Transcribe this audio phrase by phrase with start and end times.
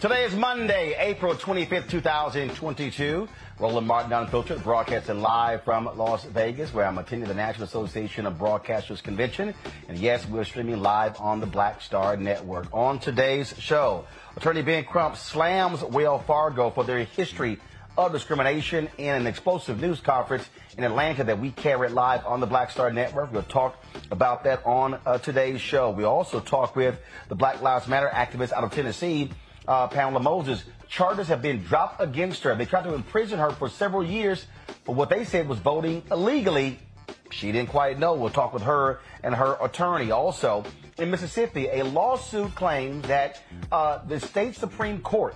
[0.00, 3.28] Today is Monday, April 25th, 2022.
[3.58, 8.34] Roland Martin Unfiltered, broadcasting live from Las Vegas, where I'm attending the National Association of
[8.34, 9.52] Broadcasters Convention.
[9.88, 12.68] And yes, we're streaming live on the Black Star Network.
[12.72, 14.04] On today's show,
[14.36, 17.58] Attorney Ben Crump slams Wells Fargo for their history
[17.96, 22.46] of discrimination in an explosive news conference in Atlanta that we carried live on the
[22.46, 23.32] Black Star Network.
[23.32, 25.90] We'll talk about that on uh, today's show.
[25.90, 26.96] We also talk with
[27.28, 29.32] the Black Lives Matter activist out of Tennessee,
[29.68, 30.64] uh, Pamela Moses.
[30.88, 32.54] Charges have been dropped against her.
[32.54, 34.46] They tried to imprison her for several years
[34.84, 36.78] for what they said was voting illegally.
[37.30, 38.14] She didn't quite know.
[38.14, 40.10] We'll talk with her and her attorney.
[40.10, 40.64] Also,
[40.96, 45.34] in Mississippi, a lawsuit claims that uh, the state Supreme Court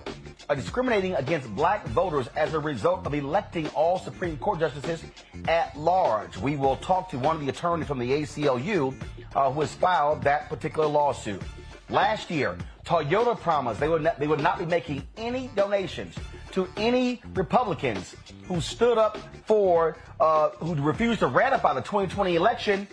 [0.49, 5.03] are discriminating against black voters as a result of electing all Supreme Court justices
[5.47, 6.35] at large.
[6.37, 8.95] We will talk to one of the attorneys from the ACLU
[9.35, 11.41] uh, who has filed that particular lawsuit.
[11.89, 16.15] Last year, Toyota promised they would not, they would not be making any donations
[16.51, 18.15] to any Republicans
[18.47, 22.87] who stood up for, uh, who refused to ratify the 2020 election.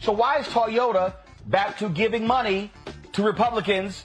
[0.00, 1.14] So why is Toyota
[1.46, 2.72] back to giving money
[3.12, 4.02] to Republicans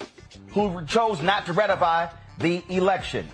[0.50, 3.28] who chose not to ratify the election?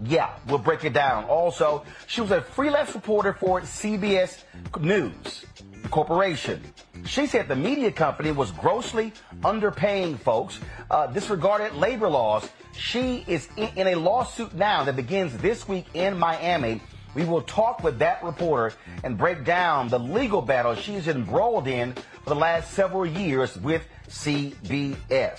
[0.00, 1.24] Yeah, we'll break it down.
[1.24, 4.42] Also, she was a freelance reporter for CBS
[4.80, 5.44] News
[5.90, 6.62] Corporation.
[7.04, 9.12] She said the media company was grossly
[9.42, 10.58] underpaying folks,
[10.90, 12.48] uh, disregarded labor laws.
[12.76, 16.80] She is in, in a lawsuit now that begins this week in Miami.
[17.14, 21.92] We will talk with that reporter and break down the legal battle she's embroiled in
[21.92, 25.38] for the last several years with CBS.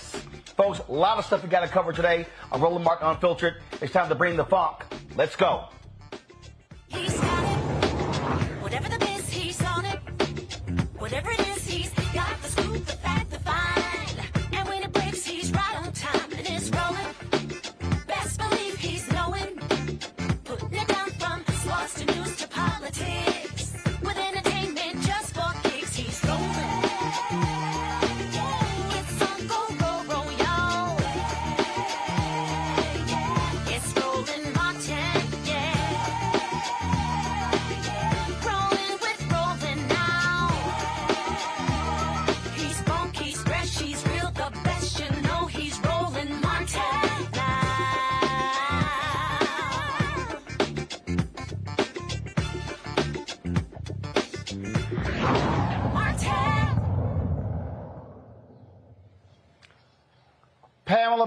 [0.55, 3.61] Folks, a lot of stuff we got to cover today on Roland Martin Unfiltered.
[3.81, 4.85] It's time to bring the funk.
[5.17, 5.69] Let's go.
[11.05, 11.44] Whatever it is,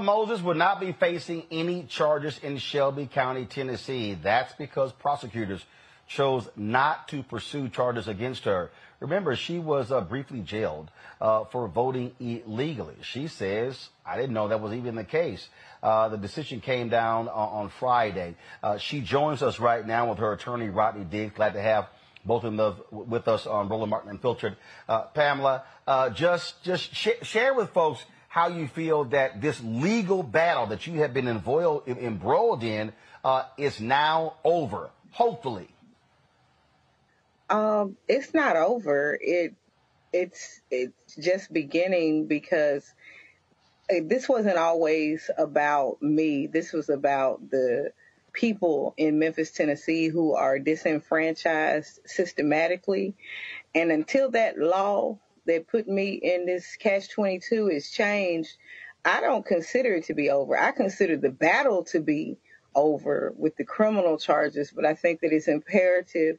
[0.08, 4.14] Moses will not be facing any charges in Shelby County, Tennessee.
[4.14, 5.62] That's because prosecutors
[6.06, 8.70] chose not to pursue charges against her.
[9.00, 12.94] Remember, she was uh, briefly jailed uh, for voting illegally.
[13.02, 15.46] She says, I didn't know that was even the case.
[15.82, 18.34] Uh, the decision came down on, on Friday.
[18.62, 21.34] Uh, she joins us right now with her attorney, Rodney Diggs.
[21.34, 21.86] Glad to have
[22.24, 24.56] both of them with us on Roland Martin Unfiltered.
[24.88, 30.23] Uh, Pamela, uh, just just sh- share with folks how you feel that this legal
[30.23, 32.92] battle that you have been embroiled, embroiled in
[33.25, 35.68] uh, is now over, hopefully.
[37.50, 39.18] Um, it's not over.
[39.20, 39.54] It
[40.12, 42.85] it's it's just beginning because
[43.88, 46.47] eh, this wasn't always about me.
[46.47, 47.92] This was about the
[48.35, 53.14] people in Memphis, Tennessee who are disenfranchised systematically.
[53.75, 55.18] And until that law
[55.49, 58.57] that put me in this catch 22 is changed,
[59.05, 60.57] I don't consider it to be over.
[60.57, 62.38] I consider the battle to be
[62.75, 66.37] over with the criminal charges, but I think that it's imperative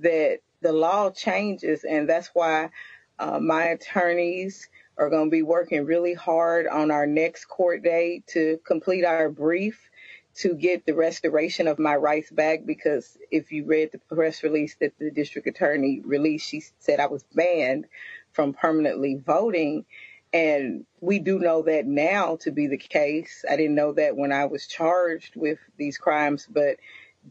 [0.00, 2.70] that the law changes, and that's why
[3.18, 8.26] uh, my attorneys are going to be working really hard on our next court date
[8.28, 9.90] to complete our brief
[10.34, 14.76] to get the restoration of my rights back because if you read the press release
[14.80, 17.86] that the district attorney released, she said I was banned
[18.32, 19.84] from permanently voting.
[20.32, 23.44] And we do know that now to be the case.
[23.50, 26.76] I didn't know that when I was charged with these crimes, but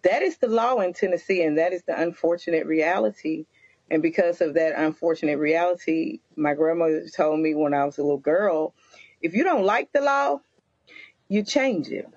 [0.04, 3.46] that is the law in Tennessee, and that is the unfortunate reality.
[3.90, 8.18] And because of that unfortunate reality, my grandmother told me when I was a little
[8.18, 8.76] girl,
[9.22, 10.42] if you don't like the law,
[11.28, 12.08] you change it.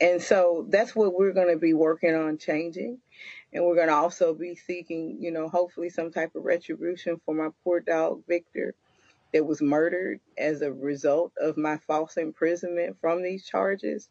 [0.00, 2.98] And so that's what we're going to be working on changing.
[3.52, 7.34] And we're going to also be seeking, you know, hopefully some type of retribution for
[7.34, 8.74] my poor dog, Victor,
[9.32, 14.08] that was murdered as a result of my false imprisonment from these charges.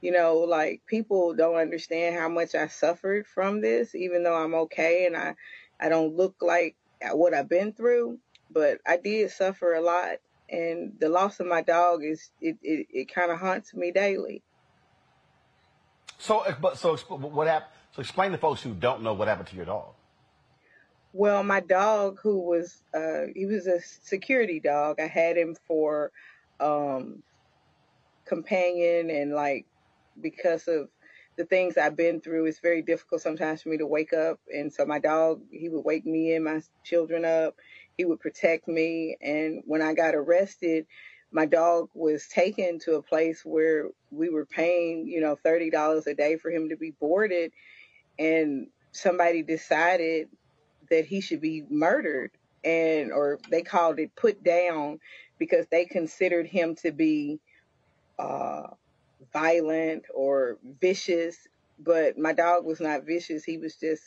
[0.00, 4.54] You know, like people don't understand how much I suffered from this, even though I'm
[4.54, 5.34] okay and I,
[5.80, 6.76] I don't look like
[7.12, 8.18] what I've been through,
[8.50, 10.18] but I did suffer a lot.
[10.50, 14.42] And the loss of my dog is, it, it, it kind of haunts me daily.
[16.16, 17.72] So, but so what happened?
[17.98, 19.88] So explain to folks who don't know what happened to your dog.
[21.12, 25.00] Well, my dog, who was uh, he was a security dog.
[25.00, 26.12] I had him for
[26.60, 27.24] um,
[28.24, 29.66] companion and like
[30.20, 30.90] because of
[31.36, 34.38] the things I've been through, it's very difficult sometimes for me to wake up.
[34.48, 37.56] And so my dog, he would wake me and my children up.
[37.96, 39.16] He would protect me.
[39.20, 40.86] And when I got arrested,
[41.32, 46.14] my dog was taken to a place where we were paying, you know, $30 a
[46.14, 47.52] day for him to be boarded.
[48.18, 50.28] And somebody decided
[50.90, 52.30] that he should be murdered
[52.64, 54.98] and or they called it put down
[55.38, 57.38] because they considered him to be
[58.18, 58.68] uh,
[59.32, 61.36] violent or vicious.
[61.78, 63.44] But my dog was not vicious.
[63.44, 64.02] He was just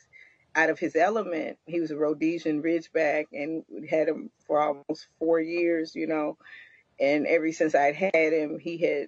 [0.55, 1.57] out of his element.
[1.65, 6.37] He was a rhodesian ridgeback and had him for almost four years you know.
[6.99, 9.07] And ever since i'd had him he had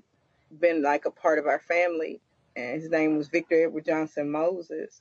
[0.59, 2.21] been like a part of our family
[2.55, 4.91] and his name was victor edward johnson moses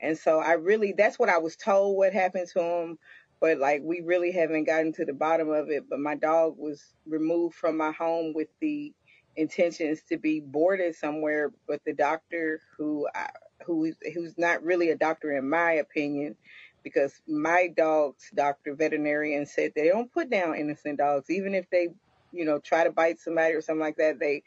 [0.00, 2.98] and so I really, that's what I was told what happened to him.
[3.40, 5.88] But like, we really haven't gotten to the bottom of it.
[5.88, 8.92] But my dog was removed from my home with the
[9.36, 11.52] intentions to be boarded somewhere.
[11.66, 13.30] But the doctor who, I,
[13.64, 16.36] who, who's not really a doctor in my opinion,
[16.82, 21.88] because my dog's doctor, veterinarian, said they don't put down innocent dogs, even if they,
[22.32, 24.18] you know, try to bite somebody or something like that.
[24.20, 24.44] They,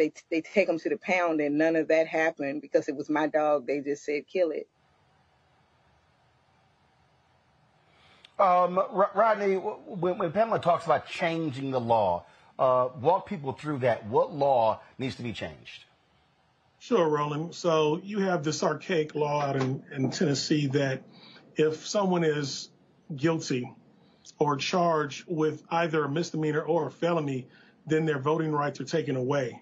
[0.00, 3.10] they, they take them to the pound, and none of that happened because it was
[3.10, 3.66] my dog.
[3.66, 4.66] They just said kill it.
[8.38, 8.80] Um,
[9.14, 12.24] Rodney, when, when, Pamela talks about changing the law,
[12.58, 14.06] uh, walk people through that.
[14.06, 15.84] What law needs to be changed?
[16.78, 17.54] Sure, Roland.
[17.54, 21.02] So you have this archaic law out in, in Tennessee that
[21.56, 22.70] if someone is
[23.14, 23.70] guilty
[24.38, 27.46] or charged with either a misdemeanor or a felony,
[27.86, 29.60] then their voting rights are taken away.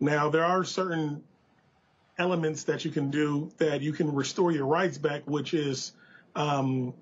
[0.00, 1.22] Now, there are certain
[2.18, 5.92] elements that you can do that you can restore your rights back, which is
[6.34, 6.94] um,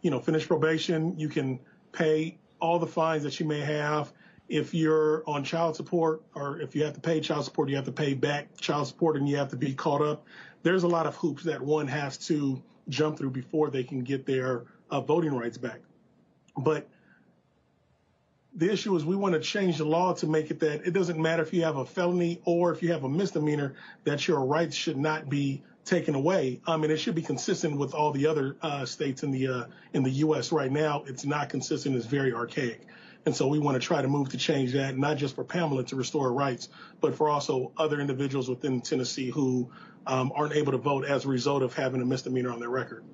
[0.00, 1.58] you know, finish probation, you can
[1.92, 4.12] pay all the fines that you may have.
[4.48, 7.86] If you're on child support or if you have to pay child support, you have
[7.86, 10.24] to pay back child support and you have to be caught up.
[10.62, 14.24] There's a lot of hoops that one has to jump through before they can get
[14.24, 15.80] their uh, voting rights back.
[16.56, 16.88] But
[18.56, 21.20] the issue is we want to change the law to make it that it doesn't
[21.20, 24.74] matter if you have a felony or if you have a misdemeanor, that your rights
[24.74, 26.60] should not be taken away.
[26.66, 29.64] I mean, it should be consistent with all the other uh, states in the uh,
[29.92, 30.52] in the U.S.
[30.52, 31.04] right now.
[31.06, 31.96] It's not consistent.
[31.96, 32.80] It's very archaic.
[33.26, 35.84] And so we want to try to move to change that, not just for Pamela
[35.84, 36.68] to restore rights,
[37.00, 39.70] but for also other individuals within Tennessee who
[40.06, 43.04] um, aren't able to vote as a result of having a misdemeanor on their record.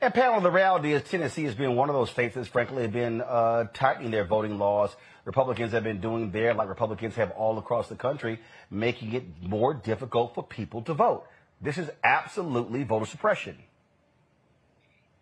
[0.00, 3.20] And Pamela, the reality is Tennessee has been one of those states that's frankly been
[3.20, 4.94] uh, tightening their voting laws
[5.28, 8.40] Republicans have been doing there, like Republicans have all across the country,
[8.70, 11.26] making it more difficult for people to vote.
[11.60, 13.58] This is absolutely voter suppression.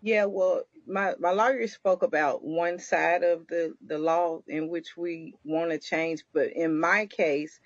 [0.02, 4.96] Yeah, well, my, my lawyer spoke about one side of the, the law in which
[4.96, 7.58] we want to change, but in my case,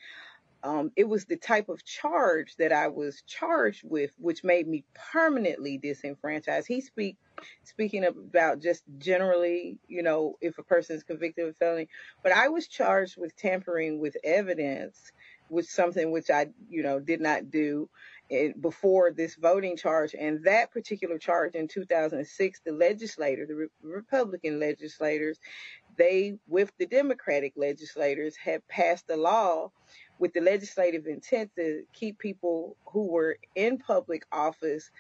[0.62, 4.84] um, it was the type of charge that I was charged with, which made me
[5.12, 6.66] permanently disenfranchised.
[6.68, 7.16] He speak
[7.64, 11.88] speaking about just generally, you know, if a person is convicted of felony,
[12.22, 15.12] but I was charged with tampering with evidence,
[15.48, 17.88] which something which I, you know, did not do
[18.30, 20.14] eh, before this voting charge.
[20.14, 25.38] And that particular charge in 2006, the legislator, the Re- Republican legislators,
[25.96, 29.72] they, with the Democratic legislators, had passed a law
[30.20, 34.90] with the legislative intent to keep people who were in public office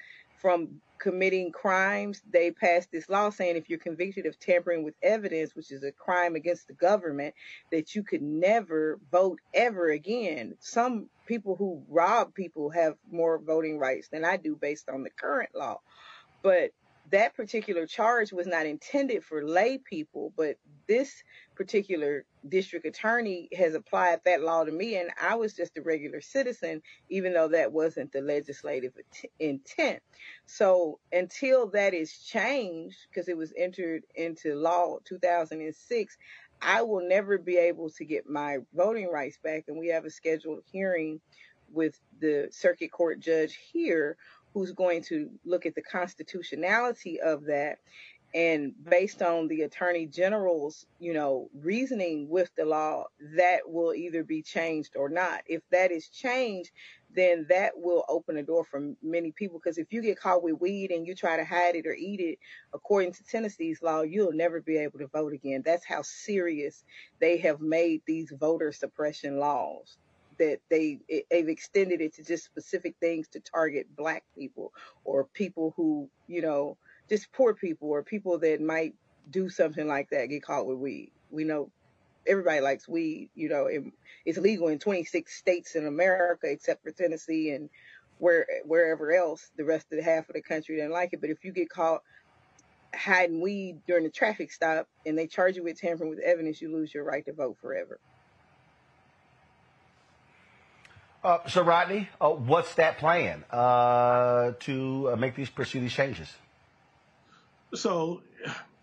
[0.40, 2.22] from committing crimes.
[2.32, 5.92] They passed this law saying if you're convicted of tampering with evidence, which is a
[5.92, 7.34] crime against the government,
[7.70, 10.54] that you could never vote ever again.
[10.60, 15.10] Some people who rob people have more voting rights than I do based on the
[15.10, 15.80] current law.
[16.42, 16.70] But
[17.10, 21.22] that particular charge was not intended for lay people, but this
[21.54, 26.20] particular district attorney has applied that law to me, and I was just a regular
[26.20, 28.92] citizen, even though that wasn't the legislative
[29.38, 30.00] intent.
[30.46, 36.16] So until that is changed, because it was entered into law 2006,
[36.62, 39.64] I will never be able to get my voting rights back.
[39.68, 41.20] And we have a scheduled hearing
[41.72, 44.16] with the circuit court judge here
[44.52, 47.78] who's going to look at the constitutionality of that
[48.32, 53.04] and based on the attorney general's you know reasoning with the law
[53.36, 55.42] that will either be changed or not.
[55.46, 56.70] If that is changed
[57.12, 59.58] then that will open a door for many people.
[59.58, 62.20] Because if you get caught with weed and you try to hide it or eat
[62.20, 62.38] it
[62.72, 65.62] according to tennessee's law you'll never be able to vote again.
[65.64, 66.84] That's how serious
[67.20, 69.98] they have made these voter suppression laws
[70.40, 74.72] that they it, they've extended it to just specific things to target black people
[75.04, 76.76] or people who you know
[77.08, 78.94] just poor people or people that might
[79.30, 81.12] do something like that get caught with weed.
[81.30, 81.70] We know
[82.26, 83.30] everybody likes weed.
[83.34, 83.84] You know, it,
[84.24, 87.68] it's legal in 26 states in America except for Tennessee and
[88.18, 89.50] where wherever else.
[89.56, 91.20] The rest of the half of the country didn't like it.
[91.20, 92.02] But if you get caught
[92.94, 96.72] hiding weed during a traffic stop and they charge you with tampering with evidence, you
[96.72, 98.00] lose your right to vote forever.
[101.22, 106.32] Uh, so, Rodney, uh, what's that plan uh, to uh, make these pursue these changes?
[107.74, 108.22] So,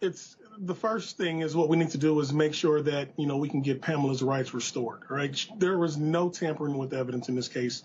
[0.01, 3.25] it's the first thing is what we need to do is make sure that you
[3.25, 5.01] know we can get Pamela's rights restored.
[5.09, 5.47] Right?
[5.57, 7.83] There was no tampering with evidence in this case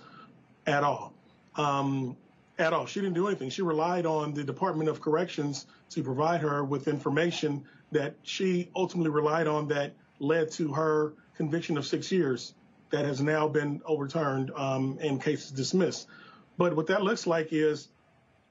[0.66, 1.14] at all.
[1.56, 2.16] Um,
[2.58, 2.86] at all.
[2.86, 3.48] She didn't do anything.
[3.48, 9.10] She relied on the Department of Corrections to provide her with information that she ultimately
[9.10, 12.54] relied on that led to her conviction of six years
[12.92, 16.06] that has now been overturned um, and cases dismissed.
[16.56, 17.88] But what that looks like is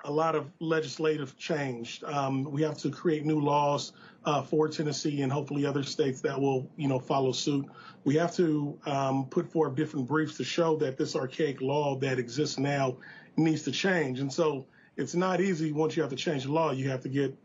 [0.03, 2.03] a lot of legislative change.
[2.03, 3.93] Um, we have to create new laws
[4.25, 7.67] uh, for Tennessee and hopefully other states that will, you know, follow suit.
[8.03, 12.17] We have to um, put forth different briefs to show that this archaic law that
[12.17, 12.97] exists now
[13.37, 14.19] needs to change.
[14.19, 14.65] And so
[14.97, 16.71] it's not easy once you have to change the law.
[16.71, 17.37] You have to get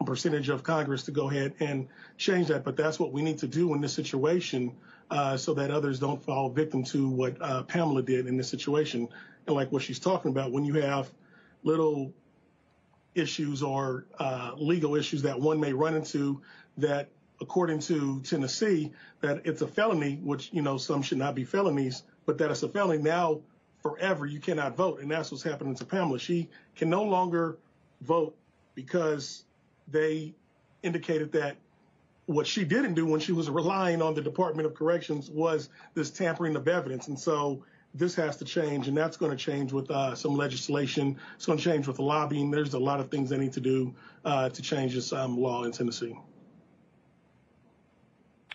[0.00, 2.62] a percentage of Congress to go ahead and change that.
[2.64, 4.76] But that's what we need to do in this situation
[5.10, 9.08] uh, so that others don't fall victim to what uh, Pamela did in this situation.
[9.46, 11.10] And like what she's talking about, when you have
[11.62, 12.12] little
[13.14, 16.40] issues or uh, legal issues that one may run into
[16.78, 17.08] that
[17.40, 22.02] according to Tennessee, that it's a felony, which, you know, some should not be felonies,
[22.24, 23.40] but that it's a felony now
[23.82, 25.00] forever, you cannot vote.
[25.00, 26.18] And that's what's happening to Pamela.
[26.18, 27.58] She can no longer
[28.00, 28.36] vote
[28.74, 29.44] because
[29.88, 30.34] they
[30.82, 31.56] indicated that
[32.26, 36.10] what she didn't do when she was relying on the Department of Corrections was this
[36.10, 37.08] tampering of evidence.
[37.08, 41.16] And so this has to change, and that's going to change with uh, some legislation.
[41.36, 42.50] It's going to change with the lobbying.
[42.50, 45.64] There's a lot of things they need to do uh, to change this um, law
[45.64, 46.18] in Tennessee.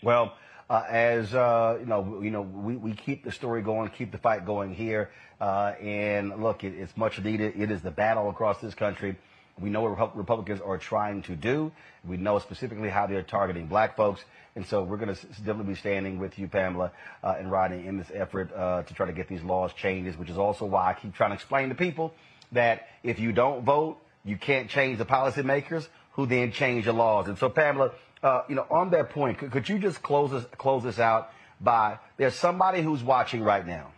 [0.04, 0.36] Well,
[0.70, 4.18] uh, as uh, you know, you know, we, we keep the story going, keep the
[4.18, 7.54] fight going here, uh, and look, it, it's much needed.
[7.58, 9.18] It is the battle across this country.
[9.60, 11.72] We know what Republicans are trying to do.
[12.08, 14.24] We know specifically how they're targeting black folks.
[14.56, 16.92] And so we're going to definitely be standing with you, Pamela,
[17.24, 20.30] uh, and Rodney in this effort uh, to try to get these laws changed, which
[20.30, 22.14] is also why I keep trying to explain to people
[22.52, 27.28] that if you don't vote, you can't change the policymakers who then change the laws.
[27.28, 30.44] And so, Pamela, uh, you know, on that point, could, could you just close this,
[30.58, 33.92] close this out by there's somebody who's watching right now.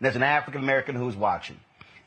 [0.00, 1.58] There's an African American who's watching.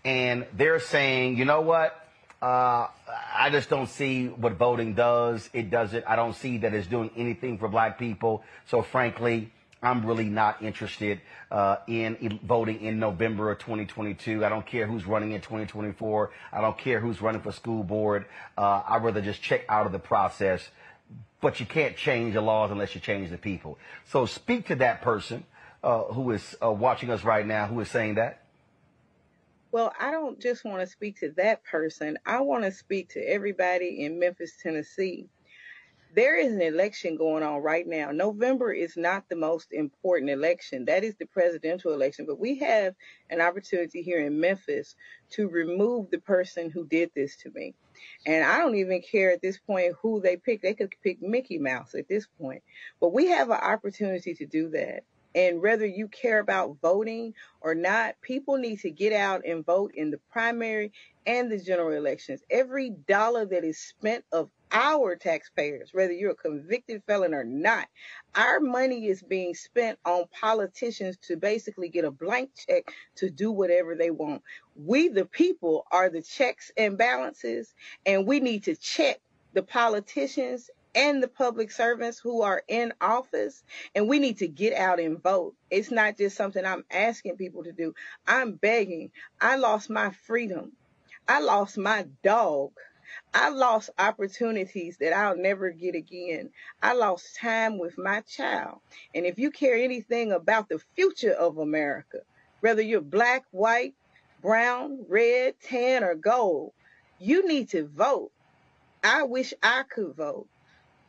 [0.06, 2.07] And they're saying, you know what?
[2.41, 2.88] Uh,
[3.36, 5.50] I just don't see what voting does.
[5.54, 6.06] It doesn't.
[6.08, 8.43] I don't see that it's doing anything for black people.
[8.67, 11.21] So frankly, I'm really not interested
[11.52, 14.45] uh, in voting in November of 2022.
[14.45, 16.32] I don't care who's running in 2024.
[16.52, 18.26] I don't care who's running for school board.
[18.58, 20.67] Uh, I'd rather just check out of the process.
[21.41, 23.78] But you can't change the laws unless you change the people.
[24.10, 25.43] So speak to that person
[25.84, 28.41] uh, who is uh, watching us right now who is saying that.
[29.72, 32.18] Well, I don't just want to speak to that person.
[32.26, 35.28] I want to speak to everybody in Memphis, Tennessee.
[36.16, 38.12] There is an election going on right now.
[38.12, 40.86] November is not the most important election.
[40.86, 42.26] That is the presidential election.
[42.26, 42.96] But we have
[43.30, 44.96] an opportunity here in Memphis
[45.32, 47.76] to remove the person who did this to me.
[48.26, 50.62] And I don't even care at this point who they pick.
[50.62, 52.64] They could pick Mickey Mouse at this point.
[53.02, 55.04] But we have an opportunity to do that.
[55.38, 59.91] And whether you care about voting or not, people need to get out and vote
[59.93, 60.91] in the primary
[61.28, 62.41] and the general elections.
[62.50, 67.88] Every dollar that is spent of our taxpayers, whether you're a convicted felon or not,
[68.34, 73.52] our money is being spent on politicians to basically get a blank check to do
[73.52, 74.41] whatever they want.
[74.76, 77.76] We, the people, are the checks and balances,
[78.08, 79.19] and we need to check
[79.54, 83.64] the politicians and the public servants who are in office.
[83.94, 85.54] And we need to get out and vote.
[85.70, 87.94] It's not just something I'm asking people to do.
[88.28, 89.12] I'm begging.
[89.40, 90.72] I lost my freedom.
[91.28, 92.72] I lost my dog.
[93.32, 96.50] I lost opportunities that I'll never get again.
[96.82, 98.80] I lost time with my child.
[99.14, 102.22] And if you care anything about the future of America,
[102.62, 103.94] whether you're black, white,
[104.42, 106.74] brown, red, tan, or gold,
[107.20, 108.32] you need to vote.
[109.04, 110.48] I wish I could vote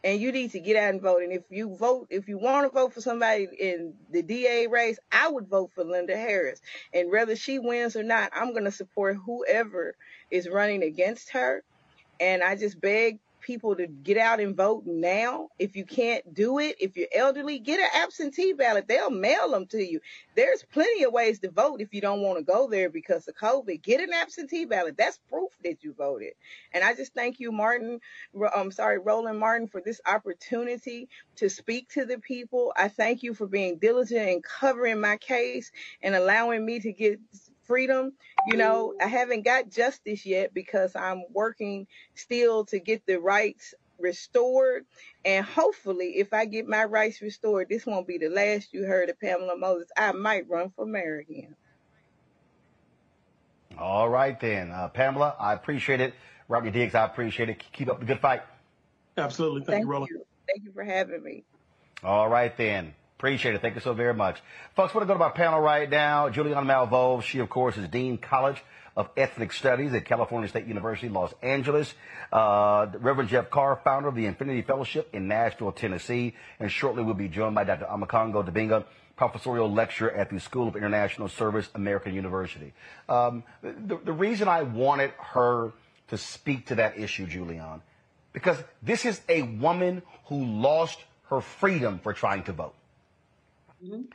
[0.05, 1.23] and you need to get out and vote.
[1.23, 4.99] And if you vote, if you want to vote for somebody in the DA race,
[5.11, 6.61] I would vote for Linda Harris.
[6.93, 9.95] And whether she wins or not, I'm going to support whoever
[10.31, 11.63] is running against her.
[12.21, 15.49] And I just beg people to get out and vote now.
[15.59, 18.87] If you can't do it, if you're elderly, get an absentee ballot.
[18.87, 20.01] They'll mail them to you.
[20.37, 23.37] There's plenty of ways to vote if you don't want to go there because of
[23.37, 23.83] COVID.
[23.83, 24.99] Get an absentee ballot.
[24.99, 26.35] That's proof that you voted.
[26.75, 28.01] And I just thank you, Martin.
[28.55, 32.75] I'm sorry, Roland Martin, for this opportunity to speak to the people.
[32.77, 37.19] I thank you for being diligent in covering my case and allowing me to get
[37.69, 38.13] freedom.
[38.49, 43.75] You know, I haven't got justice yet because I'm working still to get the rights
[44.01, 44.85] restored.
[45.25, 49.11] And hopefully, if I get my rights restored, this won't be the last you heard
[49.11, 49.91] of Pamela Moses.
[49.97, 51.57] I might run for mayor again.
[53.79, 54.73] All right, then.
[54.73, 56.15] Uh, Pamela, I appreciate it.
[56.49, 57.65] Rodney Diggs, I appreciate it.
[57.73, 58.43] Keep up the good fight.
[59.17, 59.61] Absolutely.
[59.61, 60.11] Thank, Thank you, Roland.
[60.11, 60.25] you.
[60.49, 61.45] Thank you for having me.
[62.03, 62.95] All right, then.
[63.19, 63.63] Appreciate it.
[63.63, 64.41] Thank you so very much.
[64.77, 66.29] Folks, we're going to go to our panel right now.
[66.29, 68.63] Julianne Malveaux, she, of course, is Dean College
[68.97, 71.93] of Ethnic Studies at California State University, Los Angeles.
[72.33, 76.37] Uh, Reverend Jeff Carr, founder of the Infinity Fellowship in Nashville, Tennessee.
[76.61, 77.87] And shortly we'll be joined by Dr.
[77.87, 78.85] Omekongo Dibinga,
[79.17, 82.73] professorial lecturer at the School of International Service, American University.
[83.09, 85.73] Um, the, the reason I wanted her
[86.11, 87.81] to speak to that issue, Julianne,
[88.33, 91.01] because this is a woman who lost
[91.31, 92.75] her freedom for trying to vote.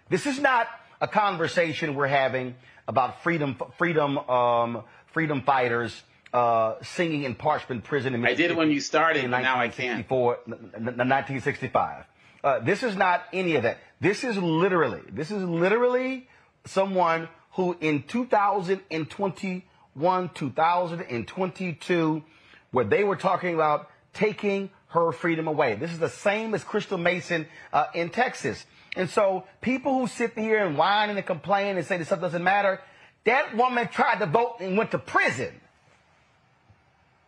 [0.09, 0.67] This is not
[0.99, 2.55] a conversation we're having
[2.87, 8.15] about freedom, freedom, um, freedom fighters uh, singing in Parchman Prison.
[8.15, 10.09] In I did it when you started, in but now I can't.
[10.09, 12.05] 1964, n- n- 1965.
[12.43, 13.77] Uh, this is not any of that.
[14.01, 16.27] This is literally, this is literally
[16.65, 22.23] someone who in 2021, 2022,
[22.71, 25.75] where they were talking about taking her freedom away.
[25.75, 28.65] This is the same as Crystal Mason uh, in Texas.
[28.95, 32.43] And so people who sit here and whine and complain and say that stuff doesn't
[32.43, 32.79] matter,
[33.25, 35.59] that woman tried to vote and went to prison.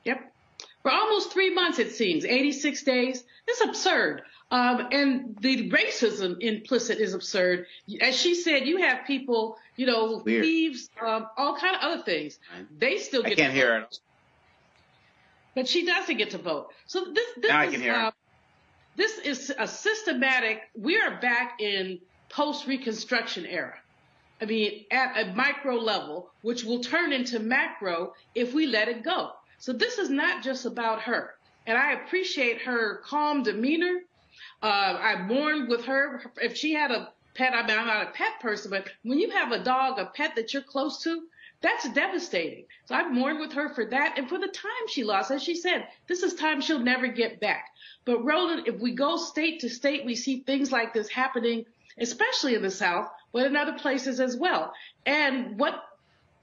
[0.04, 0.32] Yep.
[0.84, 3.24] For almost three months, it seems, 86 days.
[3.48, 4.22] It's absurd.
[4.52, 7.66] Um, and the racism implicit is absurd.
[8.02, 10.44] As she said, you have people, you know, Weird.
[10.44, 12.38] thieves, um, all kind of other things.
[12.78, 13.88] They still I can't to hear vote, her.
[15.56, 16.68] but she doesn't get to vote.
[16.86, 18.06] So this, this Now I can hear her.
[18.08, 18.12] uh,
[18.96, 20.62] this is a systematic.
[20.76, 23.76] We are back in post Reconstruction era.
[24.42, 29.04] I mean, at a micro level, which will turn into macro if we let it
[29.04, 29.32] go.
[29.60, 31.36] So this is not just about her.
[31.66, 34.02] And I appreciate her calm demeanor.
[34.62, 36.32] Uh, I mourned with her.
[36.42, 39.32] If she had a pet, I mean, I'm not a pet person, but when you
[39.32, 41.24] have a dog, a pet that you're close to,
[41.66, 42.66] that's devastating.
[42.86, 45.32] So I mourned with her for that and for the time she lost.
[45.32, 47.66] As she said, this is time she'll never get back.
[48.06, 51.66] But Roland, if we go state to state, we see things like this happening,
[51.98, 54.74] especially in the South, but in other places as well.
[55.08, 55.84] And what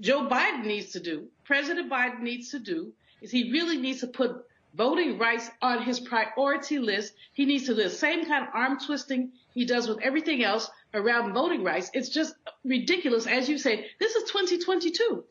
[0.00, 4.08] Joe Biden needs to do, President Biden needs to do, is he really needs to
[4.08, 7.14] put voting rights on his priority list.
[7.32, 10.68] He needs to do the same kind of arm twisting he does with everything else
[10.94, 11.90] around voting rights.
[11.94, 13.26] It's just ridiculous.
[13.26, 15.24] As you say, this is 2022.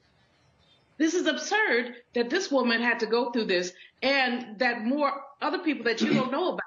[0.97, 5.59] This is absurd that this woman had to go through this and that more other
[5.59, 6.61] people that you don't know about.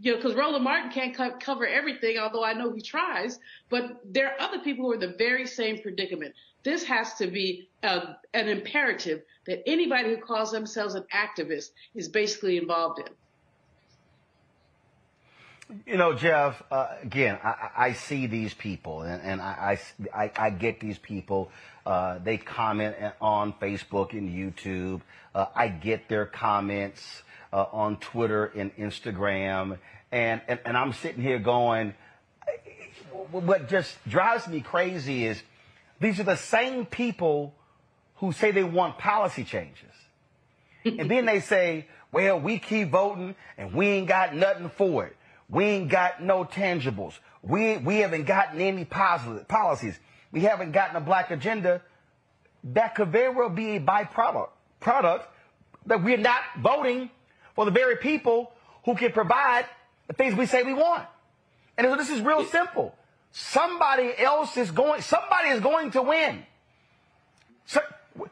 [0.00, 3.38] You know, because Roland Martin can't co- cover everything, although I know he tries.
[3.68, 6.34] But there are other people who are in the very same predicament.
[6.64, 12.08] This has to be a, an imperative that anybody who calls themselves an activist is
[12.08, 13.14] basically involved in.
[15.86, 19.78] You know, Jeff, uh, again, I, I see these people and, and I,
[20.14, 21.50] I, I- I get these people.
[21.86, 25.00] Uh, they comment on Facebook and YouTube.
[25.34, 29.78] Uh, I get their comments uh, on Twitter and Instagram.
[30.10, 31.94] And, and, and I'm sitting here going,
[33.30, 35.42] what just drives me crazy is
[36.00, 37.54] these are the same people
[38.16, 39.78] who say they want policy changes.
[40.84, 45.16] and then they say, well, we keep voting and we ain't got nothing for it.
[45.52, 47.12] We ain't got no tangibles.
[47.42, 49.98] We, we haven't gotten any positive policies.
[50.32, 51.82] We haven't gotten a black agenda.
[52.64, 54.48] That could very well be a byproduct
[54.80, 55.28] product
[55.86, 57.10] that we're not voting
[57.54, 58.50] for the very people
[58.86, 59.66] who can provide
[60.08, 61.04] the things we say we want.
[61.76, 62.94] And so this is real simple.
[63.32, 66.44] Somebody else is going, somebody is going to win.
[67.66, 67.80] So,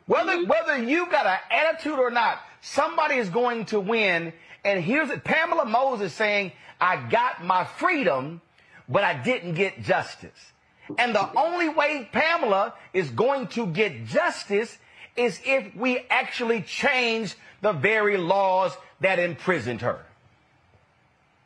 [0.06, 0.48] whether mm-hmm.
[0.48, 4.32] whether you got an attitude or not, somebody is going to win.
[4.64, 8.40] And here's it: Pamela Moses saying, "I got my freedom,
[8.88, 10.52] but I didn't get justice."
[10.98, 14.76] And the only way Pamela is going to get justice
[15.16, 20.04] is if we actually change the very laws that imprisoned her.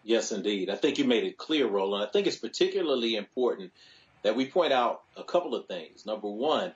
[0.02, 0.70] Yes, indeed.
[0.70, 2.04] I think you made it clear, Roland.
[2.06, 3.72] I think it's particularly important
[4.22, 6.04] that we point out a couple of things.
[6.04, 6.72] Number one,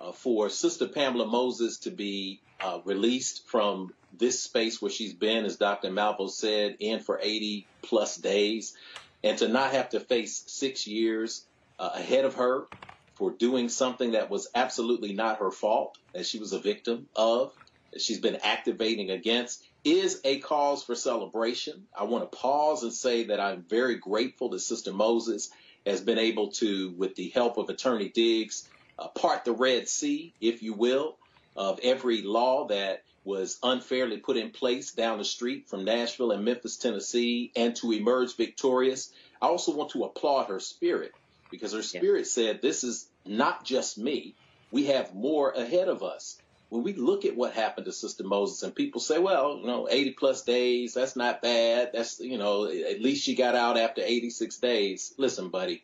[0.00, 5.44] uh, for Sister Pamela Moses to be uh, released from this space where she's been,
[5.44, 5.90] as Dr.
[5.90, 8.76] Malveaux said, in for 80 plus days,
[9.22, 11.44] and to not have to face six years
[11.78, 12.66] uh, ahead of her
[13.14, 17.52] for doing something that was absolutely not her fault, that she was a victim of,
[17.92, 21.86] that she's been activating against, is a cause for celebration.
[21.96, 25.50] I want to pause and say that I'm very grateful that Sister Moses
[25.86, 28.68] has been able to, with the help of Attorney Diggs,
[28.98, 31.16] uh, part the Red Sea, if you will,
[31.60, 36.42] of every law that was unfairly put in place down the street from Nashville and
[36.42, 39.12] Memphis, Tennessee, and to emerge victorious.
[39.42, 41.12] I also want to applaud her spirit
[41.50, 44.34] because her spirit said, This is not just me.
[44.70, 46.38] We have more ahead of us.
[46.70, 49.86] When we look at what happened to Sister Moses, and people say, well, you know,
[49.90, 51.90] 80 plus days, that's not bad.
[51.92, 55.12] That's, you know, at least she got out after 86 days.
[55.18, 55.82] Listen, buddy,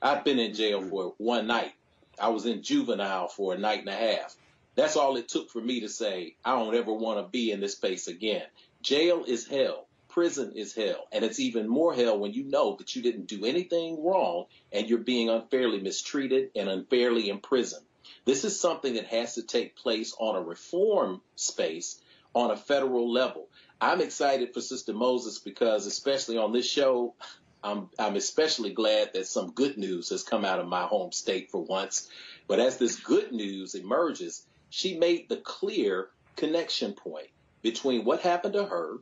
[0.00, 0.88] I've been in jail mm-hmm.
[0.88, 1.72] for one night.
[2.18, 4.36] I was in juvenile for a night and a half.
[4.80, 7.60] That's all it took for me to say, I don't ever want to be in
[7.60, 8.44] this space again.
[8.80, 9.86] Jail is hell.
[10.08, 11.06] Prison is hell.
[11.12, 14.88] And it's even more hell when you know that you didn't do anything wrong and
[14.88, 17.84] you're being unfairly mistreated and unfairly imprisoned.
[18.24, 22.00] This is something that has to take place on a reform space
[22.34, 23.48] on a federal level.
[23.82, 27.14] I'm excited for Sister Moses because, especially on this show,
[27.62, 31.50] I'm, I'm especially glad that some good news has come out of my home state
[31.50, 32.08] for once.
[32.48, 37.28] But as this good news emerges, she made the clear connection point
[37.60, 38.98] between what happened to her,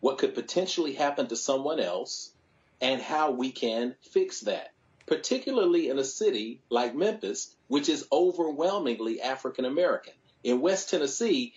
[0.00, 2.32] what could potentially happen to someone else,
[2.80, 4.72] and how we can fix that,
[5.06, 10.14] particularly in a city like Memphis, which is overwhelmingly African American.
[10.44, 11.54] In West Tennessee,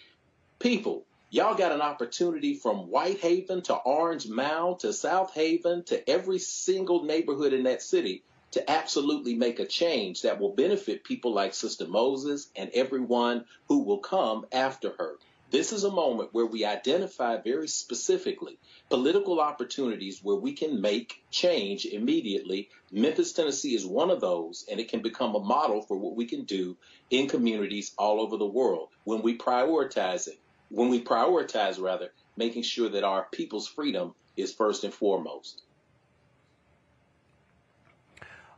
[0.59, 6.39] people, y'all got an opportunity from Whitehaven to Orange Mound to South Haven to every
[6.39, 8.23] single neighborhood in that city
[8.53, 13.83] to absolutely make a change that will benefit people like Sister Moses and everyone who
[13.83, 15.17] will come after her.
[15.49, 18.57] This is a moment where we identify very specifically
[18.89, 22.69] political opportunities where we can make change immediately.
[22.91, 26.25] Memphis, Tennessee is one of those, and it can become a model for what we
[26.25, 26.77] can do
[27.09, 30.39] in communities all over the world when we prioritize it.
[30.69, 35.61] When we prioritize, rather, making sure that our people's freedom is first and foremost.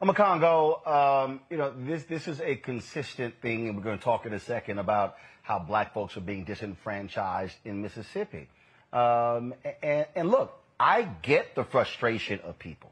[0.01, 0.85] Omekongo.
[0.87, 4.33] Um, you know, this this is a consistent thing, and we're going to talk in
[4.33, 8.49] a second about how black folks are being disenfranchised in Mississippi.
[8.91, 12.91] Um, and, and look, I get the frustration of people.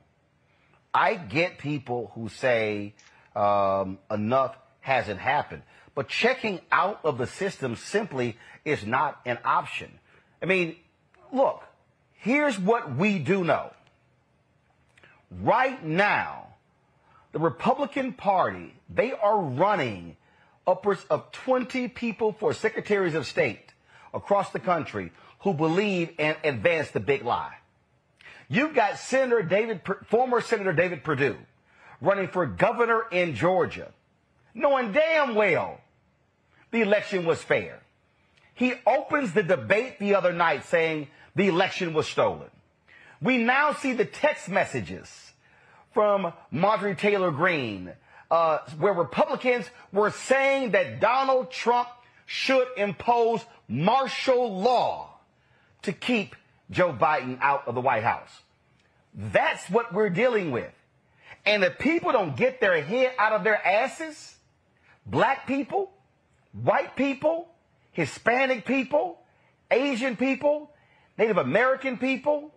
[0.93, 2.93] I get people who say
[3.35, 5.63] um, enough hasn't happened,
[5.95, 9.89] but checking out of the system simply is not an option.
[10.41, 10.75] I mean,
[11.31, 11.63] look,
[12.13, 13.71] here's what we do know.
[15.41, 16.42] Right now,
[17.33, 20.15] the Republican Party, they are running
[20.65, 23.73] upwards of 20 people for secretaries of state
[24.13, 27.55] across the country who believe and advance the big lie.
[28.47, 31.37] You've got Senator David, former Senator David Perdue
[31.99, 33.91] running for governor in Georgia,
[34.53, 35.81] knowing damn well
[36.71, 37.81] the election was fair.
[38.53, 42.49] He opens the debate the other night saying the election was stolen.
[43.21, 45.22] We now see the text messages
[45.93, 47.91] from Marjorie Taylor Greene,
[48.31, 51.87] uh, where Republicans were saying that Donald Trump
[52.25, 55.09] should impose martial law
[55.83, 56.35] to keep
[56.71, 58.41] Joe Biden out of the White House.
[59.13, 60.71] That's what we're dealing with.
[61.45, 64.35] And if people don't get their head out of their asses,
[65.05, 65.91] black people,
[66.53, 67.49] white people,
[67.91, 69.19] Hispanic people,
[69.69, 70.71] Asian people,
[71.17, 72.51] Native American people,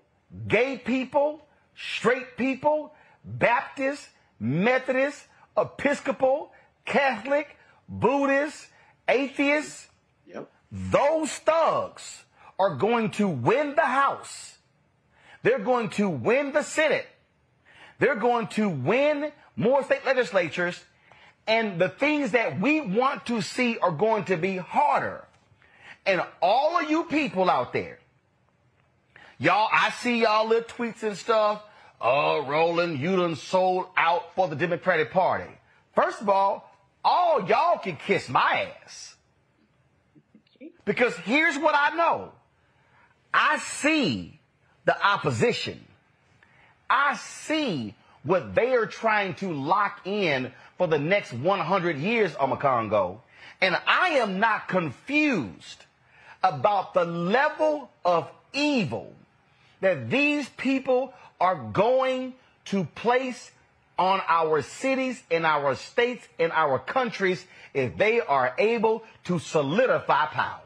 [0.49, 2.95] gay people, straight people,
[3.27, 4.09] Baptist,
[4.39, 6.53] Methodist, Episcopal,
[6.85, 7.57] Catholic,
[7.89, 8.69] Buddhist,
[9.09, 9.89] atheists,
[10.27, 10.51] yep.
[10.71, 12.25] those thugs
[12.59, 14.59] are going to win the House.
[15.43, 17.07] They're going to win the Senate.
[17.99, 20.83] They're going to win more state legislatures.
[21.47, 25.25] And the things that we want to see are going to be harder.
[26.05, 27.99] And all of you people out there,
[29.39, 31.63] y'all, I see y'all little tweets and stuff.
[32.01, 35.51] Oh, Roland, you done sold out for the Democratic Party.
[35.95, 36.71] First of all,
[37.05, 39.17] all y'all can kiss my ass.
[40.85, 42.33] Because here's what I know.
[43.33, 44.39] I see
[44.85, 45.85] the opposition.
[46.89, 53.21] I see what they are trying to lock in for the next 100 years Omekongo.
[53.61, 55.85] And I am not confused
[56.43, 59.13] about the level of evil
[59.81, 62.35] that these people are going
[62.67, 63.51] to place
[63.99, 70.27] on our cities, in our states, in our countries, if they are able to solidify
[70.27, 70.61] power.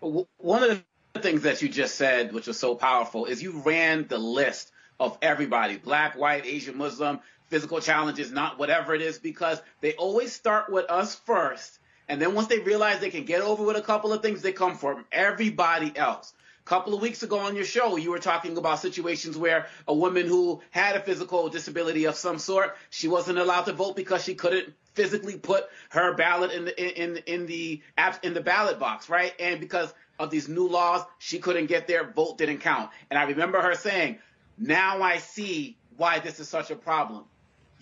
[0.00, 0.82] One of
[1.14, 4.72] the things that you just said, which was so powerful, is you ran the list
[4.98, 10.32] of everybody black, white, Asian, Muslim, physical challenges, not whatever it is, because they always
[10.32, 11.78] start with us first.
[12.08, 14.52] And then once they realize they can get over with a couple of things, they
[14.52, 16.34] come from everybody else.
[16.64, 19.94] A couple of weeks ago on your show, you were talking about situations where a
[19.94, 24.22] woman who had a physical disability of some sort, she wasn't allowed to vote because
[24.22, 27.82] she couldn't physically put her ballot in the in in the
[28.22, 29.32] in the ballot box, right?
[29.40, 32.90] And because of these new laws, she couldn't get there, vote didn't count.
[33.10, 34.18] And I remember her saying,
[34.56, 37.24] "Now I see why this is such a problem."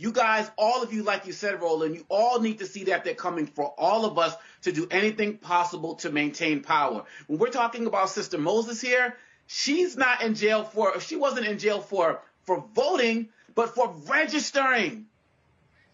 [0.01, 3.05] You guys, all of you, like you said, Roland, you all need to see that
[3.05, 7.05] they're coming for all of us to do anything possible to maintain power.
[7.27, 11.59] When we're talking about Sister Moses here, she's not in jail for, she wasn't in
[11.59, 15.05] jail for, for voting, but for registering.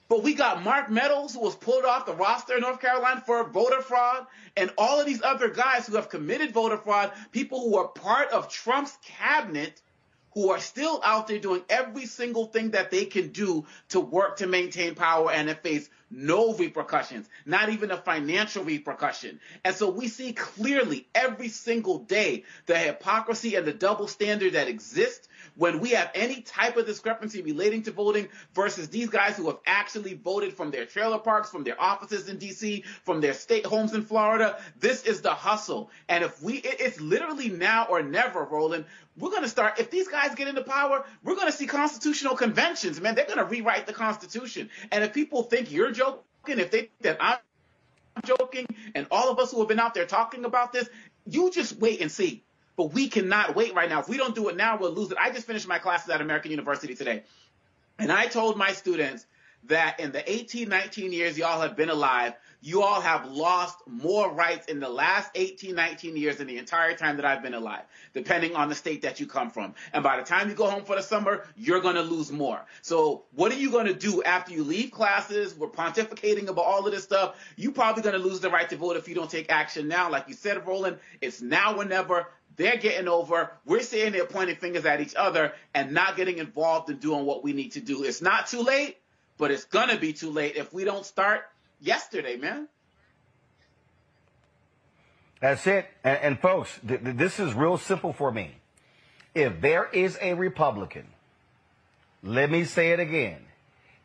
[0.08, 3.42] But we got Mark Meadows, who was pulled off the roster in North Carolina for
[3.50, 7.76] voter fraud, and all of these other guys who have committed voter fraud, people who
[7.78, 9.82] are part of Trump's cabinet,
[10.36, 14.36] who are still out there doing every single thing that they can do to work
[14.36, 19.40] to maintain power and to face no repercussions, not even a financial repercussion.
[19.64, 24.68] And so we see clearly every single day the hypocrisy and the double standard that
[24.68, 25.26] exists
[25.56, 29.58] when we have any type of discrepancy relating to voting versus these guys who have
[29.66, 33.94] actually voted from their trailer parks, from their offices in DC, from their state homes
[33.94, 34.58] in Florida.
[34.78, 35.90] This is the hustle.
[36.08, 38.84] And if we, it, it's literally now or never, Roland.
[39.18, 42.36] We're going to start, if these guys get into power, we're going to see constitutional
[42.36, 43.14] conventions, man.
[43.14, 44.68] They're going to rewrite the Constitution.
[44.92, 47.38] And if people think you're joking, if they think that I'm
[48.24, 50.88] joking, and all of us who have been out there talking about this,
[51.24, 52.44] you just wait and see.
[52.76, 54.00] But we cannot wait right now.
[54.00, 55.18] If we don't do it now, we'll lose it.
[55.20, 57.22] I just finished my classes at American University today.
[57.98, 59.26] And I told my students
[59.64, 64.32] that in the 18, 19 years y'all have been alive, you all have lost more
[64.32, 67.82] rights in the last 18, 19 years than the entire time that I've been alive,
[68.12, 69.74] depending on the state that you come from.
[69.92, 72.60] And by the time you go home for the summer, you're going to lose more.
[72.82, 75.54] So what are you going to do after you leave classes?
[75.54, 77.36] We're pontificating about all of this stuff.
[77.56, 80.10] You're probably going to lose the right to vote if you don't take action now.
[80.10, 82.26] Like you said, Roland, it's now or never.
[82.56, 83.52] They're getting over.
[83.64, 87.44] We're sitting there pointing fingers at each other and not getting involved in doing what
[87.44, 88.02] we need to do.
[88.02, 88.96] It's not too late,
[89.36, 91.42] but it's going to be too late if we don't start
[91.80, 92.68] yesterday, man.
[95.40, 95.86] That's it.
[96.02, 98.56] And, and folks, th- th- this is real simple for me.
[99.34, 101.06] If there is a Republican,
[102.22, 103.42] let me say it again.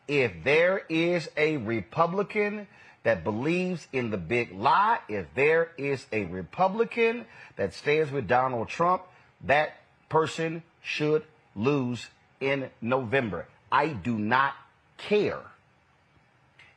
[0.06, 2.66] If there is a Republican
[3.04, 7.26] that believes in the big lie, if there is a Republican
[7.56, 9.02] that stands with Donald Trump,
[9.44, 9.74] that
[10.08, 11.24] person should
[11.56, 12.06] lose
[12.40, 13.46] in November.
[13.70, 14.54] I do not
[14.98, 15.40] care.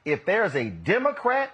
[0.04, 1.52] If there's a Democrat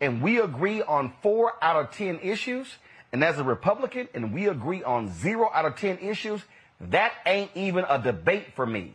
[0.00, 2.68] and we agree on four out of 10 issues,
[3.12, 6.40] and as a Republican and we agree on zero out of 10 issues,
[6.80, 8.92] that ain't even a debate for me.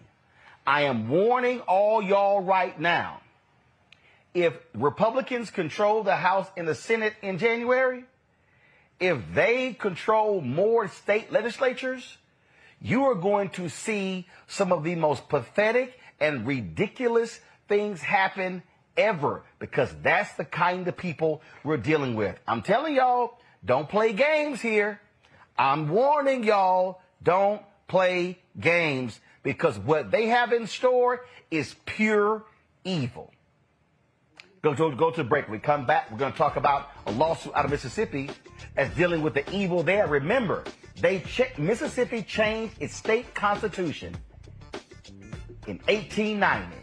[0.66, 3.22] I am warning all y'all right now.
[4.34, 8.06] If Republicans control the House and the Senate in January,
[9.00, 12.18] if they control more state legislatures,
[12.82, 18.64] you are going to see some of the most pathetic and ridiculous things happen
[18.96, 22.40] ever because that's the kind of people we're dealing with.
[22.48, 25.00] I'm telling y'all, don't play games here.
[25.58, 32.46] I'm warning y'all, don't play games because what they have in store is pure
[32.84, 33.32] evil.
[34.62, 35.48] Go to, go to break.
[35.50, 36.12] We come back.
[36.12, 38.30] We're going to talk about a lawsuit out of Mississippi
[38.76, 40.08] as dealing with the evil there.
[40.08, 40.64] Remember,
[41.00, 44.16] they ch- Mississippi changed its state constitution
[45.68, 46.76] in 1890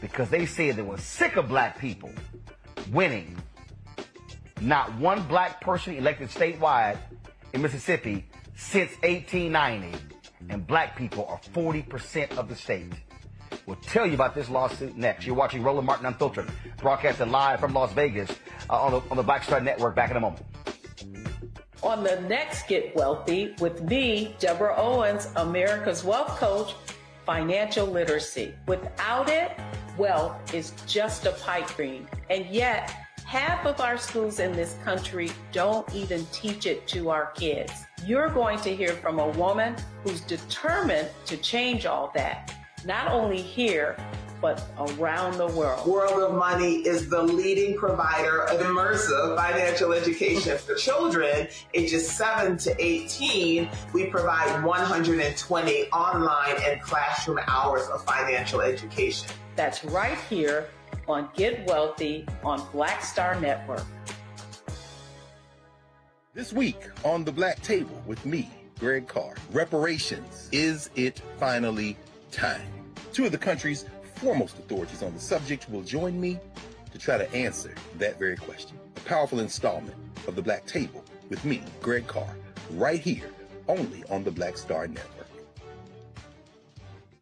[0.00, 2.10] because they said they were sick of black people
[2.92, 3.36] winning.
[4.60, 6.98] Not one black person elected statewide
[7.52, 9.98] in Mississippi since 1890,
[10.48, 12.92] and black people are 40% of the state.
[13.66, 15.26] We'll tell you about this lawsuit next.
[15.26, 16.48] You're watching Roland Martin Unfiltered,
[16.78, 18.30] broadcasting live from Las Vegas
[18.70, 19.94] uh, on, the, on the Black Star Network.
[19.94, 20.44] Back in a moment.
[21.82, 26.74] On the next Get Wealthy with me, Deborah Owens, America's Wealth Coach,
[27.26, 28.54] financial literacy.
[28.66, 29.52] Without it,
[29.98, 32.06] wealth is just a pipe dream.
[32.30, 32.90] And yet,
[33.26, 37.72] half of our schools in this country don't even teach it to our kids.
[38.06, 42.53] You're going to hear from a woman who's determined to change all that,
[42.84, 43.96] not only here,
[44.44, 45.86] but around the world.
[45.86, 52.58] World of Money is the leading provider of immersive financial education for children ages 7
[52.58, 53.70] to 18.
[53.94, 59.30] We provide 120 online and classroom hours of financial education.
[59.56, 60.68] That's right here
[61.08, 63.86] on Get Wealthy on Black Star Network.
[66.34, 70.50] This week on the Black Table with me, Greg Carr, reparations.
[70.52, 71.96] Is it finally
[72.30, 72.73] time?
[73.14, 73.84] Two of the country's
[74.16, 76.36] foremost authorities on the subject will join me
[76.90, 78.76] to try to answer that very question.
[78.96, 79.94] A powerful installment
[80.26, 82.36] of the Black Table with me, Greg Carr,
[82.72, 83.30] right here,
[83.68, 85.13] only on the Black Star Network.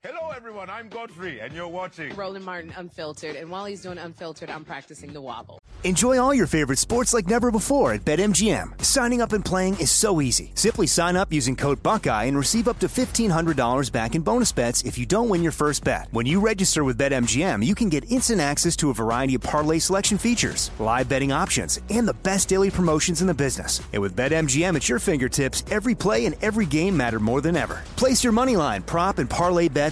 [0.04, 0.68] Hello, everyone.
[0.68, 3.36] I'm Godfrey, and you're watching Roland Martin Unfiltered.
[3.36, 5.60] And while he's doing Unfiltered, I'm practicing the wobble.
[5.84, 8.84] Enjoy all your favorite sports like never before at BetMGM.
[8.84, 10.50] Signing up and playing is so easy.
[10.56, 14.82] Simply sign up using code Buckeye and receive up to $1,500 back in bonus bets
[14.82, 16.08] if you don't win your first bet.
[16.10, 19.78] When you register with BetMGM, you can get instant access to a variety of parlay
[19.78, 23.80] selection features, live betting options, and the best daily promotions in the business.
[23.92, 27.82] And with BetMGM at your fingertips, every play and every game matter more than ever.
[27.94, 29.91] Place your money line, prop, and parlay bets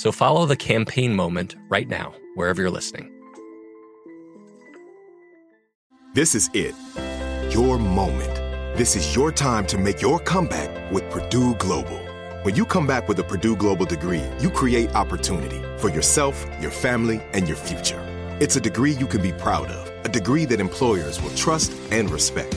[0.00, 3.12] So follow the Campaign Moment right now, wherever you're listening.
[6.14, 6.74] This is it.
[7.54, 8.34] Your moment.
[8.78, 11.98] This is your time to make your comeback with Purdue Global.
[12.44, 16.70] When you come back with a Purdue Global degree, you create opportunity for yourself, your
[16.70, 18.00] family, and your future.
[18.40, 22.08] It's a degree you can be proud of, a degree that employers will trust and
[22.08, 22.56] respect.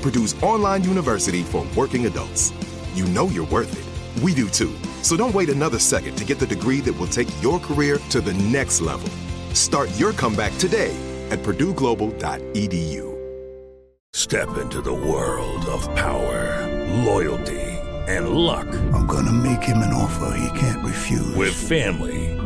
[0.00, 2.52] Purdue's online university for working adults.
[2.94, 4.22] You know you're worth it.
[4.22, 4.74] We do too.
[5.02, 8.20] So don't wait another second to get the degree that will take your career to
[8.20, 9.08] the next level.
[9.54, 10.96] Start your comeback today
[11.30, 13.10] at purdueglobal.edu.
[14.12, 16.66] Step into the world of power,
[17.04, 17.60] loyalty,
[18.08, 18.66] and luck.
[18.92, 21.34] I'm gonna make him an offer he can't refuse.
[21.36, 22.29] With family,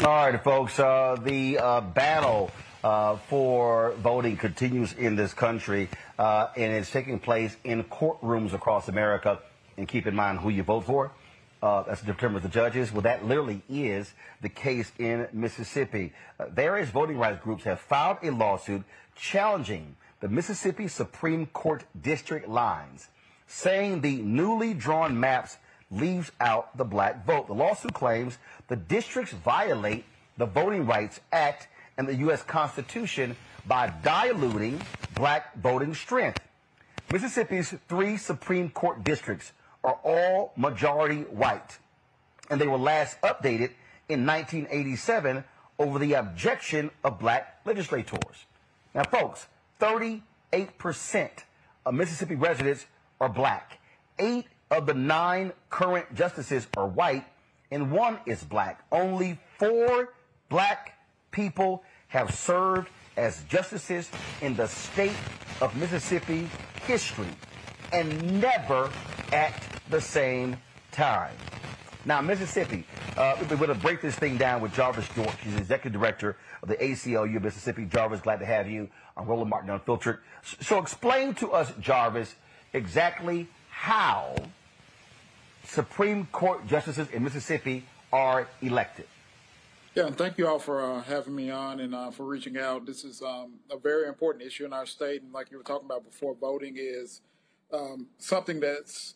[0.00, 0.78] All right, folks.
[0.78, 2.50] Uh, the uh, battle
[2.84, 5.88] uh, for voting continues in this country,
[6.18, 9.40] uh, and it's taking place in courtrooms across America.
[9.78, 11.12] And keep in mind who you vote for.
[11.62, 12.92] Uh, that's determines the judges.
[12.92, 16.12] Well, that literally is the case in Mississippi.
[16.38, 18.82] Uh, various voting rights groups have filed a lawsuit
[19.16, 23.08] challenging the Mississippi Supreme Court district lines,
[23.46, 25.56] saying the newly drawn maps
[25.90, 27.46] leaves out the black vote.
[27.46, 28.38] The lawsuit claims
[28.68, 30.04] the districts violate
[30.36, 32.42] the Voting Rights Act and the U.S.
[32.42, 33.36] Constitution
[33.66, 34.80] by diluting
[35.14, 36.40] black voting strength.
[37.12, 39.52] Mississippi's three Supreme Court districts
[39.84, 41.78] are all majority white,
[42.50, 43.70] and they were last updated
[44.08, 45.44] in 1987
[45.78, 48.44] over the objection of black legislators.
[48.94, 49.46] Now, folks,
[49.80, 50.22] 38%
[51.84, 52.86] of Mississippi residents
[53.20, 53.78] are black.
[54.18, 57.24] Eight of the nine current justices are white,
[57.70, 58.84] and one is black.
[58.92, 60.12] Only four
[60.48, 60.98] black
[61.30, 64.10] people have served as justices
[64.42, 65.16] in the state
[65.60, 66.48] of Mississippi
[66.86, 67.28] history
[67.92, 68.90] and never
[69.32, 69.54] at
[69.90, 70.56] the same
[70.92, 71.34] time.
[72.04, 72.84] Now, Mississippi,
[73.16, 75.06] uh, we're going to break this thing down with Jarvis.
[75.42, 77.84] She's the executive director of the ACLU of Mississippi.
[77.86, 80.20] Jarvis, glad to have you on Roland Martin Unfiltered.
[80.60, 82.36] So explain to us, Jarvis,
[82.72, 84.36] exactly how
[85.66, 89.06] Supreme Court justices in Mississippi are elected.
[89.94, 92.84] Yeah, and thank you all for uh, having me on and uh, for reaching out.
[92.84, 95.86] This is um, a very important issue in our state, and like you were talking
[95.86, 97.22] about before, voting is
[97.72, 99.14] um, something that's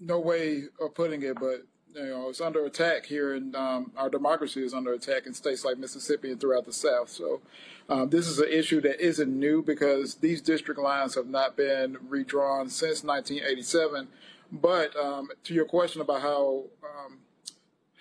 [0.00, 1.64] no way of putting it, but
[1.94, 5.66] you know it's under attack here, and um, our democracy is under attack in states
[5.66, 7.10] like Mississippi and throughout the South.
[7.10, 7.42] So
[7.90, 11.98] um, this is an issue that isn't new because these district lines have not been
[12.08, 14.08] redrawn since 1987.
[14.52, 17.18] But um, to your question about how um,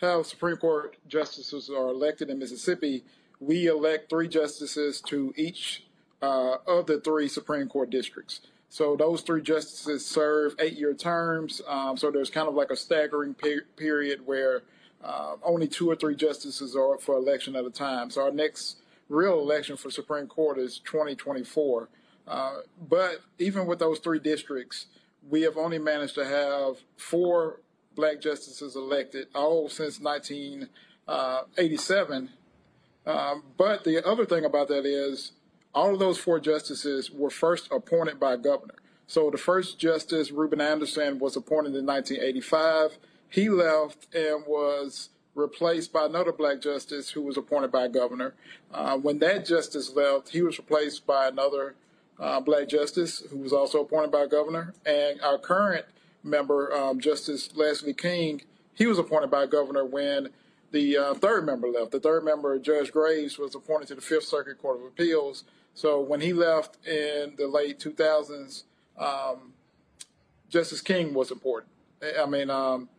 [0.01, 3.03] how Supreme Court justices are elected in Mississippi,
[3.39, 5.85] we elect three justices to each
[6.21, 8.41] uh, of the three Supreme Court districts.
[8.69, 11.61] So those three justices serve eight-year terms.
[11.67, 14.63] Um, so there's kind of like a staggering pe- period where
[15.03, 18.09] uh, only two or three justices are up for election at a time.
[18.09, 18.77] So our next
[19.09, 21.89] real election for Supreme Court is 2024.
[22.27, 22.53] Uh,
[22.89, 24.85] but even with those three districts,
[25.29, 27.59] we have only managed to have four
[27.95, 32.29] black justices elected, all since 1987.
[33.05, 35.33] Um, but the other thing about that is
[35.73, 38.75] all of those four justices were first appointed by a governor.
[39.07, 42.97] So the first justice, Reuben Anderson, was appointed in 1985.
[43.29, 48.33] He left and was replaced by another black justice who was appointed by a governor.
[48.73, 51.75] Uh, when that justice left, he was replaced by another
[52.21, 54.73] uh, black justice who was also appointed by governor.
[54.85, 55.85] And our current
[56.23, 58.43] member, um, Justice Leslie King,
[58.75, 60.29] he was appointed by governor when
[60.71, 61.91] the uh, third member left.
[61.91, 65.43] The third member, Judge Graves, was appointed to the Fifth Circuit Court of Appeals.
[65.73, 68.63] So when he left in the late 2000s,
[68.97, 69.53] um,
[70.49, 71.71] Justice King was important.
[72.19, 72.89] I mean, um,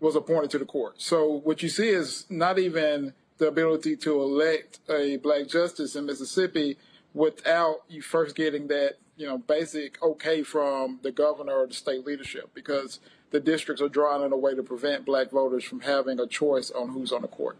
[0.00, 1.00] was appointed to the court.
[1.00, 6.06] So what you see is not even the ability to elect a black justice in
[6.06, 6.76] Mississippi
[7.14, 12.04] without you first getting that you know basic okay from the governor or the state
[12.04, 12.98] leadership because
[13.30, 16.70] the districts are drawn in a way to prevent black voters from having a choice
[16.70, 17.56] on who's on the court.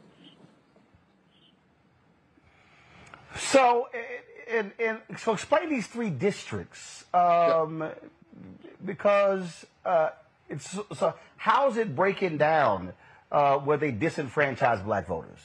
[3.36, 3.88] So,
[4.48, 7.90] and, and so explain these three districts um,
[8.84, 10.10] because uh,
[10.48, 12.92] it's so how's it breaking down
[13.32, 15.40] uh, where they disenfranchise black voters?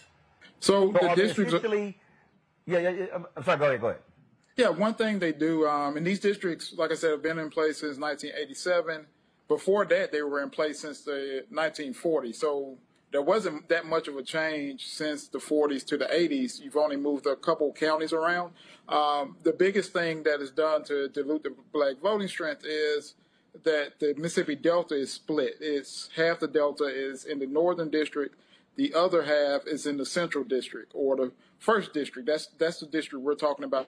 [0.60, 1.54] So the are they districts.
[2.70, 3.06] Yeah, yeah, yeah.
[3.36, 3.58] I'm sorry.
[3.58, 3.82] Go ahead.
[3.82, 4.02] Go ahead.
[4.56, 7.50] Yeah, one thing they do, um, and these districts, like I said, have been in
[7.50, 9.06] place since 1987.
[9.48, 12.36] Before that, they were in place since the 1940s.
[12.36, 12.78] So
[13.12, 16.60] there wasn't that much of a change since the 40s to the 80s.
[16.60, 18.54] You've only moved a couple counties around.
[18.88, 23.16] Um, the biggest thing that is done to dilute the black voting strength is
[23.64, 25.56] that the Mississippi Delta is split.
[25.60, 28.36] It's half the Delta is in the northern district,
[28.76, 32.28] the other half is in the central district or the first district.
[32.28, 33.88] That's that's the district we're talking about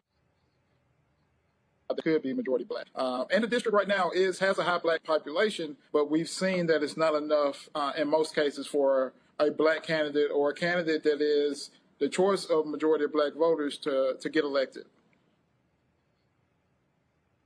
[1.89, 2.85] that could be majority black.
[2.95, 6.67] Uh, and the district right now is has a high black population, but we've seen
[6.67, 11.03] that it's not enough uh, in most cases for a black candidate or a candidate
[11.03, 11.69] that is
[11.99, 14.85] the choice of majority of black voters to to get elected.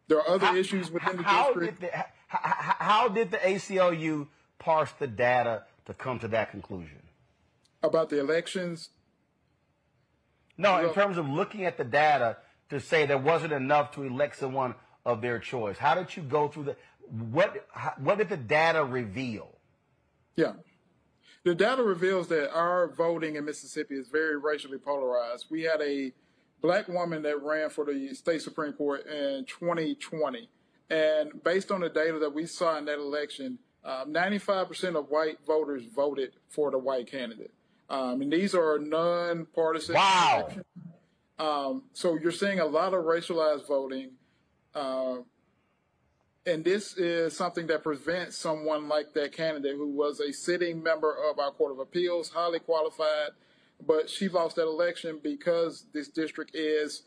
[0.07, 1.81] There are other issues within the How district.
[1.81, 4.27] did the, h- h- h- how did the ACLU
[4.59, 7.01] parse the data to come to that conclusion?
[7.81, 8.89] About the elections?
[10.57, 12.37] No, in terms of looking at the data
[12.69, 14.75] to say there wasn't enough to elect someone
[15.05, 15.77] of their choice.
[15.77, 16.75] How did you go through the
[17.09, 17.67] what?
[17.71, 19.49] how- What did the data reveal?
[20.35, 20.53] Yeah.
[21.43, 25.45] The data reveals that our voting in Mississippi is very racially polarized.
[25.51, 26.11] We had a
[26.61, 30.49] black woman that ran for the state Supreme Court in 2020.
[30.89, 35.37] And based on the data that we saw in that election, um, 95% of white
[35.45, 37.51] voters voted for the white candidate.
[37.89, 39.95] Um, and these are nonpartisan.
[39.95, 40.39] Wow.
[40.41, 40.65] elections.
[41.37, 44.11] Um, so you're seeing a lot of racialized voting.
[44.73, 45.17] Uh,
[46.45, 51.15] and this is something that prevents someone like that candidate who was a sitting member
[51.29, 53.31] of our Court of Appeals, highly qualified,
[53.85, 57.03] but she lost that election because this district is,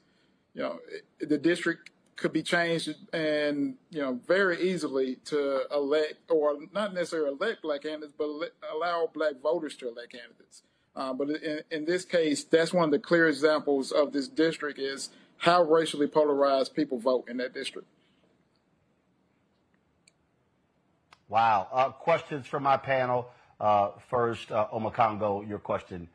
[0.54, 0.80] you know,
[1.20, 7.30] the district could be changed and, you know, very easily to elect, or not necessarily
[7.30, 10.62] elect black candidates, but ele- allow black voters to elect candidates.
[10.96, 14.80] Uh, but in, in this case, that's one of the clear examples of this district
[14.80, 17.86] is how racially polarized people vote in that district.
[21.28, 21.68] Wow.
[21.72, 23.28] Uh, questions from my panel.
[23.60, 26.08] Uh, first, uh, Omekongo, your question.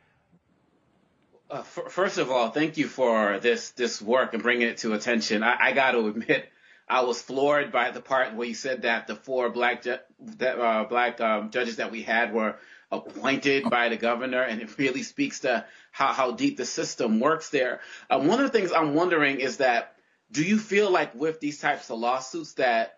[1.53, 4.93] Uh, f- first of all, thank you for this this work and bringing it to
[4.93, 5.43] attention.
[5.43, 6.49] I, I got to admit,
[6.89, 9.99] I was floored by the part where you said that the four black ju-
[10.39, 12.55] that, uh, black um, judges that we had were
[12.91, 17.49] appointed by the governor, and it really speaks to how, how deep the system works
[17.51, 17.81] there.
[18.09, 19.95] Uh, one of the things I'm wondering is that
[20.31, 22.97] do you feel like with these types of lawsuits that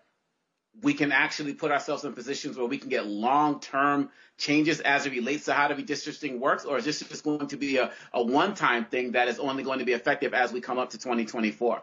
[0.81, 5.11] we can actually put ourselves in positions where we can get long-term changes as it
[5.11, 8.21] relates to how the redistricting works, or is this just going to be a, a
[8.21, 11.81] one-time thing that is only going to be effective as we come up to 2024?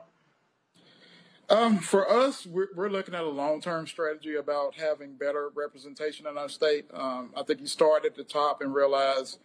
[1.48, 6.38] Um, for us, we're, we're looking at a long-term strategy about having better representation in
[6.38, 6.86] our state.
[6.94, 9.38] Um, I think you start at the top and realize,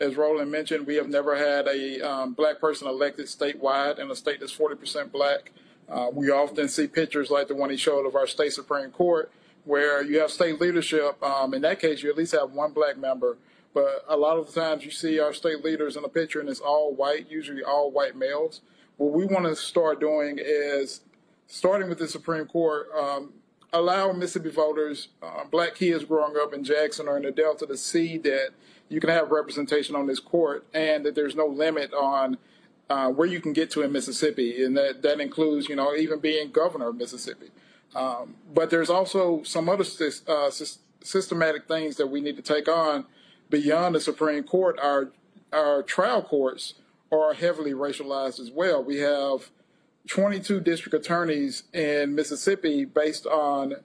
[0.00, 4.16] as Roland mentioned, we have never had a um, black person elected statewide in a
[4.16, 5.52] state that's 40% black.
[5.88, 9.30] Uh, we often see pictures like the one he showed of our state Supreme Court,
[9.64, 11.22] where you have state leadership.
[11.22, 13.36] Um, in that case, you at least have one black member.
[13.74, 16.48] But a lot of the times you see our state leaders in a picture and
[16.48, 18.60] it's all white, usually all white males.
[18.96, 21.00] What we want to start doing is
[21.48, 23.32] starting with the Supreme Court, um,
[23.72, 27.76] allow Mississippi voters, uh, black kids growing up in Jackson or in the Delta, to
[27.76, 28.50] see that
[28.88, 32.38] you can have representation on this court and that there's no limit on
[32.90, 36.20] uh, where you can get to in Mississippi, and that that includes, you know, even
[36.20, 37.50] being governor of Mississippi.
[37.94, 39.84] Um, but there's also some other
[40.28, 40.50] uh,
[41.02, 43.06] systematic things that we need to take on
[43.50, 44.78] beyond the Supreme Court.
[44.80, 45.12] Our
[45.52, 46.74] our trial courts
[47.12, 48.82] are heavily racialized as well.
[48.82, 49.50] We have
[50.08, 53.76] 22 district attorneys in Mississippi based on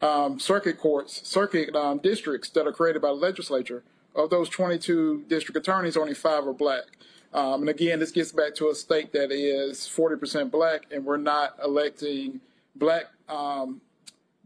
[0.00, 3.82] um, circuit courts, circuit um, districts that are created by the legislature.
[4.14, 6.84] Of those 22 district attorneys, only five are black.
[7.36, 11.18] Um, and again, this gets back to a state that is 40% black, and we're
[11.18, 12.40] not electing
[12.74, 13.82] black um,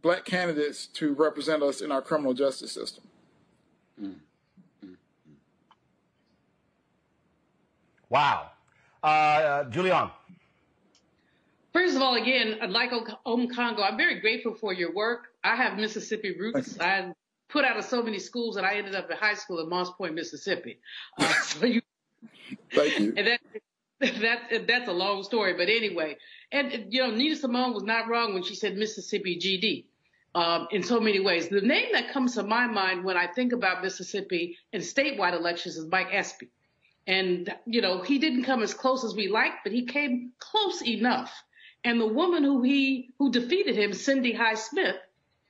[0.02, 3.04] black candidates to represent us in our criminal justice system.
[8.08, 8.50] Wow.
[9.04, 10.10] Uh, Julianne.
[11.72, 12.90] First of all, again, like
[13.24, 15.28] Omekongo, I'm very grateful for your work.
[15.44, 16.80] I have Mississippi roots.
[16.80, 17.12] I
[17.48, 19.90] put out of so many schools that I ended up in high school in Moss
[19.92, 20.80] Point, Mississippi.
[21.18, 21.82] Uh, so you,
[22.72, 23.14] Thank you.
[23.16, 23.40] and that,
[24.00, 26.16] that, that's a long story, but anyway.
[26.52, 29.84] And, you know, Nina Simone was not wrong when she said Mississippi GD.
[30.32, 31.48] Um, in so many ways.
[31.48, 35.76] The name that comes to my mind when I think about Mississippi and statewide elections
[35.76, 36.50] is Mike Espy.
[37.04, 40.82] And, you know, he didn't come as close as we liked, but he came close
[40.82, 41.34] enough.
[41.82, 44.94] And the woman who he, who defeated him, Cindy Hyde-Smith,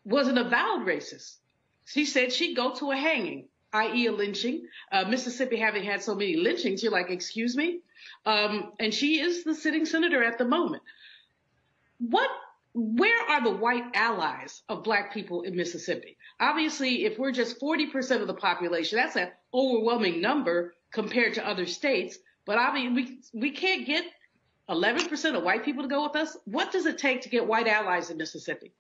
[0.04, 1.36] was an avowed racist.
[1.84, 4.06] She said she'd go to a hanging, i.e.
[4.06, 4.66] a lynching.
[4.90, 7.80] Uh, Mississippi having had so many lynchings, you're like, excuse me?
[8.26, 10.82] Um, and she is the sitting senator at the moment.
[11.98, 12.30] What,
[12.74, 16.16] where are the white allies of black people in Mississippi?
[16.38, 21.66] Obviously, if we're just 40% of the population, that's an overwhelming number compared to other
[21.66, 22.18] states.
[22.46, 24.04] But I mean, we, we can't get
[24.68, 26.36] 11% of white people to go with us.
[26.44, 28.72] What does it take to get white allies in Mississippi?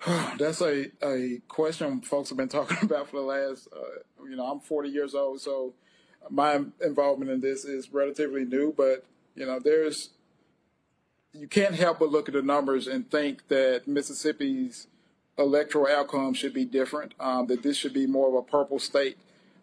[0.38, 4.46] That's a, a question folks have been talking about for the last, uh, you know,
[4.46, 5.74] I'm 40 years old, so
[6.30, 10.10] my involvement in this is relatively new, but, you know, there's,
[11.32, 14.86] you can't help but look at the numbers and think that Mississippi's
[15.38, 19.18] electoral outcome should be different, um, that this should be more of a purple state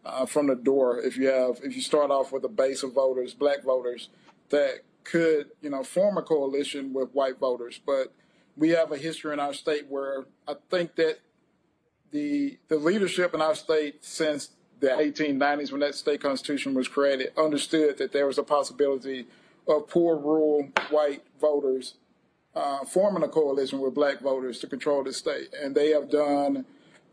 [0.05, 0.99] uh, from the door.
[0.99, 4.09] If you have, if you start off with a base of voters, black voters,
[4.49, 8.13] that could, you know, form a coalition with white voters, but
[8.57, 11.19] we have a history in our state where I think that
[12.11, 14.49] the the leadership in our state since
[14.79, 19.27] the 1890s, when that state constitution was created, understood that there was a possibility
[19.67, 21.95] of poor rural white voters
[22.55, 26.65] uh, forming a coalition with black voters to control the state, and they have done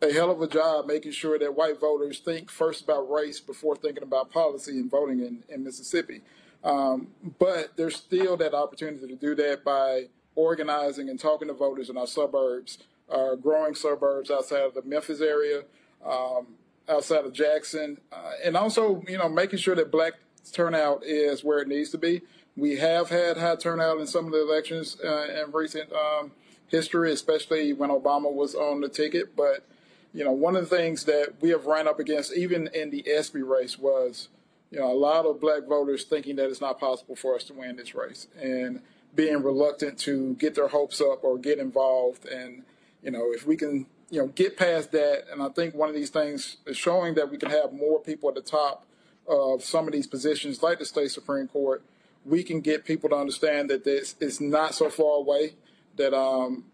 [0.02, 3.76] a hell of a job making sure that white voters think first about race before
[3.76, 6.20] thinking about policy and voting in, in Mississippi.
[6.62, 10.06] Um, but there's still that opportunity to do that by
[10.36, 12.78] organizing and talking to voters in our suburbs,
[13.08, 15.62] our growing suburbs outside of the Memphis area,
[16.04, 16.46] um,
[16.88, 20.14] outside of Jackson, uh, and also, you know, making sure that black
[20.52, 22.22] turnout is where it needs to be.
[22.56, 26.32] We have had high turnout in some of the elections uh, in recent um,
[26.68, 29.34] history, especially when Obama was on the ticket.
[29.34, 29.64] But,
[30.12, 33.04] you know, one of the things that we have run up against, even in the
[33.10, 34.28] Espy race, was,
[34.70, 37.54] you know, a lot of black voters thinking that it's not possible for us to
[37.54, 38.28] win this race.
[38.40, 38.82] And
[39.14, 42.26] being reluctant to get their hopes up or get involved.
[42.26, 42.62] And,
[43.02, 45.94] you know, if we can, you know, get past that, and I think one of
[45.94, 48.86] these things is showing that we can have more people at the top
[49.26, 51.82] of some of these positions, like the state Supreme Court,
[52.24, 55.54] we can get people to understand that this is not so far away,
[55.96, 56.64] that um,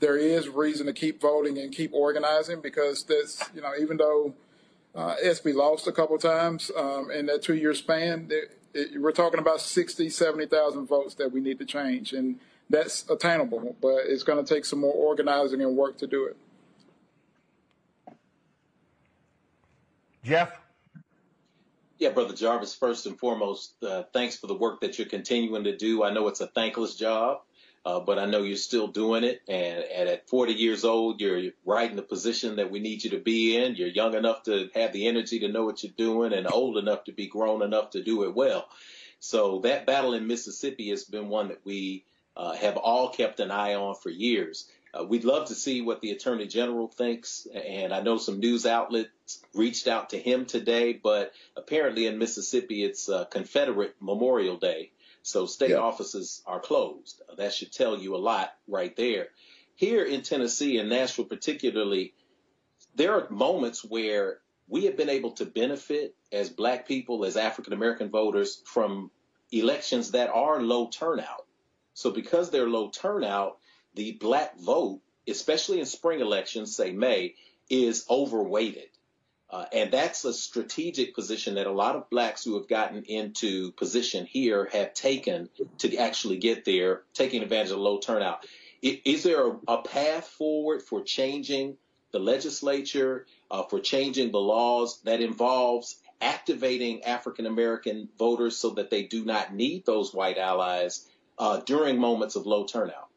[0.00, 4.34] there is reason to keep voting and keep organizing because this, you know, even though
[4.94, 8.28] uh, Espy lost a couple times um, in that two-year span.
[8.30, 12.38] It, it, we're talking about 60, 70,000 votes that we need to change, and
[12.70, 16.36] that's attainable, but it's going to take some more organizing and work to do it.
[20.24, 20.52] Jeff?
[21.98, 25.76] Yeah, Brother Jarvis, first and foremost, uh, thanks for the work that you're continuing to
[25.76, 26.04] do.
[26.04, 27.40] I know it's a thankless job,
[27.84, 29.42] uh, but I know you're still doing it.
[29.48, 33.10] And, and at 40 years old, you're right in the position that we need you
[33.10, 33.76] to be in.
[33.76, 37.04] You're young enough to have the energy to know what you're doing and old enough
[37.04, 38.68] to be grown enough to do it well.
[39.20, 42.04] So that battle in Mississippi has been one that we
[42.36, 44.68] uh, have all kept an eye on for years.
[44.94, 48.64] Uh, we'd love to see what the attorney general thinks, and I know some news
[48.64, 49.10] outlets
[49.52, 54.90] reached out to him today, but apparently in Mississippi it's uh, Confederate Memorial Day,
[55.28, 55.78] so state Yeah.
[55.78, 57.22] offices are closed.
[57.36, 59.28] That should tell you a lot right there.
[59.74, 62.14] Here in Tennessee and Nashville particularly,
[62.94, 67.72] there are moments where we have been able to benefit as black people, as African
[67.72, 69.10] American voters from
[69.52, 71.46] elections that are low turnout.
[71.94, 73.58] So because they're low turnout,
[73.94, 77.34] the black vote, especially in spring elections, say May,
[77.68, 78.88] is overweighted.
[79.50, 83.72] Uh, and that's a strategic position that a lot of blacks who have gotten into
[83.72, 88.44] position here have taken to actually get there, taking advantage of low turnout.
[88.84, 91.78] I- Is there a, a path forward for changing
[92.12, 98.90] the legislature, uh, for changing the laws that involves activating African American voters so that
[98.90, 101.06] they do not need those white allies
[101.38, 103.07] uh, during moments of low turnout?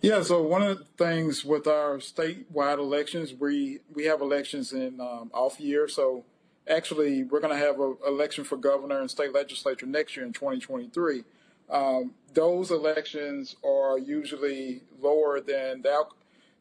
[0.00, 5.00] Yeah, so one of the things with our statewide elections, we we have elections in
[5.00, 5.88] um, off year.
[5.88, 6.24] So
[6.68, 10.32] actually, we're going to have an election for governor and state legislature next year in
[10.32, 11.24] 2023.
[11.68, 16.04] Um, those elections are usually lower than the,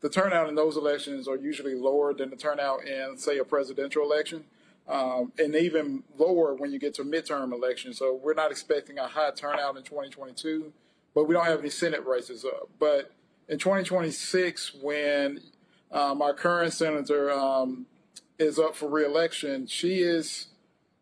[0.02, 4.02] the turnout in those elections are usually lower than the turnout in, say, a presidential
[4.02, 4.46] election,
[4.88, 8.00] um, and even lower when you get to midterm elections.
[8.00, 10.74] So we're not expecting a high turnout in 2022,
[11.18, 12.70] but we don't have any Senate races up.
[12.78, 13.12] But
[13.50, 15.42] in 2026, when
[15.92, 17.88] um, our current senator um,
[18.38, 20.50] is up for reelection, she is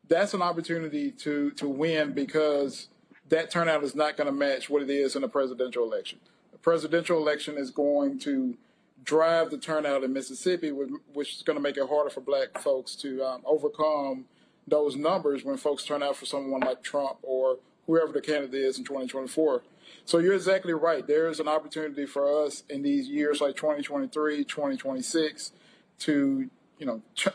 [0.07, 2.87] that's an opportunity to to win because
[3.27, 6.19] that turnout is not going to match what it is in a presidential election.
[6.53, 8.55] A presidential election is going to
[9.03, 12.57] drive the turnout in Mississippi, which which is going to make it harder for black
[12.59, 14.23] folks to um, overcome
[14.65, 18.77] those numbers when folks turn out for someone like Trump or whoever the candidate is
[18.77, 19.61] in 2024.
[20.05, 21.05] So you're exactly right.
[21.05, 25.51] There is an opportunity for us in these years like 2023, 2026
[25.99, 27.27] to, you know, ch-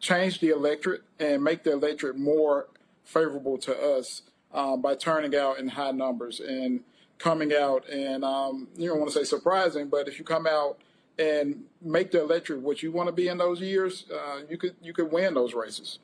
[0.00, 2.68] change the electorate and make the electorate more
[3.04, 6.80] favorable to us um, by turning out in high numbers and
[7.18, 10.78] coming out and um, you don't want to say surprising, but if you come out
[11.18, 14.74] and make the electorate what you want to be in those years, uh, you could
[14.82, 15.98] you could win those races.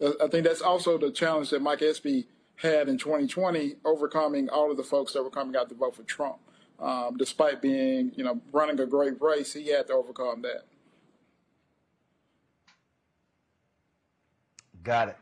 [0.00, 2.26] I think that's also the challenge that Mike Espy
[2.56, 6.02] had in 2020, overcoming all of the folks that were coming out to vote for
[6.02, 6.38] Trump.
[6.78, 10.64] Um, despite being, you know, running a great race, he had to overcome that.
[14.82, 15.16] Got it.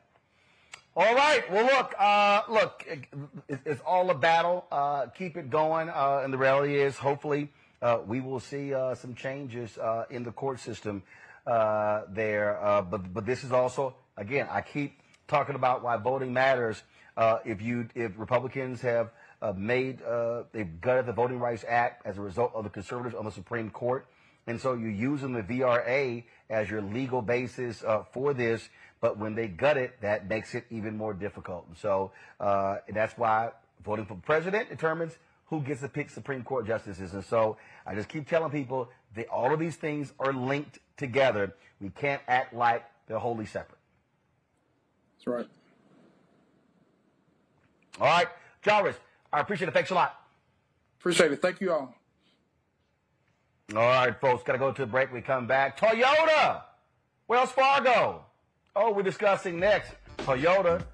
[0.96, 1.50] All right.
[1.50, 4.64] Well, look, uh, look, it, it's all a battle.
[4.70, 5.88] Uh, keep it going.
[5.88, 7.48] Uh, and the reality is, hopefully,
[7.82, 11.02] uh, we will see uh, some changes uh, in the court system
[11.46, 12.58] there.
[12.90, 16.82] But but this is also, again, I keep talking about why voting matters.
[17.16, 19.10] Uh, if you if Republicans have
[19.40, 23.14] uh, made uh, they've gutted the Voting Rights Act as a result of the conservatives
[23.14, 24.06] on the Supreme Court,
[24.46, 28.68] and so you're using the VRA as your legal basis uh, for this.
[29.00, 31.66] But when they gut it, that makes it even more difficult.
[31.68, 33.50] And so uh, that's why
[33.84, 35.12] voting for president determines
[35.46, 37.12] who gets to pick Supreme Court justices.
[37.12, 41.54] And so I just keep telling people that all of these things are linked together.
[41.80, 43.78] We can't act like they're wholly separate.
[45.16, 45.46] That's right.
[48.00, 48.28] All right,
[48.62, 48.96] Jarvis,
[49.32, 49.74] I appreciate it.
[49.74, 50.20] Thanks a lot.
[50.98, 51.42] Appreciate it.
[51.42, 51.94] Thank you all.
[53.74, 55.12] All right, folks, got to go to a break.
[55.12, 55.78] We come back.
[55.78, 56.62] Toyota,
[57.28, 58.24] Wells Fargo.
[58.76, 59.92] Oh, we're discussing next.
[60.18, 60.84] Toyota,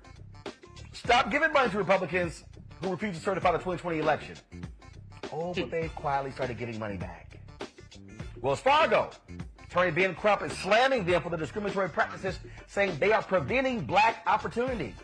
[0.92, 2.44] stop giving money to Republicans
[2.82, 4.36] who refuse to certify the 2020 election.
[5.32, 7.38] Oh, but they quietly started giving money back.
[8.40, 9.10] Wells Fargo,
[9.68, 14.22] Attorney Ben Crump is slamming them for the discriminatory practices, saying they are preventing black
[14.26, 14.94] opportunity.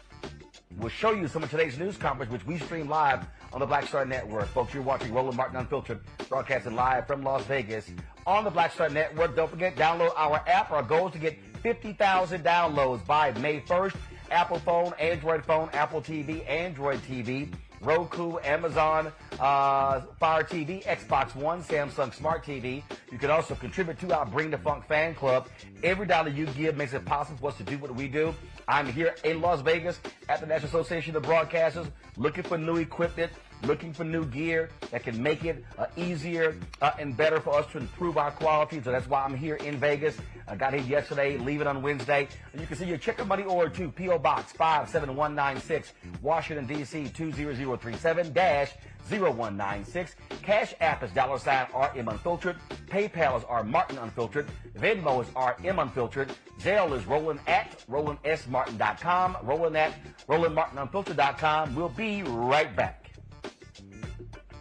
[0.78, 3.86] We'll show you some of today's news conference, which we stream live on the Black
[3.86, 4.46] Star Network.
[4.48, 7.90] Folks, you're watching Roland Martin Unfiltered, broadcasting live from Las Vegas
[8.26, 9.34] on the Black Star Network.
[9.34, 10.70] Don't forget, download our app.
[10.70, 13.96] Our goal is to get 50,000 downloads by May 1st.
[14.30, 17.48] Apple phone, Android phone, Apple TV, Android TV.
[17.80, 22.82] Roku, Amazon uh, Fire TV, Xbox One, Samsung Smart TV.
[23.12, 25.48] You can also contribute to our Bring the Funk fan club.
[25.82, 28.34] Every dollar you give makes it possible for us to do what we do.
[28.68, 33.30] I'm here in Las Vegas at the National Association of Broadcasters looking for new equipment,
[33.62, 37.66] looking for new gear that can make it uh, easier uh, and better for us
[37.72, 38.80] to improve our quality.
[38.82, 40.16] So that's why I'm here in Vegas.
[40.48, 42.28] I got here yesterday, leaving on Wednesday.
[42.52, 44.18] And you can see your check of money order to P.O.
[44.18, 45.92] Box 57196,
[46.22, 47.08] Washington, D.C.
[47.08, 48.72] 20037 dash
[49.08, 50.16] 0196.
[50.42, 52.56] Cash App is dollar sign RM Unfiltered.
[52.88, 54.48] PayPal is R Martin Unfiltered.
[54.78, 56.30] Venmo is RM Unfiltered.
[56.60, 59.36] Zelle is Roland at RolandSMartin.com.
[59.42, 59.94] Roland at
[60.28, 61.74] RolandMartinUnfiltered.com.
[61.74, 63.05] We'll be right back.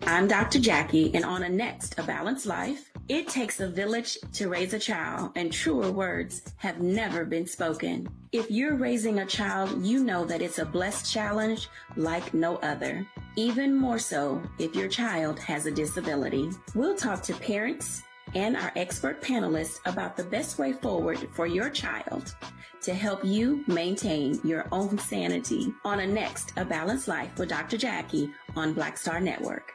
[0.07, 0.59] I'm Dr.
[0.59, 4.79] Jackie, and on a next A Balanced Life, it takes a village to raise a
[4.79, 8.07] child, and truer words have never been spoken.
[8.31, 13.05] If you're raising a child, you know that it's a blessed challenge like no other.
[13.35, 16.51] Even more so if your child has a disability.
[16.75, 18.03] We'll talk to parents
[18.35, 22.35] and our expert panelists about the best way forward for your child
[22.81, 27.77] to help you maintain your own sanity on a next A Balanced Life with Dr.
[27.77, 29.74] Jackie on Black Star Network.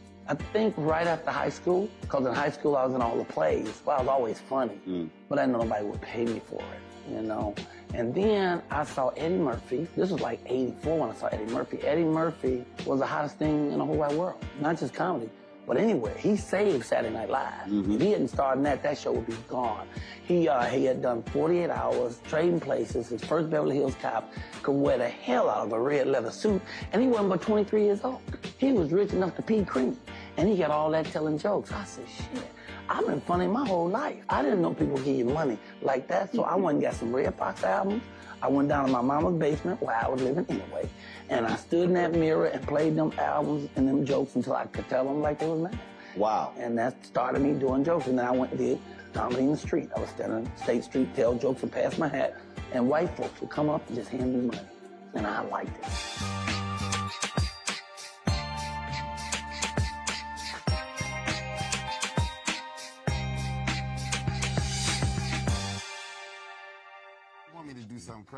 [0.31, 3.25] I think right after high school, because in high school I was in all the
[3.25, 3.81] plays.
[3.83, 4.79] Well, I was always funny,
[5.27, 7.53] but I didn't know nobody would pay me for it, you know.
[7.93, 9.89] And then I saw Eddie Murphy.
[9.97, 11.79] This was like 84 when I saw Eddie Murphy.
[11.83, 15.29] Eddie Murphy was the hottest thing in the whole wide world, not just comedy.
[15.67, 17.67] But anyway, he saved Saturday Night Live.
[17.67, 19.87] If he hadn't starred in that, that show would be gone.
[20.23, 23.09] He uh, he had done 48 hours, trading places.
[23.09, 24.31] His first Beverly Hills Cop
[24.63, 26.61] could wear the hell out of a red leather suit,
[26.91, 28.21] and he wasn't but 23 years old.
[28.57, 29.97] He was rich enough to pee cream,
[30.37, 31.71] and he got all that telling jokes.
[31.71, 32.47] I said, shit.
[32.89, 34.23] I've been funny my whole life.
[34.29, 37.15] I didn't know people give you money like that, so I went and got some
[37.15, 38.03] Redd Foxx albums.
[38.41, 40.89] I went down to my mama's basement where I was living anyway,
[41.29, 44.65] and I stood in that mirror and played them albums and them jokes until I
[44.65, 45.79] could tell them like they was mad.
[46.17, 46.53] Wow.
[46.57, 48.79] And that started me doing jokes, and then I went and did
[49.13, 49.89] comedy in the street.
[49.95, 52.35] I was standing on State Street, tell jokes and pass my hat,
[52.73, 54.67] and white folks would come up and just hand me money,
[55.13, 56.50] and I liked it.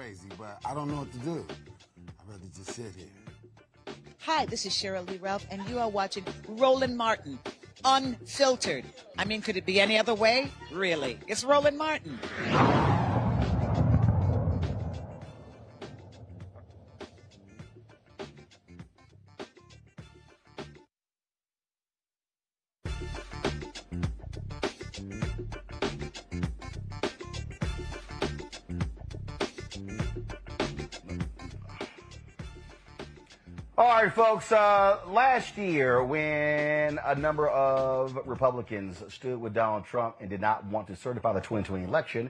[0.03, 1.45] Crazy, but I don't know what to do.
[1.49, 3.95] I'd rather just sit here.
[4.19, 7.39] Hi, this is Cheryl Lee Ralph, and you are watching Roland Martin,
[7.85, 8.85] Unfiltered.
[9.17, 10.51] I mean, could it be any other way?
[10.71, 11.19] Really?
[11.27, 12.19] It's Roland Martin.
[33.83, 34.49] All right, folks.
[34.49, 40.63] Uh, last year, when a number of Republicans stood with Donald Trump and did not
[40.67, 42.29] want to certify the 2020 election,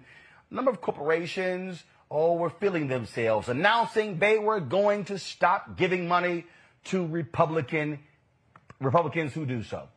[0.50, 6.08] a number of corporations, oh, were feeling themselves, announcing they were going to stop giving
[6.08, 6.46] money
[6.86, 8.00] to Republican
[8.80, 9.88] Republicans who do so.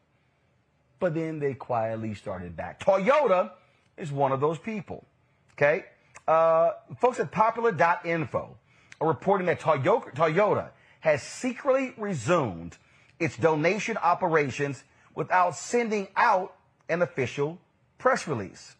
[0.98, 2.80] But then they quietly started back.
[2.80, 3.52] Toyota
[3.96, 5.06] is one of those people.
[5.54, 5.86] Okay,
[6.28, 8.58] uh, folks at Popular.info
[9.00, 10.68] are reporting that Toyota, Toyota
[11.06, 12.76] has secretly resumed
[13.20, 14.82] its donation operations
[15.14, 16.52] without sending out
[16.88, 17.58] an official
[17.96, 18.74] press release.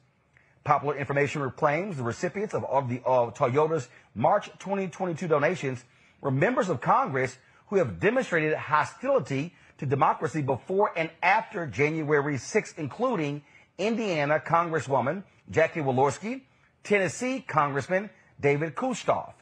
[0.65, 5.85] Popular information claims the recipients of, of the of Toyota's March 2022 donations
[6.21, 12.75] were members of Congress who have demonstrated hostility to democracy before and after January 6,
[12.77, 13.41] including
[13.79, 16.41] Indiana Congresswoman Jackie Walorski,
[16.83, 18.11] Tennessee Congressman
[18.41, 19.35] David Kustoff.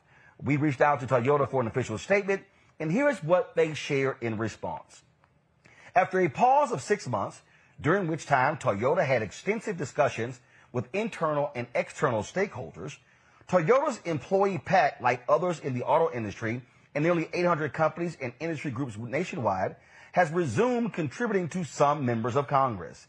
[0.43, 2.43] We reached out to Toyota for an official statement,
[2.81, 5.03] and here's what they share in response.
[5.95, 7.43] After a pause of six months,
[7.81, 10.41] during which time Toyota had extensive discussions
[10.73, 12.97] with internal and external stakeholders,
[13.49, 16.63] Toyota's employee pack, like others in the auto industry
[16.95, 19.77] and nearly 800 companies and industry groups nationwide,
[20.13, 23.09] has resumed contributing to some members of Congress.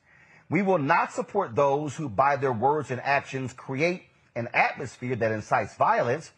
[0.49, 4.03] We will not support those who, by their words and actions, create
[4.35, 6.31] an atmosphere that incites violence.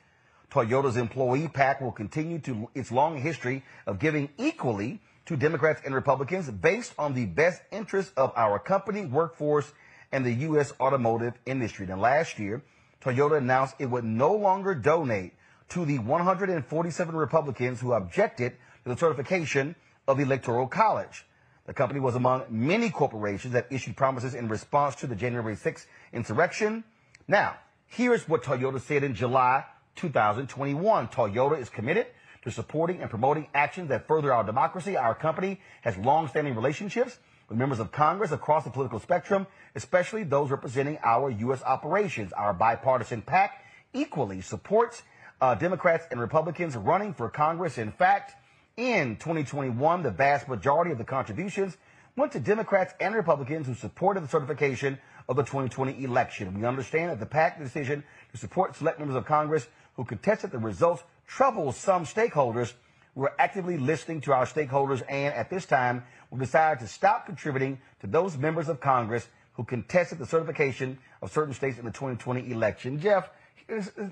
[0.52, 5.94] Toyota's employee pack will continue to its long history of giving equally to Democrats and
[5.94, 9.74] Republicans based on the best interests of our company, workforce,
[10.12, 10.72] and the U.S.
[10.80, 11.86] automotive industry.
[11.86, 12.64] Then last year,
[13.04, 15.34] Toyota announced it would no longer donate
[15.70, 19.76] to the 147 Republicans who objected to the certification
[20.08, 21.26] of the Electoral College.
[21.66, 25.86] The company was among many corporations that issued promises in response to the January 6th
[26.14, 26.86] insurrection.
[27.28, 29.66] Now, here's what Toyota said in July
[29.98, 31.08] 2021.
[31.10, 32.08] Toyota is committed
[32.44, 34.96] to supporting and promoting actions that further our democracy.
[34.96, 37.20] Our company has long-standing relationships
[37.50, 41.62] with members of Congress across the political spectrum, especially those representing our U.S.
[41.64, 42.32] operations.
[42.34, 43.52] Our bipartisan PAC
[43.94, 45.04] equally supports
[45.42, 47.78] uh, Democrats and Republicans running for Congress.
[47.78, 48.34] In fact,
[48.76, 51.78] in 2021, the vast majority of the contributions
[52.16, 54.98] went to Democrats and Republicans who supported the certification
[55.30, 56.60] of the 2020 election.
[56.60, 59.68] We understand that the PAC decision to support select members of Congress
[59.98, 62.74] who contested the results troubles some stakeholders.
[63.16, 67.80] We're actively listening to our stakeholders and at this time we decided to stop contributing
[68.00, 72.52] to those members of Congress who contested the certification of certain states in the 2020
[72.52, 73.00] election.
[73.00, 73.30] Jeff,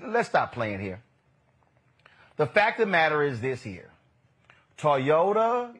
[0.04, 1.00] let's stop playing here.
[2.36, 3.90] The fact of the matter is this here.
[4.76, 5.74] Toyota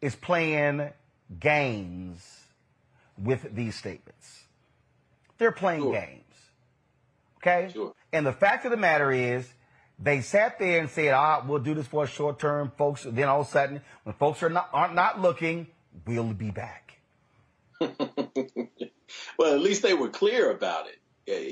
[0.00, 0.90] is playing
[1.38, 2.26] games
[3.16, 4.44] with these statements.
[5.38, 5.92] They're playing sure.
[5.92, 6.34] games.
[7.38, 7.70] Okay?
[7.72, 7.92] Sure.
[8.12, 9.50] And the fact of the matter is,
[9.98, 13.06] they sat there and said, ah, we'll do this for a short term, folks.
[13.08, 15.68] Then all of a sudden, when folks are not, aren't not looking,
[16.06, 16.98] we'll be back.
[17.80, 20.98] well, at least they were clear about it.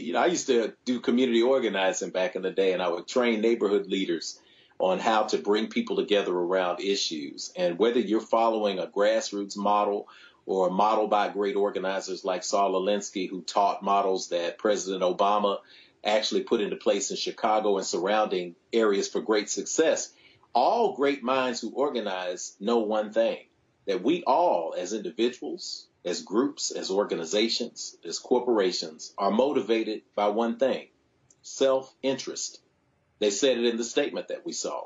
[0.02, 3.06] You know, I used to do community organizing back in the day, and I would
[3.06, 4.40] train neighborhood leaders
[4.78, 7.52] on how to bring people together around issues.
[7.56, 10.08] And whether you're following a grassroots model
[10.46, 15.58] or a model by great organizers like Saul Alinsky, who taught models that President Obama
[16.04, 20.12] actually put into place in Chicago and surrounding areas for great success,
[20.54, 23.38] all great minds who organize know one thing
[23.86, 30.58] that we all, as individuals, as groups, as organizations, as corporations, are motivated by one
[30.58, 30.88] thing
[31.42, 32.60] self interest.
[33.18, 34.84] They said it in the statement that we saw.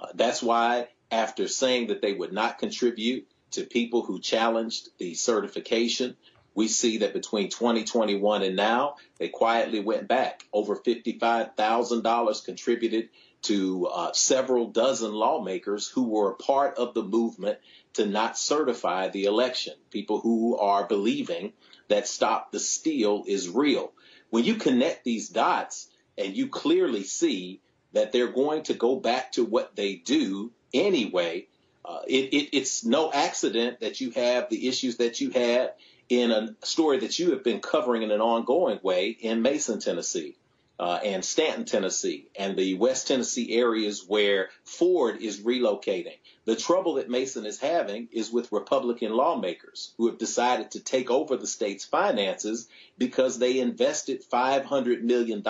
[0.00, 5.14] Uh, that's why, after saying that they would not contribute to people who challenged the
[5.14, 6.16] certification,
[6.56, 10.42] we see that between 2021 and now, they quietly went back.
[10.54, 13.10] Over $55,000 contributed
[13.42, 17.58] to uh, several dozen lawmakers who were a part of the movement
[17.92, 19.74] to not certify the election.
[19.90, 21.52] People who are believing
[21.88, 23.92] that Stop the Steal is real.
[24.30, 27.60] When you connect these dots and you clearly see
[27.92, 31.48] that they're going to go back to what they do anyway,
[31.84, 35.74] uh, it, it, it's no accident that you have the issues that you had
[36.08, 40.36] in a story that you have been covering in an ongoing way in Mason, Tennessee.
[40.78, 46.18] Uh, and Stanton, Tennessee, and the West Tennessee areas where Ford is relocating.
[46.44, 51.10] The trouble that Mason is having is with Republican lawmakers who have decided to take
[51.10, 55.42] over the state's finances because they invested $500 million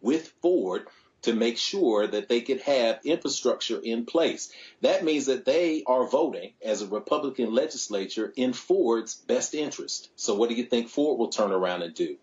[0.00, 0.86] with Ford
[1.24, 4.52] to make sure that they could have infrastructure in place.
[4.82, 10.10] That means that they are voting as a Republican legislature in Ford's best interest.
[10.16, 12.16] So what do you think Ford will turn around and do?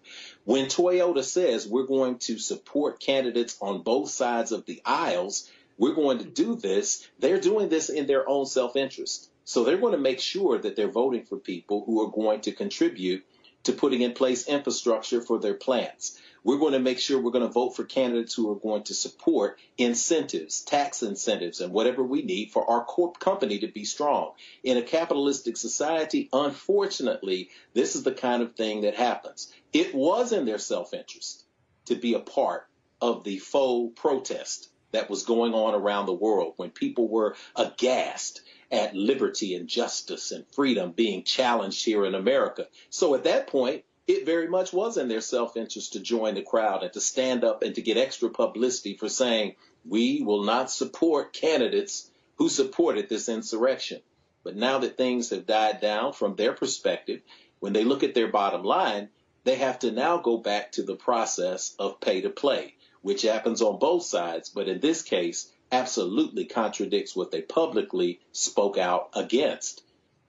[0.45, 5.49] When Toyota says we're going to support candidates on both sides of the aisles,
[5.79, 9.31] we're going to do this, they're doing this in their own self-interest.
[9.45, 12.51] So they're going to make sure that they're voting for people who are going to
[12.51, 13.25] contribute
[13.63, 16.19] to putting in place infrastructure for their plants.
[16.43, 18.95] We're going to make sure we're going to vote for candidates who are going to
[18.95, 24.31] support incentives, tax incentives, and whatever we need for our corp company to be strong.
[24.63, 29.53] In a capitalistic society, unfortunately, this is the kind of thing that happens.
[29.71, 31.45] It was in their self-interest
[31.85, 32.67] to be a part
[32.99, 38.41] of the faux protest that was going on around the world when people were aghast
[38.71, 42.67] at liberty and justice and freedom being challenged here in America.
[42.89, 46.41] So at that point, it very much was in their self interest to join the
[46.41, 49.55] crowd and to stand up and to get extra publicity for saying,
[49.85, 54.01] we will not support candidates who supported this insurrection.
[54.43, 57.21] But now that things have died down from their perspective,
[57.59, 59.09] when they look at their bottom line,
[59.43, 63.61] they have to now go back to the process of pay to play, which happens
[63.61, 69.83] on both sides, but in this case, absolutely contradicts what they publicly spoke out against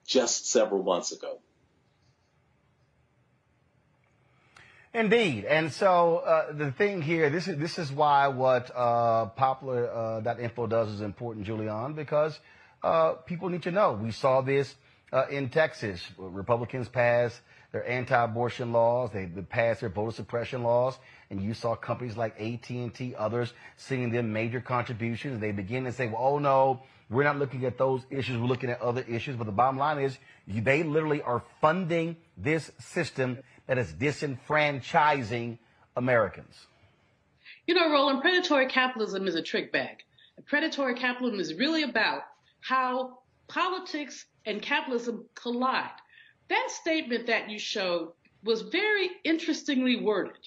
[0.05, 1.39] just several months ago.
[4.93, 9.89] Indeed, and so uh, the thing here, this is this is why what uh, popular
[9.89, 12.39] uh, that info does is important, Julianne, because
[12.83, 13.93] uh, people need to know.
[13.93, 14.75] We saw this
[15.11, 17.41] uh, in Texas, Republicans passed
[17.73, 19.09] their anti-abortion laws.
[19.11, 20.97] They passed their voter suppression laws,
[21.29, 25.41] and you saw companies like AT&T, others sending them major contributions.
[25.41, 28.37] They begin to say, well, "Oh no, we're not looking at those issues.
[28.37, 30.17] We're looking at other issues." But the bottom line is,
[30.47, 35.57] they literally are funding this system that is disenfranchising
[35.97, 36.67] Americans.
[37.65, 40.03] You know, Roland, predatory capitalism is a trick bag.
[40.45, 42.21] Predatory capitalism is really about
[42.61, 45.89] how politics and capitalism collide.
[46.53, 48.11] That statement that you showed
[48.43, 50.37] was very interestingly worded.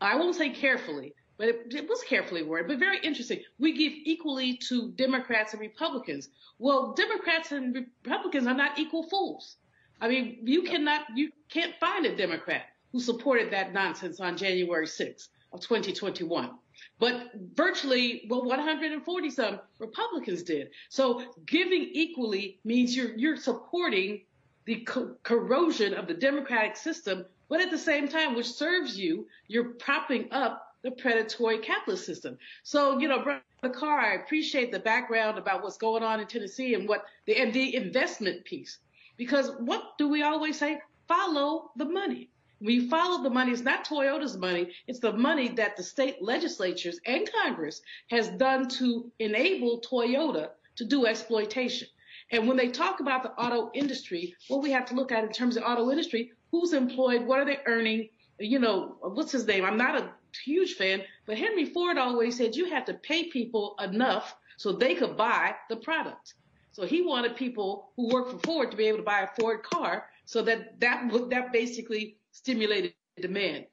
[0.00, 3.40] I won't say carefully, but it, it, was carefully worded, but very interesting.
[3.60, 6.30] We give equally to Democrats and Republicans.
[6.58, 9.58] Well, Democrats and Republicans are not equal fools.
[10.00, 14.86] I mean, you cannot, you can't find a Democrat who supported that nonsense on January
[14.86, 16.50] 6th of 2021.
[16.98, 20.70] But virtually, well, 140 some Republicans did.
[20.88, 24.22] So giving equally means you're you're supporting
[24.64, 29.26] the co- corrosion of the democratic system, but at the same time, which serves you,
[29.48, 32.38] you're propping up the predatory capitalist system.
[32.62, 36.74] So, you know, Brother Carr, I appreciate the background about what's going on in Tennessee
[36.74, 38.78] and what the MD investment piece.
[39.16, 40.80] Because what do we always say?
[41.06, 42.30] Follow the money.
[42.60, 43.52] We follow the money.
[43.52, 44.70] It's not Toyota's money.
[44.86, 50.84] It's the money that the state legislatures and Congress has done to enable Toyota to
[50.84, 51.88] do exploitation.
[52.32, 55.30] And when they talk about the auto industry, what we have to look at in
[55.30, 58.08] terms of auto industry, who's employed, what are they earning?
[58.38, 59.64] You know, what's his name?
[59.64, 60.10] I'm not a
[60.42, 64.94] huge fan, but Henry Ford always said you have to pay people enough so they
[64.94, 66.34] could buy the product.
[66.72, 69.62] So he wanted people who work for Ford to be able to buy a Ford
[69.62, 73.66] car so that that, that basically stimulated demand.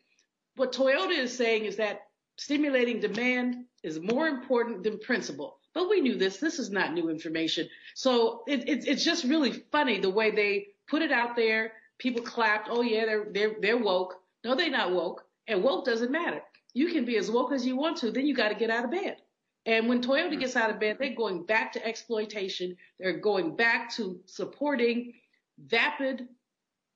[0.57, 2.07] What Toyota is saying is that
[2.37, 5.58] stimulating demand is more important than principle.
[5.73, 6.37] But we knew this.
[6.37, 7.67] This is not new information.
[7.95, 11.73] So it, it, it's just really funny the way they put it out there.
[11.97, 12.69] People clapped.
[12.71, 14.15] Oh yeah, they're they're they're woke.
[14.43, 15.23] No, they're not woke.
[15.47, 16.41] And woke doesn't matter.
[16.73, 18.11] You can be as woke as you want to.
[18.11, 19.17] Then you got to get out of bed.
[19.65, 22.75] And when Toyota gets out of bed, they're going back to exploitation.
[22.99, 25.13] They're going back to supporting
[25.67, 26.27] vapid,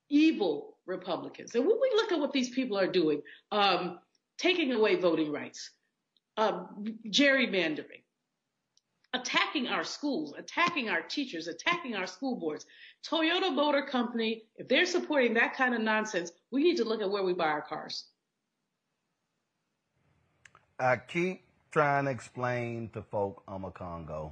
[0.10, 1.56] evil Republicans.
[1.56, 3.22] And when we look at what these people are doing,
[3.52, 4.00] um,
[4.38, 5.72] taking away voting rights,
[6.38, 6.64] uh,
[7.10, 8.03] gerrymandering,
[9.14, 12.66] attacking our schools, attacking our teachers, attacking our school boards.
[13.08, 17.10] Toyota Motor Company, if they're supporting that kind of nonsense, we need to look at
[17.10, 18.06] where we buy our cars.
[20.80, 24.32] I keep trying to explain to folk Omekongo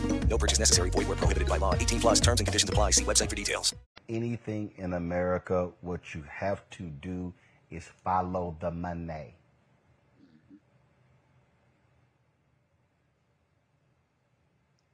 [0.31, 0.89] No purchase necessary.
[0.89, 1.75] Void where prohibited by law.
[1.75, 2.91] 18 plus terms and conditions apply.
[2.91, 3.75] See website for details.
[4.07, 7.33] Anything in America, what you have to do
[7.69, 9.35] is follow the money.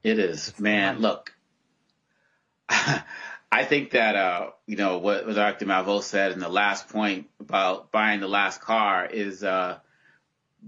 [0.04, 1.02] It is, man.
[1.02, 1.34] Look,
[2.70, 5.66] I think that uh, you know what, what Dr.
[5.66, 9.78] Malveaux said in the last point about buying the last car is uh,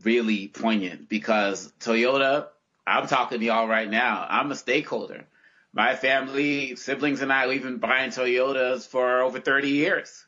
[0.03, 2.47] really poignant because Toyota.
[2.90, 4.26] I'm talking to y'all right now.
[4.30, 5.26] I'm a stakeholder.
[5.74, 10.26] My family, siblings, and I we've been buying Toyotas for over 30 years,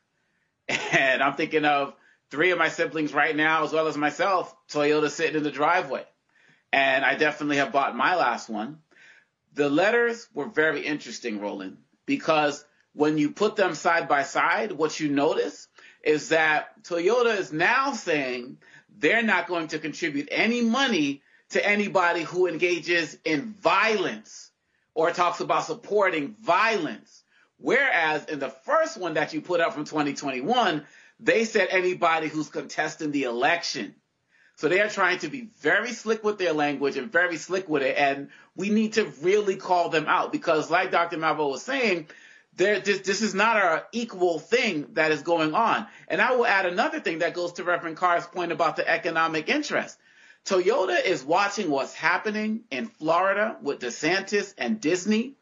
[0.92, 1.96] and I'm thinking of
[2.30, 4.56] three of my siblings right now, as well as myself.
[4.70, 6.06] Toyota sitting in the driveway,
[6.72, 8.78] and I definitely have bought my last one
[9.54, 12.64] the letters were very interesting, Roland, because
[12.94, 15.68] when you put them side by side, what you notice
[16.04, 18.58] is that Toyota is now saying
[18.98, 21.22] they're not going to contribute any money
[21.52, 24.52] to anybody who engages in violence
[24.94, 27.23] or talks about supporting violence.
[27.57, 30.86] Whereas in the first one that you put up from 2021,
[31.19, 33.95] they said anybody who's contesting the election.
[34.56, 37.84] So they are trying to be very slick with their language and very slick with
[37.84, 37.98] it.
[37.98, 41.18] And we need to really call them out because like Dr.
[41.18, 42.07] Malveaux was saying,
[42.56, 45.88] there, this, this is not an equal thing that is going on.
[46.07, 49.49] And I will add another thing that goes to Reverend Carr's point about the economic
[49.49, 49.98] interest.
[50.45, 55.35] Toyota is watching what's happening in Florida with DeSantis and Disney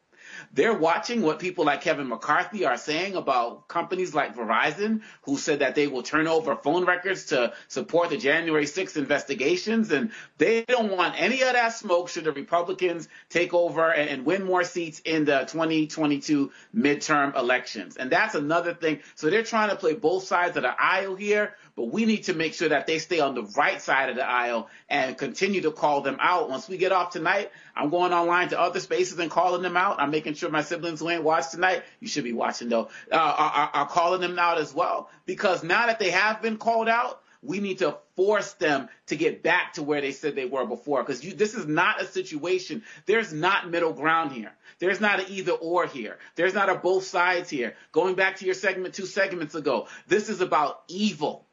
[0.52, 5.60] they're watching what people like Kevin McCarthy are saying about companies like Verizon, who said
[5.60, 9.90] that they will turn over phone records to support the January 6th investigations.
[9.90, 14.26] And they don't want any of that smoke should the Republicans take over and, and
[14.26, 17.96] win more seats in the 2022 midterm elections.
[17.96, 19.00] And that's another thing.
[19.14, 22.34] So they're trying to play both sides of the aisle here, but we need to
[22.34, 25.70] make sure that they stay on the right side of the aisle and continue to
[25.70, 26.50] call them out.
[26.50, 30.00] Once we get off tonight, I'm going online to other spaces and calling them out.
[30.00, 33.16] I'm making sure my siblings who ain't watched tonight, you should be watching though, uh,
[33.16, 35.10] are, are calling them out as well.
[35.26, 39.42] Because now that they have been called out, we need to force them to get
[39.42, 41.02] back to where they said they were before.
[41.02, 42.82] Because this is not a situation.
[43.06, 44.52] There's not middle ground here.
[44.78, 46.18] There's not an either or here.
[46.36, 47.74] There's not a both sides here.
[47.92, 51.46] Going back to your segment two segments ago, this is about evil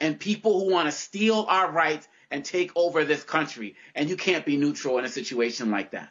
[0.00, 3.76] and people who want to steal our rights and take over this country.
[3.94, 6.10] And you can't be neutral in a situation like that.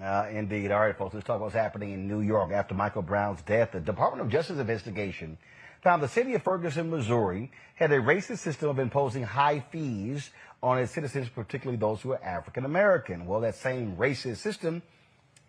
[0.00, 0.70] Uh, indeed.
[0.70, 3.72] All right, folks, let's talk about what's happening in New York after Michael Brown's death.
[3.72, 5.36] The Department of Justice investigation
[5.82, 10.30] found the city of Ferguson, Missouri had a racist system of imposing high fees
[10.62, 13.26] on its citizens, particularly those who are African American.
[13.26, 14.82] Well, that same racist system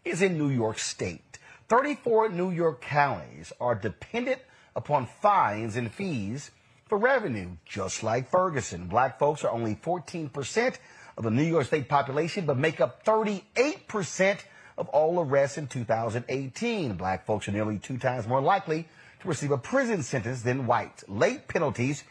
[0.05, 1.37] is in New York State.
[1.67, 4.41] 34 New York counties are dependent
[4.75, 6.51] upon fines and fees
[6.87, 8.87] for revenue, just like Ferguson.
[8.87, 10.77] Black folks are only 14%
[11.17, 14.39] of the New York State population, but make up 38%
[14.77, 16.93] of all arrests in 2018.
[16.93, 18.87] Black folks are nearly two times more likely
[19.21, 21.03] to receive a prison sentence than whites.
[21.07, 22.03] Late penalties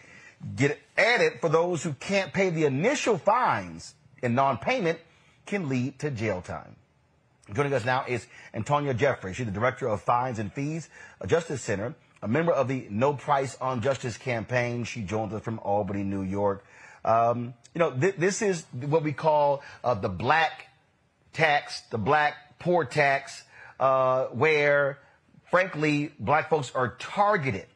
[0.57, 4.99] get added for those who can't pay the initial fines, and non-payment
[5.47, 6.77] can lead to jail time.
[7.53, 9.35] Joining us now is Antonia Jeffrey.
[9.35, 10.89] She's the director of Fines and Fees,
[11.27, 14.84] Justice Center a member of the No Price on Justice campaign.
[14.84, 16.64] She joins us from Albany, New York.
[17.05, 20.68] Um, you know, th- this is what we call uh, the black
[21.32, 23.42] tax, the black poor tax,
[23.78, 24.98] uh, where,
[25.51, 27.66] frankly, black folks are targeted,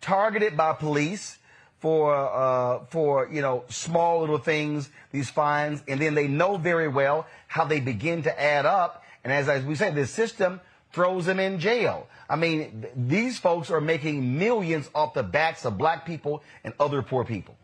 [0.00, 1.38] targeted by police
[1.78, 6.88] for uh, for you know small little things, these fines, and then they know very
[6.88, 9.02] well how they begin to add up.
[9.24, 10.60] And as, as we say, the system
[10.92, 12.08] them in jail.
[12.28, 16.74] I mean, th- these folks are making millions off the backs of black people and
[16.78, 17.56] other poor people.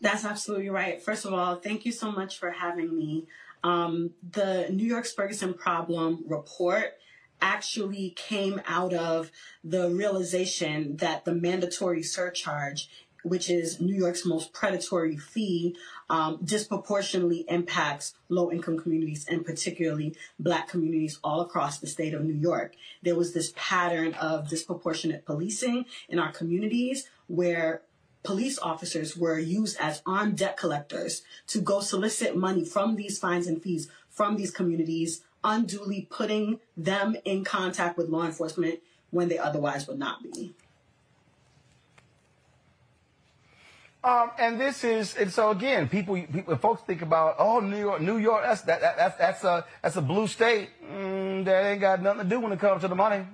[0.00, 1.02] That's absolutely right.
[1.02, 3.26] First of all, thank you so much for having me.
[3.62, 6.94] Um, the New York Ferguson problem report
[7.40, 9.30] actually came out of
[9.62, 12.88] the realization that the mandatory surcharge
[13.24, 15.74] which is New York's most predatory fee,
[16.10, 22.22] um, disproportionately impacts low income communities and particularly black communities all across the state of
[22.22, 22.74] New York.
[23.02, 27.82] There was this pattern of disproportionate policing in our communities where
[28.22, 33.46] police officers were used as armed debt collectors to go solicit money from these fines
[33.46, 38.80] and fees from these communities, unduly putting them in contact with law enforcement
[39.10, 40.54] when they otherwise would not be.
[44.04, 48.02] Um, and this is, and so again, people, people, folks think about, oh, New York,
[48.02, 50.68] New York, that's that, that that's that's a that's a blue state.
[50.92, 53.24] Mm, that ain't got nothing to do when it comes to the money.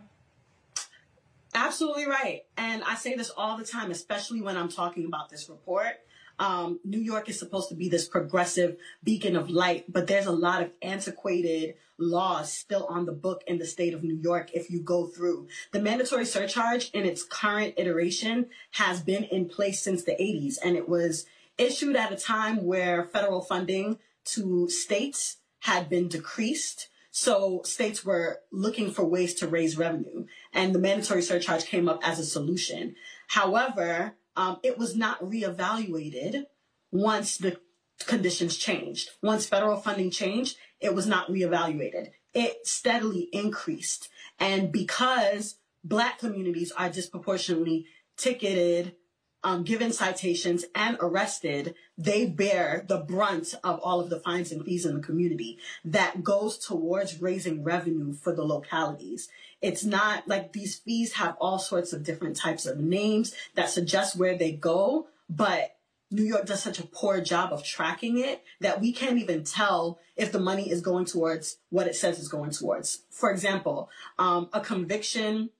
[1.54, 2.42] Absolutely right.
[2.56, 5.98] And I say this all the time, especially when I'm talking about this report.
[6.40, 10.32] Um, New York is supposed to be this progressive beacon of light, but there's a
[10.32, 14.70] lot of antiquated laws still on the book in the state of New York if
[14.70, 15.48] you go through.
[15.72, 20.76] The mandatory surcharge in its current iteration has been in place since the 80s, and
[20.76, 21.26] it was
[21.58, 26.88] issued at a time where federal funding to states had been decreased.
[27.10, 32.00] So states were looking for ways to raise revenue, and the mandatory surcharge came up
[32.02, 32.94] as a solution.
[33.28, 36.44] However, um, it was not reevaluated
[36.92, 37.58] once the
[38.06, 39.10] conditions changed.
[39.22, 42.08] Once federal funding changed, it was not reevaluated.
[42.32, 44.08] It steadily increased.
[44.38, 47.86] And because black communities are disproportionately
[48.16, 48.94] ticketed,
[49.42, 54.64] um, given citations and arrested, they bear the brunt of all of the fines and
[54.64, 59.28] fees in the community that goes towards raising revenue for the localities.
[59.62, 64.16] It's not like these fees have all sorts of different types of names that suggest
[64.16, 65.76] where they go, but
[66.10, 70.00] New York does such a poor job of tracking it that we can't even tell
[70.16, 73.02] if the money is going towards what it says is going towards.
[73.10, 73.88] For example,
[74.18, 75.50] um, a conviction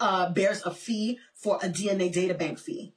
[0.00, 2.94] uh, bears a fee for a DNA data bank fee,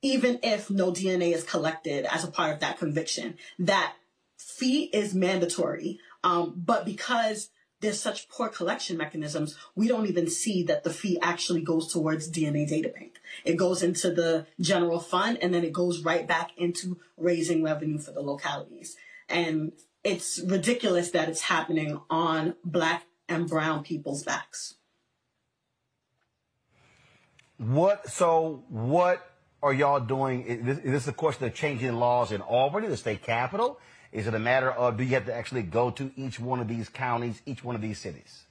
[0.00, 3.36] even if no DNA is collected as a part of that conviction.
[3.58, 3.92] That
[4.38, 6.00] fee is mandatory.
[6.24, 7.50] Um, but because
[7.80, 12.30] there's such poor collection mechanisms, we don't even see that the fee actually goes towards
[12.30, 13.18] DNA data bank.
[13.44, 17.98] It goes into the general fund and then it goes right back into raising revenue
[17.98, 18.96] for the localities.
[19.28, 19.72] And
[20.02, 24.76] it's ridiculous that it's happening on black and brown people's backs.
[27.60, 29.20] What, so what
[29.62, 30.44] are y'all doing?
[30.44, 33.78] Is this, is a question of changing laws in Albany, the state capital?
[34.12, 36.68] Is it a matter of do you have to actually go to each one of
[36.68, 38.46] these counties, each one of these cities?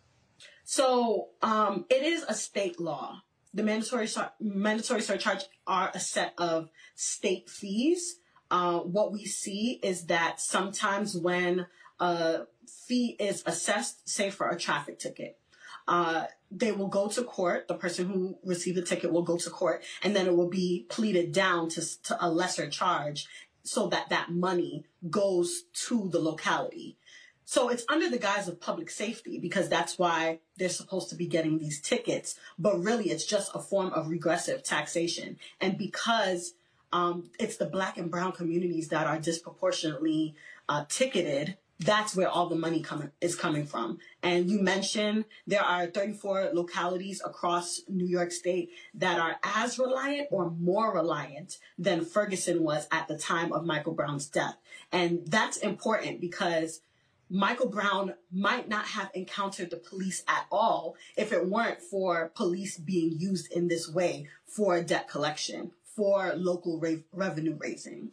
[0.63, 3.23] So um, it is a state law.
[3.51, 4.07] The mandatory
[4.39, 8.19] mandatory surcharge are a set of state fees.
[8.51, 11.65] Uh, what we see is that sometimes when
[11.99, 12.41] a
[12.85, 15.39] fee is assessed, say for a traffic ticket,
[15.87, 17.67] uh, they will go to court.
[17.67, 20.85] The person who received the ticket will go to court, and then it will be
[20.89, 23.27] pleaded down to, to a lesser charge
[23.63, 26.97] so that that money goes to the locality.
[27.45, 31.25] So it's under the guise of public safety because that's why they're supposed to be
[31.25, 32.35] getting these tickets.
[32.59, 35.37] But really, it's just a form of regressive taxation.
[35.59, 36.53] And because
[36.93, 40.35] um, it's the black and brown communities that are disproportionately
[40.67, 42.83] uh, ticketed that's where all the money
[43.21, 43.99] is coming from.
[44.21, 50.27] And you mentioned there are 34 localities across New York State that are as reliant
[50.29, 54.57] or more reliant than Ferguson was at the time of Michael Brown's death.
[54.91, 56.81] And that's important because
[57.29, 62.77] Michael Brown might not have encountered the police at all if it weren't for police
[62.77, 66.81] being used in this way for debt collection, for local
[67.13, 68.11] revenue raising.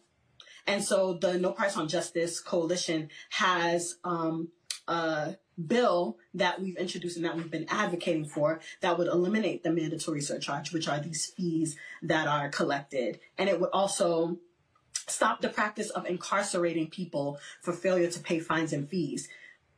[0.67, 4.49] And so the No Price on Justice Coalition has um,
[4.89, 9.71] a bill that we've introduced and that we've been advocating for that would eliminate the
[9.71, 13.21] mandatory surcharge, which are these fees that are collected.
[13.39, 14.39] And it would also
[15.09, 19.29] stop the practice of incarcerating people for failure to pay fines and fees.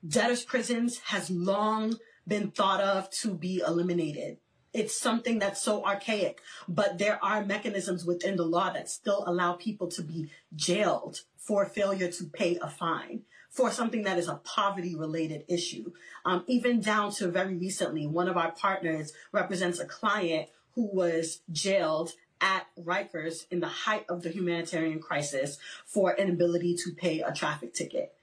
[0.07, 4.39] Debtors' prisons has long been thought of to be eliminated
[4.73, 9.55] it's something that's so archaic, but there are mechanisms within the law that still allow
[9.55, 14.41] people to be jailed for failure to pay a fine for something that is a
[14.45, 15.93] poverty related issue.
[16.25, 21.41] Um, even down to very recently, one of our partners represents a client who was
[21.51, 27.33] jailed at Rikers in the height of the humanitarian crisis for inability to pay a
[27.33, 28.15] traffic ticket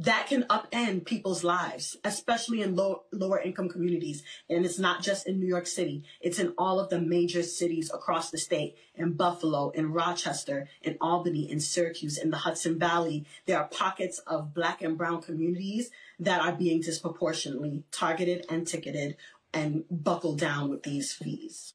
[0.00, 4.22] that can upend people's lives, especially in low, lower income communities.
[4.48, 6.04] And it's not just in New York City.
[6.22, 10.96] It's in all of the major cities across the state, in Buffalo, in Rochester, in
[11.02, 13.26] Albany, in Syracuse, in the Hudson Valley.
[13.44, 19.18] There are pockets of black and brown communities that are being disproportionately targeted and ticketed
[19.52, 21.74] and buckled down with these fees.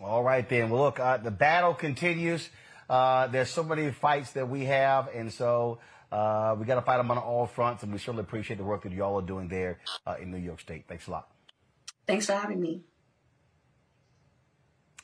[0.00, 0.70] All right, then.
[0.70, 2.48] Well, look, uh, the battle continues.
[2.90, 5.78] Uh, there's so many fights that we have, and so
[6.10, 8.82] uh, we got to fight them on all fronts, and we certainly appreciate the work
[8.82, 10.86] that y'all are doing there uh, in New York State.
[10.88, 11.28] Thanks a lot.
[12.08, 12.82] Thanks for having me.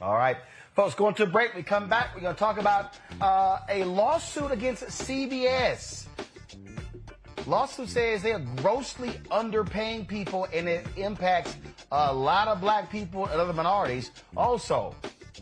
[0.00, 0.36] All right,
[0.74, 1.54] folks, going to a break.
[1.54, 2.14] We come back.
[2.16, 6.06] We're going to talk about uh, a lawsuit against CBS.
[7.46, 11.54] Lawsuit says they are grossly underpaying people, and it impacts
[11.92, 14.10] a lot of black people and other minorities.
[14.36, 14.92] Also,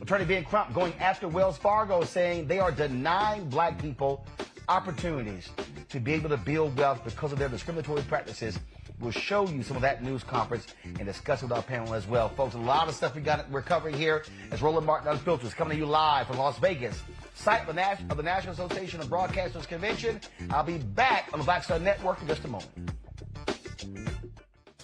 [0.01, 4.25] Attorney Ben Crump going after Wells Fargo, saying they are denying black people
[4.69, 5.51] opportunities
[5.89, 8.59] to be able to build wealth because of their discriminatory practices.
[9.01, 12.07] We'll show you some of that news conference and discuss it with our panel as
[12.07, 12.29] well.
[12.29, 15.55] Folks, a lot of stuff we got we're covering here as Roland Martin Unfiltered is
[15.55, 17.03] coming to you live from Las Vegas,
[17.35, 20.21] site of the National Association of Broadcasters Convention.
[20.51, 22.94] I'll be back on the Black Star Network in just a moment.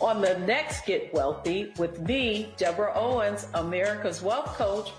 [0.01, 4.93] On the next Get Wealthy with me, Deborah Owens, America's Wealth Coach,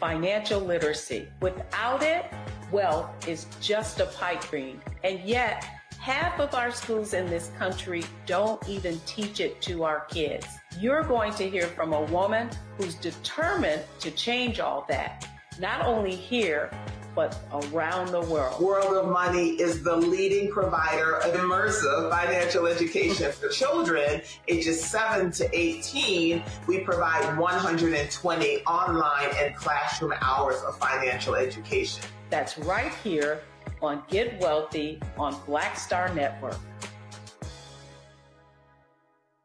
[0.00, 1.28] financial literacy.
[1.42, 2.24] Without it,
[2.72, 4.80] wealth is just a pipe dream.
[5.04, 5.62] And yet,
[6.00, 10.46] half of our schools in this country don't even teach it to our kids.
[10.80, 15.28] You're going to hear from a woman who's determined to change all that,
[15.60, 16.70] not only here,
[17.16, 17.36] but
[17.72, 18.60] around the world.
[18.60, 25.32] World of Money is the leading provider of immersive financial education for children ages 7
[25.32, 26.42] to 18.
[26.68, 32.04] We provide 120 online and classroom hours of financial education.
[32.28, 33.40] That's right here
[33.80, 36.58] on Get Wealthy on Black Star Network.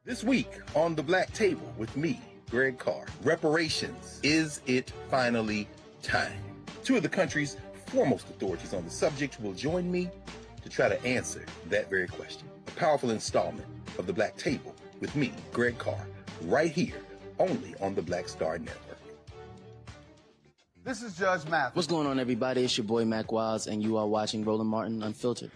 [0.03, 2.19] This week on the Black Table with me,
[2.49, 4.19] Greg Carr, reparations.
[4.23, 5.69] Is it finally
[6.01, 6.50] time?
[6.83, 10.09] Two of the country's foremost authorities on the subject will join me
[10.63, 12.47] to try to answer that very question.
[12.67, 13.67] A powerful installment
[13.99, 16.07] of the Black Table with me, Greg Carr,
[16.43, 16.95] right here,
[17.39, 18.97] only on the Black Star Network.
[20.83, 21.75] This is Judge Math.
[21.75, 22.63] What's going on, everybody?
[22.63, 25.51] It's your boy Mack Wilds, and you are watching Roland Martin Unfiltered.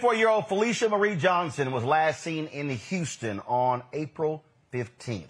[0.00, 5.28] 24 year old Felicia Marie Johnson was last seen in Houston on April 15th.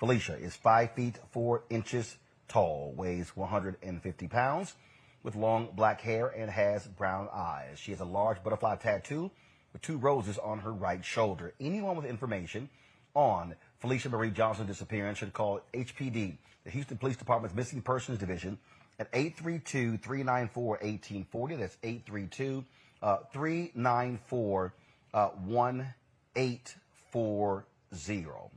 [0.00, 2.16] Felicia is 5 feet 4 inches
[2.48, 4.74] tall, weighs 150 pounds,
[5.22, 7.78] with long black hair and has brown eyes.
[7.78, 9.30] She has a large butterfly tattoo
[9.72, 11.54] with two roses on her right shoulder.
[11.60, 12.68] Anyone with information
[13.14, 18.58] on Felicia Marie Johnson's disappearance should call HPD, the Houston Police Department's Missing Persons Division,
[18.98, 21.58] at 832-394-1840.
[21.60, 22.62] That's 832 uh,
[23.02, 24.72] 394
[25.12, 27.66] uh, 1840.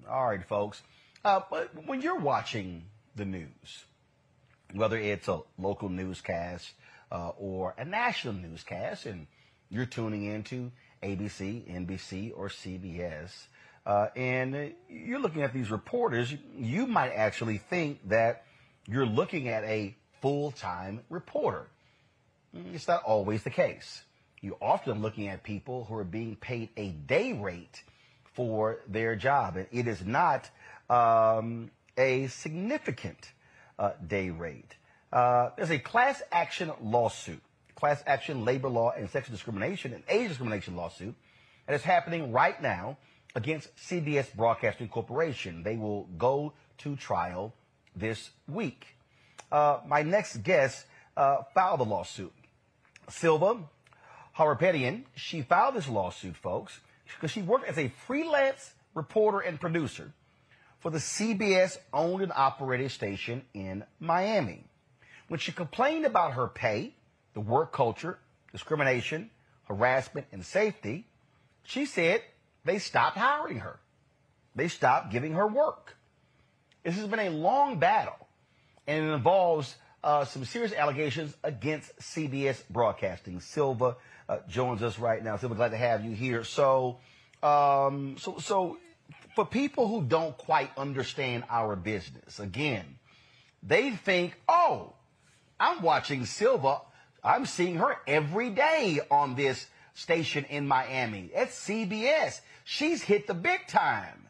[0.09, 0.81] All right, folks.
[1.23, 2.83] Uh, but when you're watching
[3.15, 3.85] the news,
[4.73, 6.71] whether it's a local newscast
[7.11, 9.27] uh, or a national newscast, and
[9.69, 10.71] you're tuning into
[11.01, 13.45] ABC, NBC, or CBS,
[13.85, 18.43] uh, and you're looking at these reporters, you might actually think that
[18.87, 21.67] you're looking at a full-time reporter.
[22.53, 24.03] It's not always the case
[24.43, 27.81] you're often looking at people who are being paid a day rate
[28.33, 29.55] for their job.
[29.55, 30.49] And it is not
[30.89, 33.31] um, a significant
[33.79, 34.75] uh, day rate.
[35.13, 37.41] Uh, there's a class action lawsuit,
[37.75, 41.15] class action labor law and sexual discrimination and age discrimination lawsuit
[41.65, 42.97] that is happening right now
[43.35, 45.63] against CBS Broadcasting Corporation.
[45.63, 47.53] They will go to trial
[47.95, 48.97] this week.
[49.49, 52.33] Uh, my next guest uh, filed the lawsuit.
[53.09, 53.59] Silva
[54.38, 60.11] Harapetian, she filed this lawsuit, folks, because she worked as a freelance reporter and producer
[60.84, 64.65] for the CBS owned and operated station in Miami.
[65.30, 66.93] When she complained about her pay,
[67.34, 68.19] the work culture,
[68.51, 69.30] discrimination,
[69.69, 71.07] harassment, and safety,
[71.64, 72.22] she said
[72.65, 73.80] they stopped hiring her.
[74.55, 75.95] They stopped giving her work.
[76.84, 78.27] This has been a long battle,
[78.85, 83.39] and it involves uh, some serious allegations against CBS Broadcasting.
[83.39, 83.95] Silva
[84.29, 85.37] uh, joins us right now.
[85.37, 86.43] Silva, glad to have you here.
[86.43, 86.99] So,
[87.41, 88.77] um, so, so
[89.35, 92.97] for people who don't quite understand our business, again,
[93.61, 94.93] they think, oh,
[95.59, 96.81] I'm watching Silva.
[97.23, 101.29] I'm seeing her every day on this station in Miami.
[101.33, 102.41] It's CBS.
[102.65, 104.27] She's hit the big time.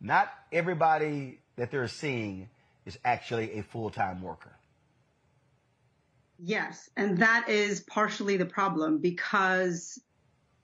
[0.00, 2.48] Not everybody that they're seeing
[2.86, 4.52] is actually a full-time worker.
[6.42, 10.00] Yes, and that is partially the problem because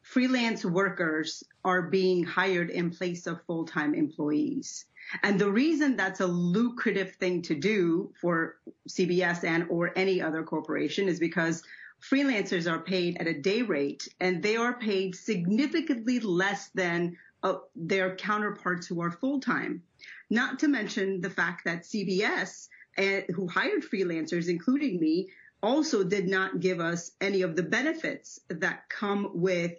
[0.00, 4.86] freelance workers are being hired in place of full-time employees.
[5.22, 8.56] And the reason that's a lucrative thing to do for
[8.88, 11.62] CBS and or any other corporation is because
[12.00, 17.56] freelancers are paid at a day rate and they are paid significantly less than uh,
[17.74, 19.82] their counterparts who are full-time.
[20.30, 25.28] Not to mention the fact that CBS, uh, who hired freelancers, including me,
[25.66, 29.74] also did not give us any of the benefits that come with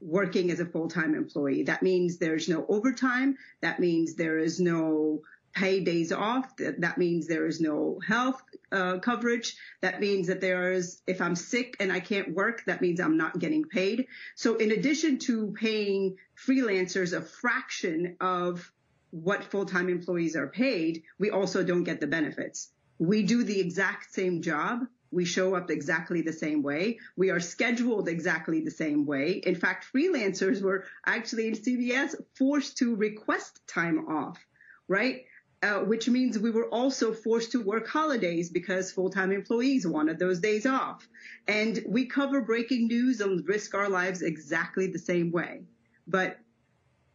[0.00, 1.62] working as a full-time employee.
[1.62, 3.38] That means there's no overtime.
[3.62, 5.22] That means there is no
[5.54, 6.46] pay days off.
[6.58, 9.56] That means there is no health uh, coverage.
[9.80, 13.16] That means that there is, if I'm sick and I can't work, that means I'm
[13.16, 14.06] not getting paid.
[14.34, 18.70] So in addition to paying freelancers a fraction of
[19.10, 22.68] what full-time employees are paid, we also don't get the benefits.
[22.98, 24.86] We do the exact same job.
[25.14, 26.98] We show up exactly the same way.
[27.16, 29.42] We are scheduled exactly the same way.
[29.46, 34.44] In fact, freelancers were actually in CBS forced to request time off,
[34.88, 35.22] right?
[35.62, 40.40] Uh, which means we were also forced to work holidays because full-time employees wanted those
[40.40, 41.08] days off.
[41.48, 45.62] And we cover breaking news and risk our lives exactly the same way.
[46.06, 46.38] But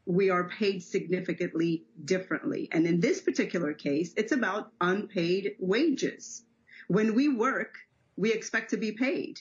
[0.06, 2.70] we are paid significantly differently.
[2.72, 6.44] And in this particular case, it's about unpaid wages.
[6.88, 7.76] When we work,
[8.20, 9.40] we expect to be paid.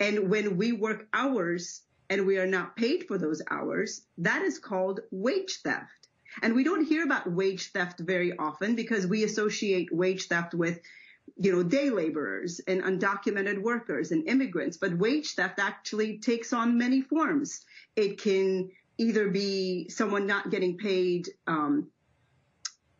[0.00, 4.58] And when we work hours and we are not paid for those hours, that is
[4.58, 6.08] called wage theft.
[6.42, 10.80] And we don't hear about wage theft very often because we associate wage theft with,
[11.36, 14.76] you know, day laborers and undocumented workers and immigrants.
[14.76, 17.64] But wage theft actually takes on many forms.
[17.94, 21.88] It can either be someone not getting paid um,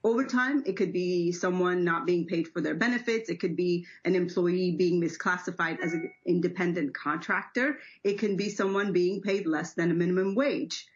[0.07, 0.63] overtime.
[0.65, 3.29] It could be someone not being paid for their benefits.
[3.29, 7.79] It could be an employee being misclassified as an independent contractor.
[8.05, 10.87] It can be someone being paid less than a minimum wage.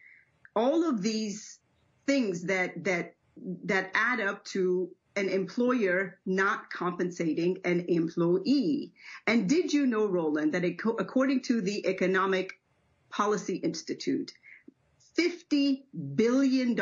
[0.55, 1.59] All of these
[2.07, 3.15] things that that
[3.65, 8.93] that add up to an employer not compensating an employee.
[9.27, 12.53] And did you know, Roland, that it, according to the Economic
[13.09, 14.31] Policy Institute,
[15.17, 15.83] $50
[16.15, 16.75] billion,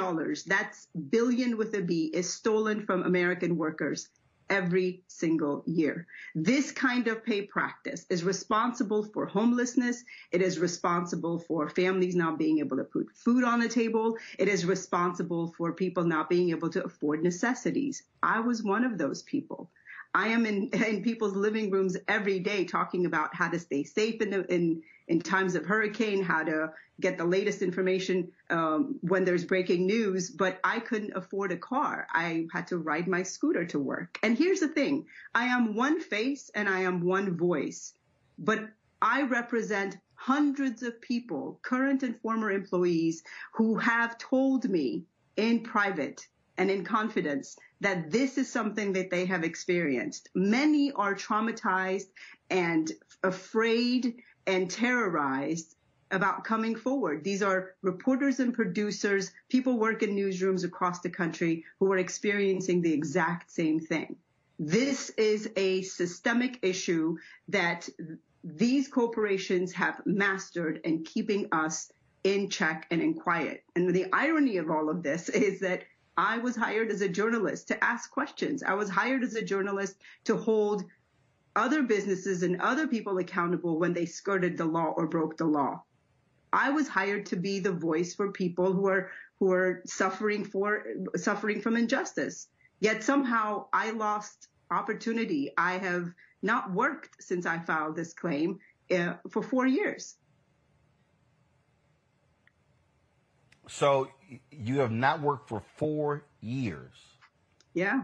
[0.46, 4.10] that's billion with a B, is stolen from American workers
[4.50, 6.08] every single year.
[6.36, 10.04] This kind of pay practice is responsible for homelessness.
[10.32, 14.18] It is responsible for families not being able to put food on the table.
[14.38, 18.04] It is responsible for people not being able to afford necessities.
[18.24, 19.70] I was one of those people.
[20.14, 24.22] I am in, in people's living rooms every day talking about how to stay safe
[24.22, 29.45] in, in, in times of hurricane, how to get the latest information um, when there's
[29.45, 30.30] breaking news.
[30.30, 32.07] But I couldn't afford a car.
[32.11, 34.19] I had to ride my scooter to work.
[34.23, 35.06] And here's the thing.
[35.34, 37.94] I am one face and I am one voice,
[38.38, 38.69] but
[39.02, 43.23] I represent hundreds of people, current and former employees
[43.53, 45.06] who have told me
[45.38, 46.27] in private
[46.57, 50.30] and in confidence that this is something that they have experienced.
[50.36, 52.08] Many are traumatized
[52.50, 52.92] and
[53.24, 55.76] afraid and terrorized
[56.12, 57.24] about coming forward.
[57.24, 62.82] These are reporters and producers, people work in newsrooms across the country who are experiencing
[62.82, 64.16] the exact same thing.
[64.58, 67.18] This is a systemic issue
[67.50, 67.88] that
[68.44, 71.92] these corporations have mastered in keeping us
[72.24, 73.64] in check and in quiet.
[73.76, 75.84] And the irony of all of this is that
[76.20, 78.62] I was hired as a journalist to ask questions.
[78.62, 80.84] I was hired as a journalist to hold
[81.56, 85.82] other businesses and other people accountable when they skirted the law or broke the law.
[86.52, 90.88] I was hired to be the voice for people who are who are suffering for
[91.16, 92.50] suffering from injustice.
[92.82, 95.54] Yet somehow I lost opportunity.
[95.58, 98.60] I have not worked since I filed this claim
[98.91, 100.16] uh, for four years.
[103.70, 104.10] So
[104.52, 106.94] you have not worked for four years.
[107.74, 108.02] Yeah.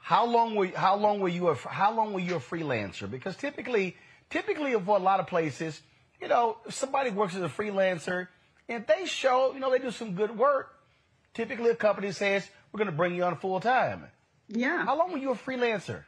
[0.00, 3.10] How long were how long were you a how long were you a freelancer?
[3.10, 3.96] Because typically,
[4.28, 5.80] typically for a lot of places,
[6.20, 8.28] you know, if somebody works as a freelancer
[8.68, 10.74] and they show, you know, they do some good work,
[11.34, 14.06] typically a company says we're going to bring you on full time.
[14.48, 14.84] Yeah.
[14.84, 16.04] How long were you a freelancer?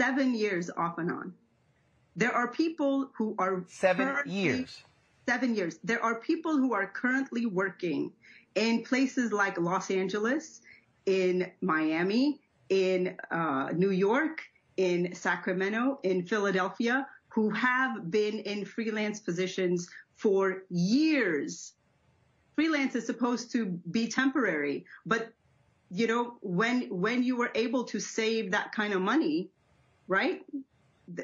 [0.00, 1.34] seven years off and on.
[2.16, 4.82] There are people who are seven years.
[5.30, 5.78] Seven years.
[5.84, 8.10] There are people who are currently working
[8.56, 10.60] in places like Los Angeles,
[11.06, 14.42] in Miami, in uh, New York,
[14.76, 21.74] in Sacramento, in Philadelphia, who have been in freelance positions for years.
[22.56, 25.32] Freelance is supposed to be temporary, but
[25.92, 29.48] you know, when when you were able to save that kind of money,
[30.08, 30.40] right?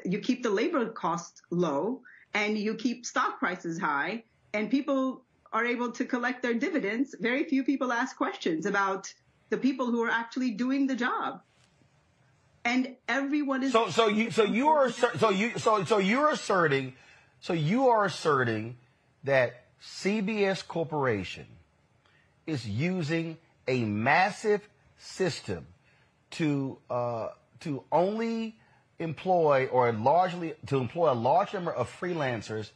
[0.05, 2.03] You keep the labor cost low
[2.37, 4.23] and you keep stock prices high
[4.53, 7.15] and people are able to collect their dividends.
[7.19, 9.11] Very few people ask questions about
[9.49, 11.41] the people who are actually doing the job.
[12.63, 16.93] And everyone is So so you so you are so you so so you're asserting
[17.39, 18.77] so you are asserting
[19.23, 21.47] that CBS Corporation
[22.45, 23.37] is using
[23.67, 25.65] a massive system
[26.31, 27.29] to uh,
[27.61, 28.59] to only
[28.99, 32.71] employ or largely to employ a large number of freelancers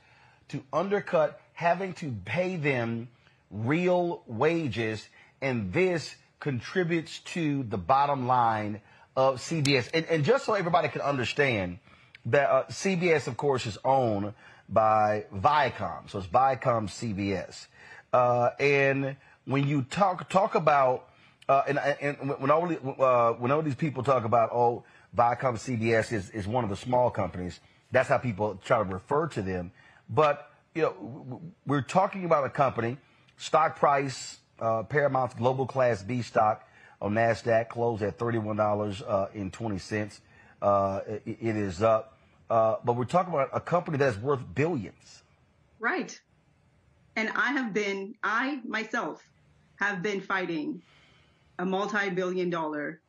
[0.49, 3.07] to undercut having to pay them
[3.49, 5.07] real wages
[5.41, 8.81] and this contributes to the bottom line
[9.15, 9.89] of CBS.
[9.93, 11.79] And, and just so everybody can understand
[12.25, 14.33] that uh, CBS, of course, is owned
[14.69, 16.09] by Viacom.
[16.09, 17.67] So it's Viacom CBS.
[18.13, 19.15] Uh, and
[19.45, 21.09] when you talk talk about
[21.49, 22.69] uh, and, and when all
[23.01, 24.83] uh, when all these people talk about oh
[25.15, 27.59] Viacom CBS is is one of the small companies,
[27.91, 29.71] that's how people try to refer to them.
[30.09, 32.97] But you know we're talking about a company
[33.37, 36.67] stock price uh, Paramount's global class B stock
[37.01, 39.27] on Nasdaq closed at thirty one dollars uh.
[40.61, 42.15] Uh, it, it is up,
[42.51, 45.23] uh, but we're talking about a company that's worth billions.
[45.79, 46.19] Right.
[47.15, 49.23] And I have been, I myself
[49.77, 50.83] have been fighting
[51.57, 53.01] a multi-billion dollar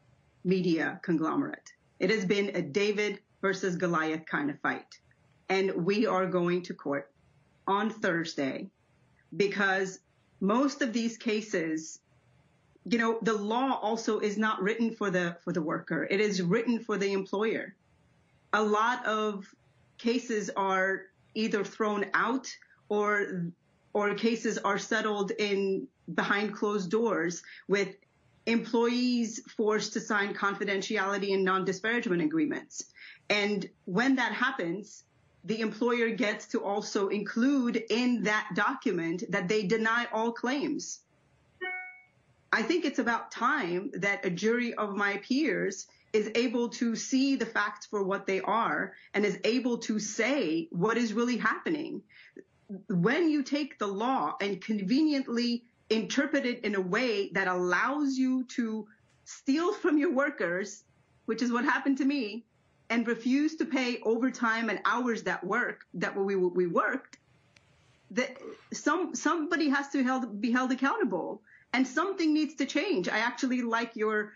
[0.45, 1.73] media conglomerate.
[2.03, 4.99] It has been a David versus Goliath kind of fight.
[5.49, 7.13] And we are going to court
[7.69, 8.69] on Thursday
[9.37, 10.01] because
[10.41, 12.01] most of these cases,
[12.85, 16.09] you know, the law also is not written for the, for the worker.
[16.11, 17.77] It is written for the employer.
[18.53, 19.47] A lot of
[19.97, 21.03] cases are
[21.37, 22.49] either thrown out
[22.89, 23.47] or
[23.95, 27.95] or cases are settled in behind closed doors with
[28.47, 32.85] employees forced to sign confidentiality and non-disparagement agreements.
[33.31, 35.05] And when that happens,
[35.45, 41.01] the employer gets to also include in that document that they deny all claims.
[42.53, 47.37] I think it's about time that a jury of my peers is able to see
[47.37, 52.03] the facts for what they are and is able to say what is really happening
[52.89, 58.45] when you take the law and conveniently interpret it in a way that allows you
[58.45, 58.87] to
[59.25, 60.85] steal from your workers,
[61.27, 62.45] which is what happened to me,
[62.91, 67.19] and refuse to pay overtime and hours that work that we we worked,
[68.11, 68.37] that
[68.73, 71.43] some somebody has to held, be held accountable
[71.73, 73.09] and something needs to change.
[73.09, 74.33] I actually like your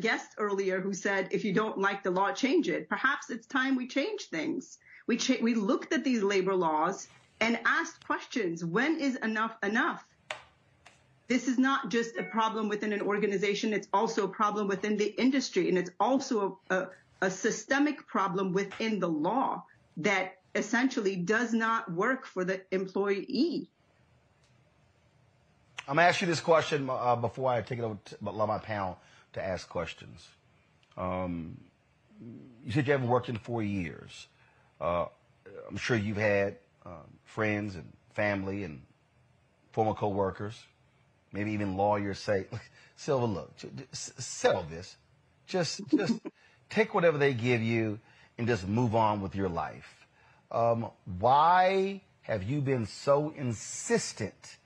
[0.00, 2.88] guest earlier who said, if you don't like the law, change it.
[2.88, 4.78] Perhaps it's time we change things.
[5.06, 7.06] We cha- we looked at these labor laws
[7.40, 8.64] and asked questions.
[8.64, 10.04] When is enough enough?
[11.30, 13.72] This is not just a problem within an organization.
[13.72, 15.68] It's also a problem within the industry.
[15.68, 16.88] And it's also a, a,
[17.22, 19.62] a systemic problem within the law
[19.98, 23.68] that essentially does not work for the employee.
[25.86, 28.46] I'm going to ask you this question uh, before I take it over to allow
[28.46, 28.98] my panel
[29.34, 30.26] to ask questions.
[30.96, 31.56] Um,
[32.66, 34.26] you said you haven't worked in four years.
[34.80, 35.04] Uh,
[35.68, 37.84] I'm sure you've had um, friends and
[38.14, 38.82] family and
[39.70, 40.60] former coworkers,
[41.32, 42.46] maybe even lawyers say,
[42.96, 43.52] Silva, look,
[43.92, 44.96] settle this.
[45.46, 46.20] Just, just
[46.70, 47.98] take whatever they give you
[48.38, 50.06] and just move on with your life.
[50.50, 54.56] Um, why have you been so insistent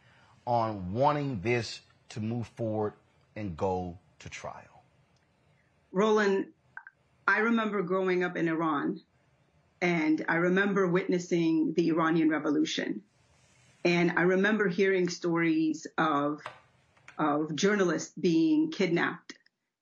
[0.46, 1.80] on wanting this
[2.10, 2.94] to move forward
[3.36, 4.82] and go to trial?
[5.92, 6.46] Roland,
[7.26, 9.00] I remember growing up in Iran
[9.80, 13.02] and I remember witnessing the Iranian Revolution.
[13.84, 16.40] And I remember hearing stories of,
[17.18, 19.34] of journalists being kidnapped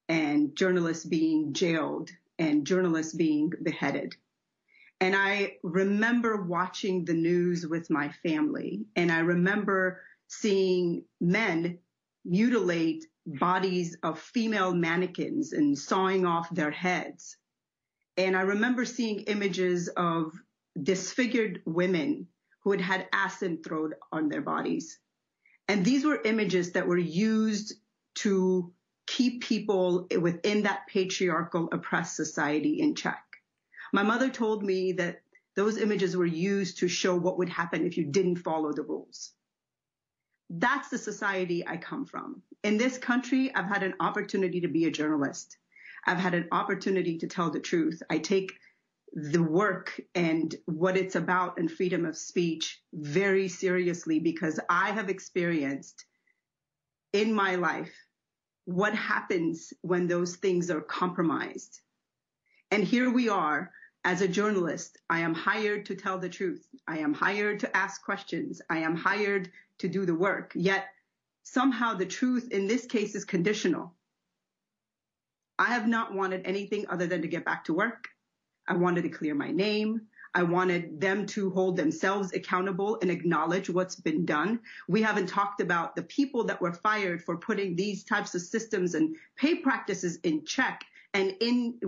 [0.08, 4.16] and journalists being jailed and journalists being beheaded.
[5.00, 8.84] And I remember watching the news with my family.
[8.96, 11.78] And I remember seeing men
[12.24, 17.36] mutilate bodies of female mannequins and sawing off their heads
[18.16, 20.32] and I remember seeing images of
[20.80, 22.28] disfigured women
[22.62, 24.98] who had had acid thrown on their bodies.
[25.68, 27.74] And these were images that were used
[28.16, 28.72] to
[29.06, 33.22] keep people within that patriarchal oppressed society in check.
[33.92, 35.22] My mother told me that
[35.54, 39.32] those images were used to show what would happen if you didn't follow the rules.
[40.48, 42.42] That's the society I come from.
[42.62, 45.56] In this country, I've had an opportunity to be a journalist.
[46.06, 48.02] I've had an opportunity to tell the truth.
[48.08, 48.52] I take
[49.12, 55.10] the work and what it's about and freedom of speech very seriously because I have
[55.10, 56.06] experienced
[57.12, 57.92] in my life
[58.64, 61.80] what happens when those things are compromised.
[62.70, 63.70] And here we are
[64.04, 64.98] as a journalist.
[65.10, 66.66] I am hired to tell the truth.
[66.88, 68.62] I am hired to ask questions.
[68.70, 70.52] I am hired to do the work.
[70.54, 70.86] Yet
[71.42, 73.94] somehow the truth in this case is conditional.
[75.58, 78.08] I have not wanted anything other than to get back to work.
[78.68, 80.02] I wanted to clear my name.
[80.34, 84.60] I wanted them to hold themselves accountable and acknowledge what's been done.
[84.88, 88.94] We haven't talked about the people that were fired for putting these types of systems
[88.94, 91.78] and pay practices in check and in,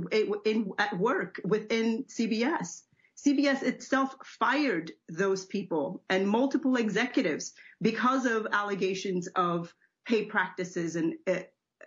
[0.45, 2.83] in at work within CBS.
[3.17, 9.73] CBS itself fired those people and multiple executives because of allegations of
[10.05, 11.15] pay practices and,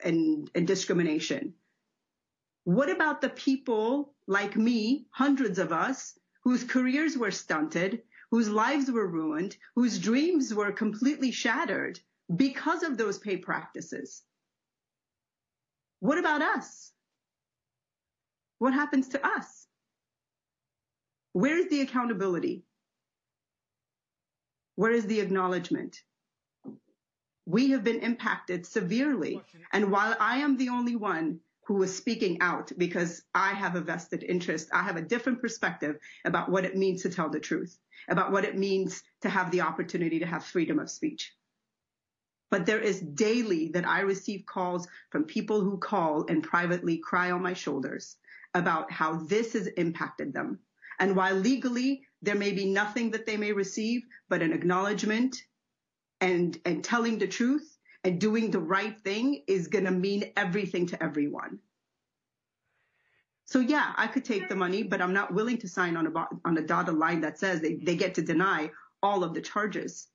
[0.03, 1.53] and, and discrimination.
[2.67, 8.91] What about the people like me, hundreds of us, whose careers were stunted, whose lives
[8.91, 11.97] were ruined, whose dreams were completely shattered
[12.35, 14.21] because of those pay practices?
[16.01, 16.91] What about us?
[18.59, 19.65] What happens to us?
[21.31, 22.65] Where is the accountability?
[24.75, 26.03] Where is the acknowledgement?
[27.45, 29.41] We have been impacted severely.
[29.71, 33.81] And while I am the only one who is speaking out because I have a
[33.81, 34.69] vested interest.
[34.73, 37.77] I have a different perspective about what it means to tell the truth,
[38.07, 41.33] about what it means to have the opportunity to have freedom of speech.
[42.49, 47.31] But there is daily that I receive calls from people who call and privately cry
[47.31, 48.15] on my shoulders
[48.53, 50.59] about how this has impacted them.
[50.99, 55.43] And while legally there may be nothing that they may receive, but an acknowledgement
[56.21, 60.85] and, and telling the truth, and doing the right thing is going to mean everything
[60.87, 61.59] to everyone.
[63.45, 66.27] So yeah, I could take the money, but I'm not willing to sign on a,
[66.43, 68.71] on a dotted line that says they, they get to deny
[69.01, 70.07] all of the charges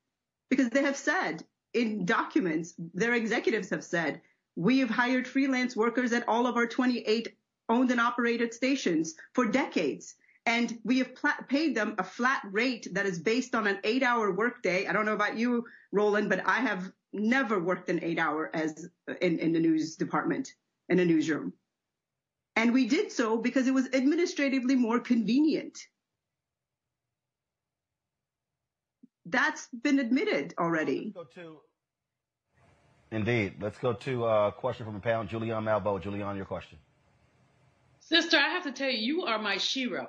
[0.51, 1.43] because they have said
[1.73, 4.21] in documents, their executives have said,
[4.57, 7.35] we have hired freelance workers at all of our 28
[7.69, 10.15] owned and operated stations for decades.
[10.45, 14.03] And we have pl- paid them a flat rate that is based on an eight
[14.03, 14.87] hour workday.
[14.87, 18.89] I don't know about you, Roland, but I have never worked an eight hour as
[19.21, 20.55] in, in the news department
[20.89, 21.53] in a newsroom.
[22.57, 25.79] And we did so because it was administratively more convenient.
[29.25, 31.13] That's been admitted already.
[31.17, 31.59] Let's go to,
[33.11, 33.55] indeed.
[33.61, 35.25] Let's go to a question from a panel.
[35.25, 36.03] Julianne Malveaux.
[36.03, 36.79] Julianne, your question.
[38.01, 40.09] Sister, I have to tell you, you are my shero.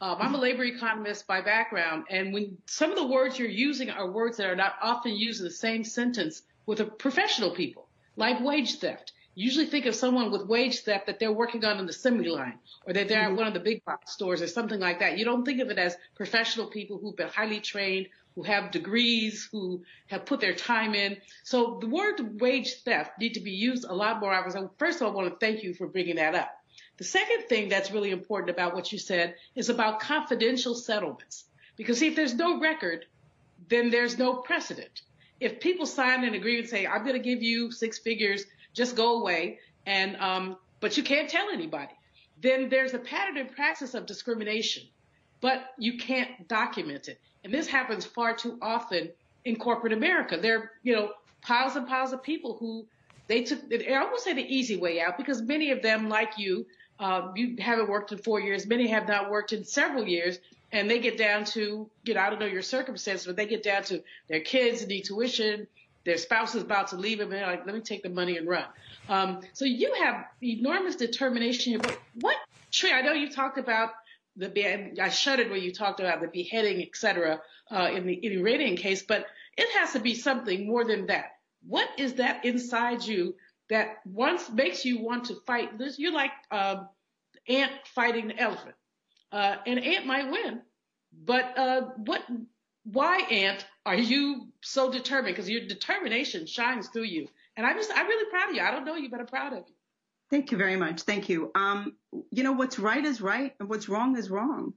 [0.00, 3.90] Um, I'm a labor economist by background, and when some of the words you're using
[3.90, 7.86] are words that are not often used in the same sentence with a professional people,
[8.16, 9.12] like wage theft.
[9.34, 12.58] You usually think of someone with wage theft that they're working on an assembly line
[12.86, 13.32] or that they're mm-hmm.
[13.32, 15.18] at one of the big box stores or something like that.
[15.18, 19.48] You don't think of it as professional people who've been highly trained, who have degrees,
[19.50, 21.16] who have put their time in.
[21.42, 24.32] So the word wage theft need to be used a lot more.
[24.32, 24.52] Often.
[24.52, 26.50] So first of all, I want to thank you for bringing that up.
[26.96, 31.44] The second thing that's really important about what you said is about confidential settlements.
[31.76, 33.06] Because see, if there's no record,
[33.68, 35.02] then there's no precedent.
[35.40, 39.20] If people sign an agreement say, I'm going to give you six figures, just go
[39.20, 41.92] away, and um, but you can't tell anybody,
[42.40, 44.84] then there's a pattern and practice of discrimination,
[45.40, 47.20] but you can't document it.
[47.42, 49.10] And this happens far too often
[49.44, 50.38] in corporate America.
[50.40, 51.10] There are, you know,
[51.42, 52.86] piles and piles of people who
[53.26, 56.66] they took, I won't say the easy way out because many of them, like you,
[56.98, 58.66] uh, you haven't worked in four years.
[58.66, 60.38] Many have not worked in several years,
[60.72, 63.62] and they get down to, you know, I don't know your circumstances, but they get
[63.62, 65.66] down to their kids need tuition,
[66.04, 68.36] their spouse is about to leave them, and they're like, let me take the money
[68.36, 68.64] and run.
[69.08, 71.80] Um, so you have enormous determination here.
[71.80, 72.36] But what,
[72.70, 73.90] Trey, I know you talked about
[74.36, 77.40] the, I shuddered when you talked about the beheading, et cetera,
[77.70, 79.26] uh, in the Iranian case, but
[79.56, 81.36] it has to be something more than that.
[81.66, 83.36] What is that inside you
[83.70, 85.78] that once makes you want to fight.
[85.78, 86.88] This you're like um,
[87.48, 88.74] ant fighting the elephant.
[89.32, 90.60] Uh, an ant might win,
[91.24, 92.22] but uh, what?
[92.84, 95.34] Why, ant, are you so determined?
[95.34, 98.62] Because your determination shines through you, and I'm just I'm really proud of you.
[98.62, 99.74] I don't know you, but I'm proud of you.
[100.30, 101.02] Thank you very much.
[101.02, 101.50] Thank you.
[101.54, 101.96] Um,
[102.30, 104.74] you know what's right is right, and what's wrong is wrong.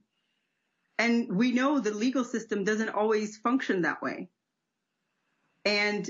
[0.99, 4.29] And we know the legal system doesn't always function that way.
[5.63, 6.09] And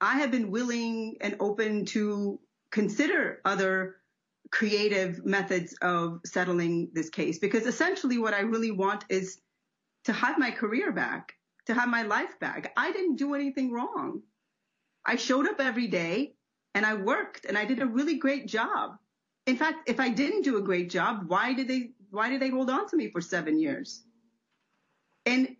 [0.00, 2.38] I have been willing and open to
[2.70, 3.96] consider other
[4.50, 9.40] creative methods of settling this case because essentially what I really want is
[10.04, 11.34] to have my career back,
[11.66, 12.72] to have my life back.
[12.76, 14.22] I didn't do anything wrong.
[15.04, 16.34] I showed up every day
[16.74, 18.98] and I worked and I did a really great job.
[19.46, 22.50] In fact, if I didn't do a great job, why did they why did they
[22.50, 24.04] hold on to me for 7 years?
[25.24, 25.56] And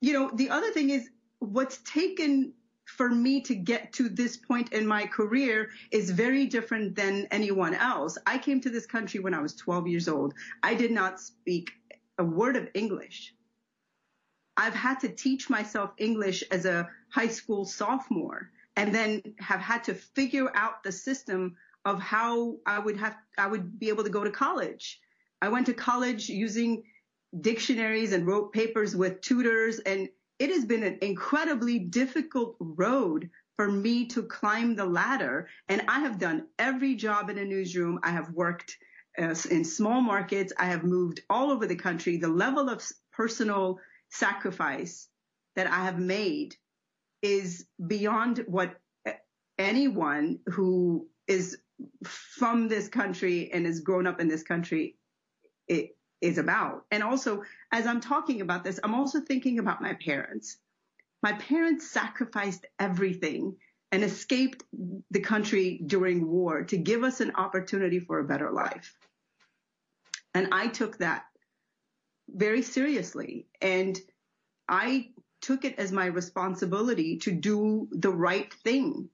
[0.00, 1.08] you know, the other thing is
[1.38, 2.52] what's taken
[2.86, 7.74] for me to get to this point in my career is very different than anyone
[7.74, 8.16] else.
[8.26, 10.34] I came to this country when I was 12 years old.
[10.62, 11.72] I did not speak
[12.18, 13.34] a word of English.
[14.56, 19.84] I've had to teach myself English as a high school sophomore and then have had
[19.84, 24.10] to figure out the system of how I would have I would be able to
[24.10, 25.00] go to college.
[25.42, 26.84] I went to college using
[27.40, 30.08] dictionaries and wrote papers with tutors and
[30.38, 35.48] it has been an incredibly difficult road for me to climb the ladder.
[35.68, 38.00] And I have done every job in a newsroom.
[38.02, 38.76] I have worked
[39.18, 40.52] uh, in small markets.
[40.58, 42.18] I have moved all over the country.
[42.18, 42.82] The level of
[43.12, 43.78] personal
[44.10, 45.08] sacrifice
[45.54, 46.54] that I have made
[47.22, 48.76] is beyond what
[49.58, 51.58] anyone who is
[52.04, 54.96] from this country and has grown up in this country
[55.68, 56.84] it, is about.
[56.90, 60.56] And also, as I'm talking about this, I'm also thinking about my parents.
[61.22, 63.56] My parents sacrificed everything
[63.92, 64.64] and escaped
[65.10, 68.96] the country during war to give us an opportunity for a better life.
[70.34, 71.24] And I took that
[72.28, 73.46] very seriously.
[73.60, 73.98] And
[74.68, 75.10] I
[75.40, 79.08] took it as my responsibility to do the right thing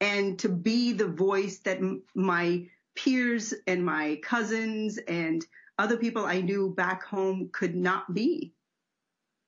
[0.00, 1.80] and to be the voice that
[2.14, 5.44] my peers and my cousins and
[5.78, 8.54] other people I knew back home could not be.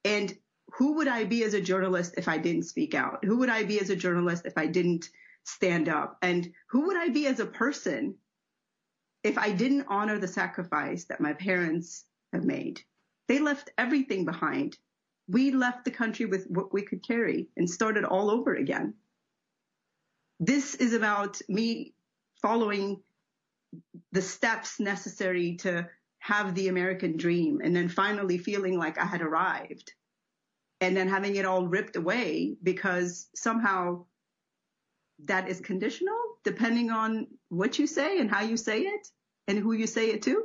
[0.04, 0.36] And
[0.72, 3.24] who would I be as a journalist if I didn't speak out?
[3.24, 5.08] Who would I be as a journalist if I didn't
[5.44, 6.18] stand up?
[6.22, 8.14] And who would I be as a person
[9.24, 12.82] if I didn't honor the sacrifice that my parents have made?
[13.28, 14.76] They left everything behind.
[15.28, 18.94] We left the country with what we could carry and started all over again.
[20.40, 21.94] This is about me
[22.40, 23.02] following
[24.12, 25.88] the steps necessary to
[26.20, 29.92] have the American dream and then finally feeling like I had arrived
[30.80, 34.04] and then having it all ripped away because somehow
[35.24, 39.08] that is conditional depending on what you say and how you say it
[39.48, 40.44] and who you say it to.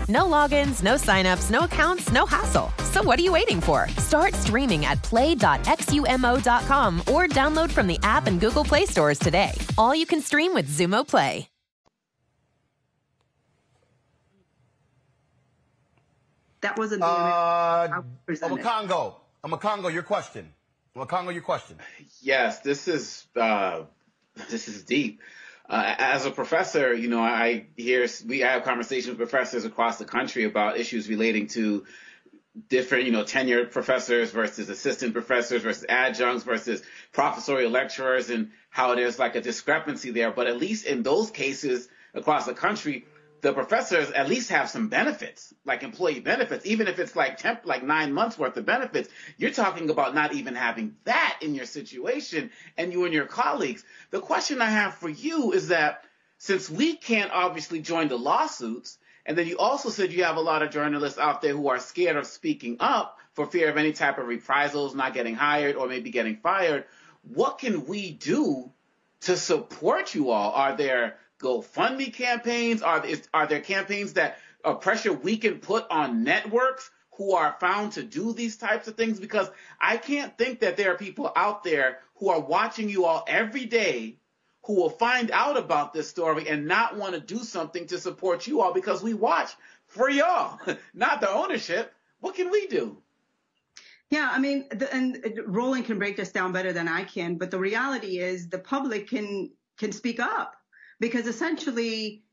[0.11, 2.69] No logins, no signups, no accounts, no hassle.
[2.91, 3.87] So what are you waiting for?
[3.97, 9.51] Start streaming at play.xumo.com or download from the app and Google Play stores today.
[9.77, 11.47] All you can stream with Xumo Play.
[16.61, 18.61] That wasn't the Uh, presented.
[18.61, 19.21] Congo.
[19.43, 19.91] Omekongo.
[19.91, 20.53] Your question.
[20.95, 21.33] Omekongo.
[21.33, 21.77] Your question.
[22.21, 23.83] Yes, this is uh,
[24.49, 25.21] this is deep.
[25.71, 30.03] Uh, as a professor, you know, I hear we have conversations with professors across the
[30.03, 31.85] country about issues relating to
[32.67, 36.83] different, you know, tenured professors versus assistant professors versus adjuncts versus
[37.13, 40.29] professorial lecturers and how there's like a discrepancy there.
[40.29, 43.05] But at least in those cases across the country,
[43.41, 47.61] the professors at least have some benefits, like employee benefits, even if it's like temp,
[47.65, 49.09] like nine months worth of benefits.
[49.37, 53.83] You're talking about not even having that in your situation and you and your colleagues.
[54.11, 56.03] The question I have for you is that
[56.37, 60.41] since we can't obviously join the lawsuits, and then you also said you have a
[60.41, 63.93] lot of journalists out there who are scared of speaking up for fear of any
[63.93, 66.85] type of reprisals, not getting hired or maybe getting fired.
[67.23, 68.71] What can we do
[69.21, 70.51] to support you all?
[70.51, 72.81] Are there GoFundMe campaigns?
[72.81, 77.55] Are, is, are there campaigns that uh, pressure we can put on networks who are
[77.59, 79.19] found to do these types of things?
[79.19, 79.49] Because
[79.79, 83.65] I can't think that there are people out there who are watching you all every
[83.65, 84.17] day
[84.63, 88.45] who will find out about this story and not want to do something to support
[88.45, 89.51] you all because we watch
[89.87, 90.59] for y'all,
[90.93, 91.93] not the ownership.
[92.19, 92.97] What can we do?
[94.11, 97.49] Yeah, I mean, the, and Roland can break this down better than I can, but
[97.49, 100.60] the reality is the public can can speak up
[101.01, 102.23] because essentially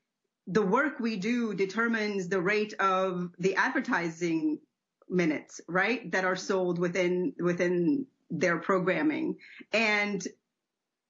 [0.47, 4.61] the work we do determines the rate of the advertising
[5.09, 9.37] minutes, right, that are sold within within their programming.
[9.73, 10.23] And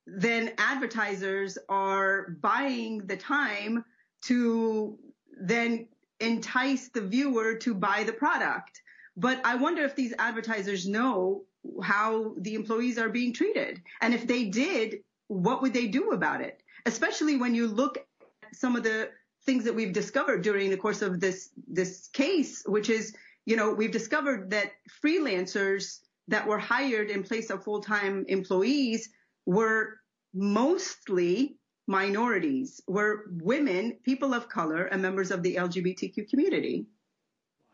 [0.06, 3.84] then advertisers are buying the time
[4.22, 4.96] to
[5.40, 5.88] then
[6.20, 8.80] entice the viewer to buy the product.
[9.16, 11.44] But I wonder if these advertisers know
[11.82, 13.82] how the employees are being treated.
[14.00, 16.62] And if they did, what would they do about it?
[16.86, 19.10] Especially when you look at some of the
[19.44, 23.14] things that we've discovered during the course of this, this case, which is,
[23.46, 24.72] you know, we've discovered that
[25.02, 29.08] freelancers that were hired in place of full-time employees
[29.46, 30.00] were
[30.34, 31.56] mostly
[31.86, 36.86] minorities, were women, people of color, and members of the LGBTQ community.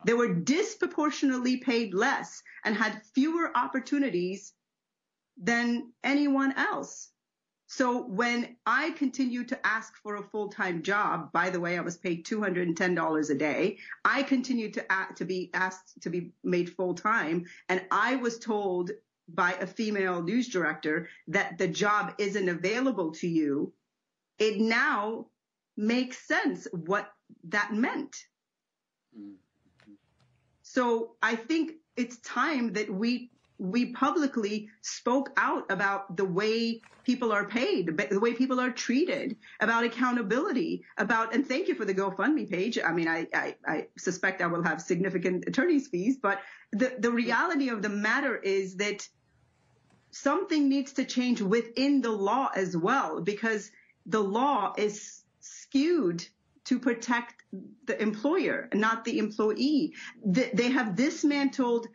[0.07, 4.53] They were disproportionately paid less and had fewer opportunities
[5.37, 7.11] than anyone else.
[7.67, 11.97] So when I continued to ask for a full-time job, by the way, I was
[11.97, 13.79] paid $210 a day.
[14.05, 18.91] I continued to act, to be asked to be made full-time and I was told
[19.29, 23.73] by a female news director that the job isn't available to you.
[24.39, 25.27] It now
[25.77, 27.11] makes sense what
[27.45, 28.17] that meant.
[29.19, 29.35] Mm-hmm.
[30.63, 37.33] So I think it's time that we we publicly spoke out about the way people
[37.33, 41.95] are paid, the way people are treated, about accountability, about, and thank you for the
[41.95, 42.79] GoFundMe page.
[42.85, 46.41] I mean, I, I, I suspect I will have significant attorney's fees, but
[46.73, 49.07] the, the reality of the matter is that
[50.11, 53.71] something needs to change within the law as well, because
[54.07, 56.27] the law is skewed
[56.65, 57.43] to protect
[57.85, 59.93] the employer, not the employee.
[60.25, 61.87] They have dismantled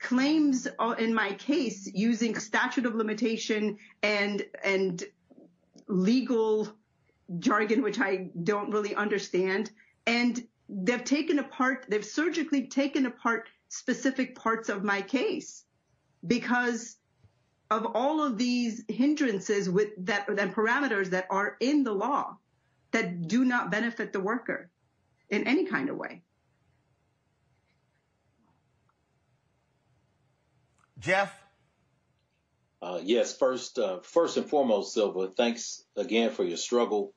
[0.00, 0.66] claims
[0.98, 5.04] in my case using statute of limitation and and
[5.86, 6.68] legal
[7.38, 9.70] jargon which I don't really understand
[10.06, 15.64] and they've taken apart they've surgically taken apart specific parts of my case
[16.26, 16.96] because
[17.70, 22.36] of all of these hindrances with that and parameters that are in the law
[22.90, 24.70] that do not benefit the worker
[25.28, 26.22] in any kind of way.
[31.00, 31.34] Jeff?
[32.82, 37.12] Uh, yes, first, uh, first and foremost, Silva, thanks again for your struggle.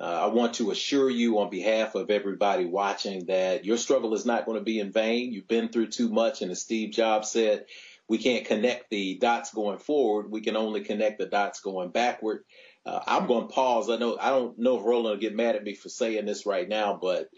[0.00, 4.24] Uh, I want to assure you on behalf of everybody watching that your struggle is
[4.24, 5.32] not going to be in vain.
[5.32, 6.40] You've been through too much.
[6.40, 7.66] And as Steve Jobs said,
[8.08, 10.30] we can't connect the dots going forward.
[10.30, 12.44] We can only connect the dots going backward.
[12.84, 13.90] Uh, I'm going to pause.
[13.90, 16.46] I know I don't know if Roland will get mad at me for saying this
[16.46, 17.28] right now, but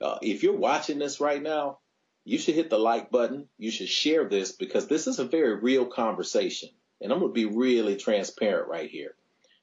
[0.00, 1.78] uh, if you're watching this right now,
[2.24, 3.48] you should hit the like button.
[3.58, 6.68] You should share this because this is a very real conversation.
[7.00, 9.14] And I'm going to be really transparent right here.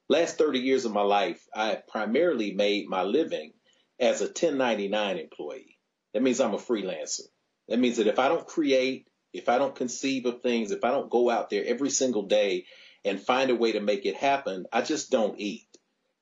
[0.09, 3.53] Last 30 years of my life, I primarily made my living
[3.99, 5.77] as a 1099 employee.
[6.13, 7.27] That means I'm a freelancer.
[7.67, 10.91] That means that if I don't create, if I don't conceive of things, if I
[10.91, 12.65] don't go out there every single day
[13.05, 15.67] and find a way to make it happen, I just don't eat.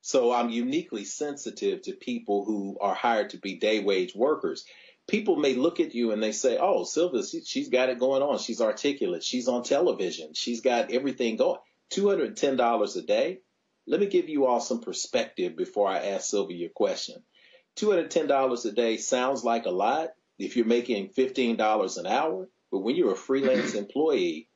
[0.02, 4.64] So I'm uniquely sensitive to people who are hired to be day wage workers.
[5.08, 8.38] People may look at you and they say, Oh, Sylvia, she's got it going on.
[8.38, 9.24] She's articulate.
[9.24, 10.34] She's on television.
[10.34, 11.60] She's got everything going.
[11.90, 13.40] $210 a day.
[13.86, 17.22] Let me give you all some perspective before I ask Sylvia your question.
[17.76, 22.94] $210 a day sounds like a lot if you're making $15 an hour, but when
[22.94, 24.48] you're a freelance employee,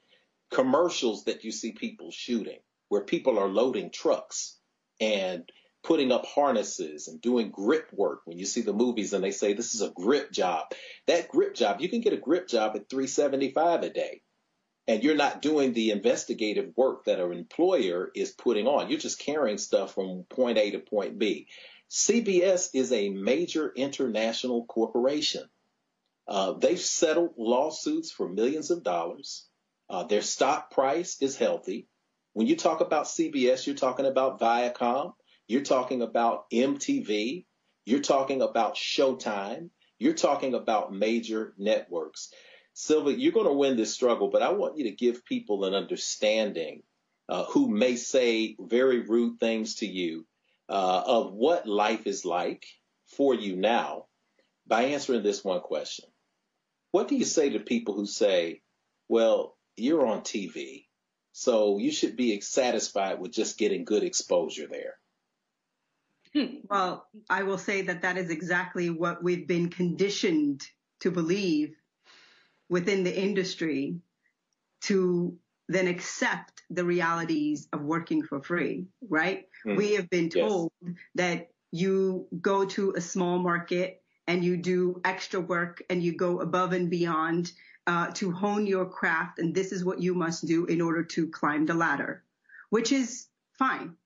[0.51, 2.59] commercials that you see people shooting
[2.89, 4.59] where people are loading trucks
[5.01, 5.51] and
[5.83, 8.23] putting up harnesses and doing grip work.
[8.25, 10.67] When you see the movies and they say this is a grip job,
[11.07, 14.23] that grip job, you can get a grip job at 375 a day.
[14.89, 18.91] And you're not doing the investigative work that an employer is putting on.
[18.91, 21.47] You're just carrying stuff from point A to point B.
[21.89, 25.49] CBS is a major international corporation.
[26.27, 29.47] Uh, they've settled lawsuits for millions of dollars.
[29.89, 31.87] Uh, their stock price is healthy.
[32.33, 35.13] When you talk about CBS, you're talking about Viacom,
[35.49, 37.45] you're talking about MTV,
[37.85, 42.33] you're talking about Showtime, you're talking about major networks.
[42.75, 45.75] Sylvia, you're going to win this struggle, but I want you to give people an
[45.75, 46.83] understanding
[47.29, 50.27] uh, who may say very rude things to you
[50.69, 52.67] uh, of what life is like
[53.07, 54.07] for you now
[54.67, 56.07] by answering this one question.
[56.93, 58.63] What do you say to people who say,
[59.09, 60.87] well, you're on TV,
[61.33, 64.95] so you should be satisfied with just getting good exposure there?
[66.69, 70.63] Well, I will say that that is exactly what we've been conditioned
[71.01, 71.75] to believe
[72.69, 73.97] within the industry
[74.83, 75.37] to
[75.69, 79.45] then accept the realities of working for free, right?
[79.67, 79.77] Mm.
[79.77, 80.95] We have been told yes.
[81.15, 86.41] that you go to a small market and you do extra work and you go
[86.41, 87.53] above and beyond
[87.87, 89.39] uh, to hone your craft.
[89.39, 92.23] And this is what you must do in order to climb the ladder,
[92.71, 93.27] which is
[93.59, 93.97] fine.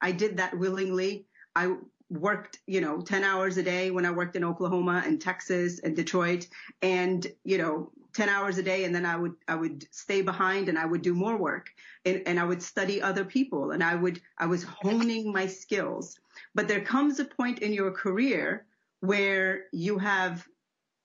[0.00, 1.25] I did that willingly.
[1.56, 1.74] I
[2.10, 5.96] worked, you know, 10 hours a day when I worked in Oklahoma and Texas and
[5.96, 6.46] Detroit
[6.82, 10.68] and, you know, 10 hours a day and then I would I would stay behind
[10.68, 11.70] and I would do more work
[12.04, 16.18] and, and I would study other people and I would I was honing my skills.
[16.54, 18.66] But there comes a point in your career
[19.00, 20.46] where you have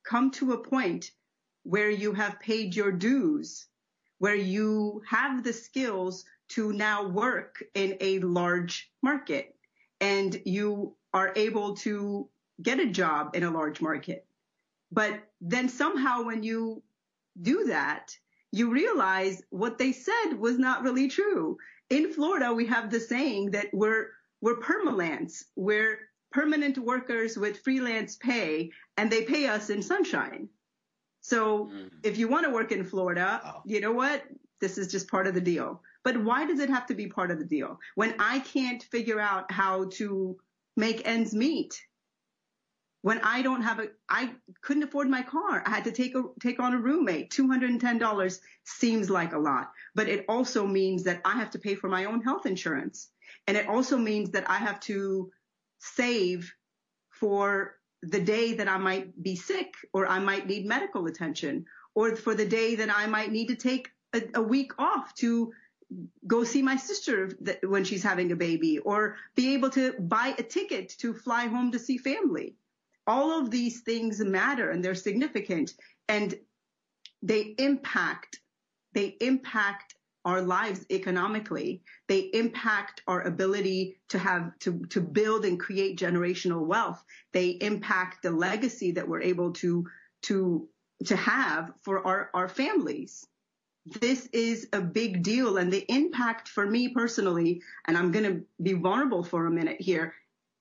[0.03, 1.11] come to a point
[1.63, 3.67] where you have paid your dues,
[4.19, 9.55] where you have the skills to now work in a large market
[10.01, 12.27] and you are able to
[12.61, 14.25] get a job in a large market.
[14.91, 16.83] But then somehow when you
[17.41, 18.17] do that,
[18.51, 21.57] you realize what they said was not really true.
[21.89, 24.07] In Florida, we have the saying that we're
[24.41, 25.45] we're permalance.
[25.55, 25.99] We're
[26.31, 30.49] permanent workers with freelance pay, and they pay us in sunshine.
[31.21, 31.89] So mm.
[32.03, 33.61] if you want to work in Florida, oh.
[33.65, 34.23] you know what?
[34.59, 35.81] This is just part of the deal.
[36.03, 39.19] But why does it have to be part of the deal when I can't figure
[39.19, 40.37] out how to
[40.75, 41.79] make ends meet?
[43.01, 45.63] when I don't have a, I couldn't afford my car.
[45.65, 47.31] I had to take a, take on a roommate.
[47.31, 51.89] $210 seems like a lot, but it also means that I have to pay for
[51.89, 53.09] my own health insurance.
[53.47, 55.31] And it also means that I have to
[55.79, 56.53] save
[57.09, 61.65] for the day that I might be sick or I might need medical attention
[61.95, 65.51] or for the day that I might need to take a, a week off to
[66.25, 67.31] go see my sister
[67.63, 71.71] when she's having a baby or be able to buy a ticket to fly home
[71.71, 72.55] to see family
[73.07, 75.73] all of these things matter and they're significant
[76.07, 76.35] and
[77.21, 78.39] they impact,
[78.93, 81.81] they impact our lives economically.
[82.07, 87.03] They impact our ability to have, to, to build and create generational wealth.
[87.31, 89.87] They impact the legacy that we're able to,
[90.23, 90.67] to,
[91.05, 93.25] to have for our, our families.
[93.85, 98.45] This is a big deal and the impact for me personally, and I'm going to
[98.61, 100.13] be vulnerable for a minute here,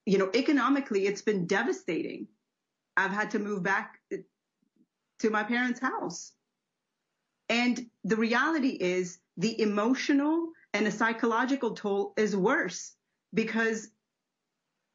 [0.07, 2.27] you know, economically, it's been devastating.
[2.97, 4.17] I've had to move back uh,
[5.21, 6.33] to my parents' house.
[7.49, 12.95] And the reality is the emotional and the psychological toll is worse
[13.35, 13.91] because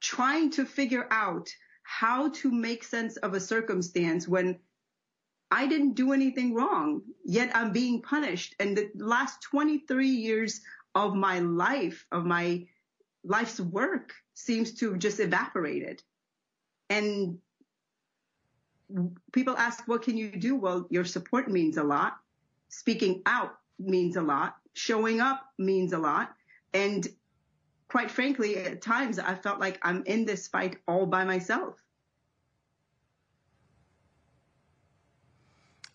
[0.02, 1.50] trying to figure out
[1.84, 4.58] how to make sense of a circumstance when
[5.52, 8.56] I didn't do anything wrong, yet I'm being punished.
[8.60, 10.62] And the last 23 years
[10.96, 12.68] of my life, of my
[13.24, 16.02] life's work seems to have just evaporated.
[16.90, 17.40] And
[19.32, 20.56] people ask, what can you do?
[20.56, 22.18] Well, your support means a lot.
[22.70, 24.56] Speaking out means a lot.
[24.74, 26.34] Showing up means a lot.
[26.74, 27.08] And
[27.88, 31.76] quite frankly, at times I felt like I'm in this fight all by myself.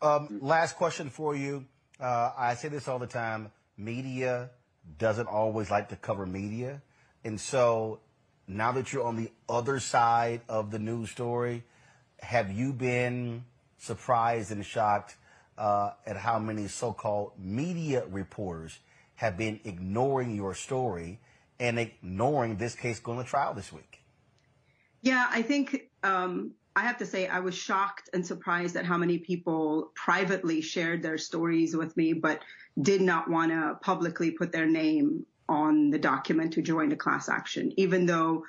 [0.03, 1.67] Um, last question for you.
[1.99, 3.53] Uh, I say this all the time.
[3.77, 4.51] Media
[4.99, 6.81] doesn't always like to cover media.
[7.25, 8.01] And so
[8.49, 11.65] now that you're on the other side of the news story,
[12.21, 13.45] have you been
[13.79, 15.17] surprised and shocked
[15.59, 18.79] uh, at how many so-called media reporters
[19.17, 21.21] have been ignoring your story
[21.59, 24.03] and ignoring this case going to trial this week?
[25.03, 28.97] Yeah, I think um, I have to say I was shocked and surprised at how
[28.97, 32.43] many people privately shared their stories with me, but
[32.81, 37.29] did not want to publicly put their name on the document to join the class
[37.29, 38.45] action, even though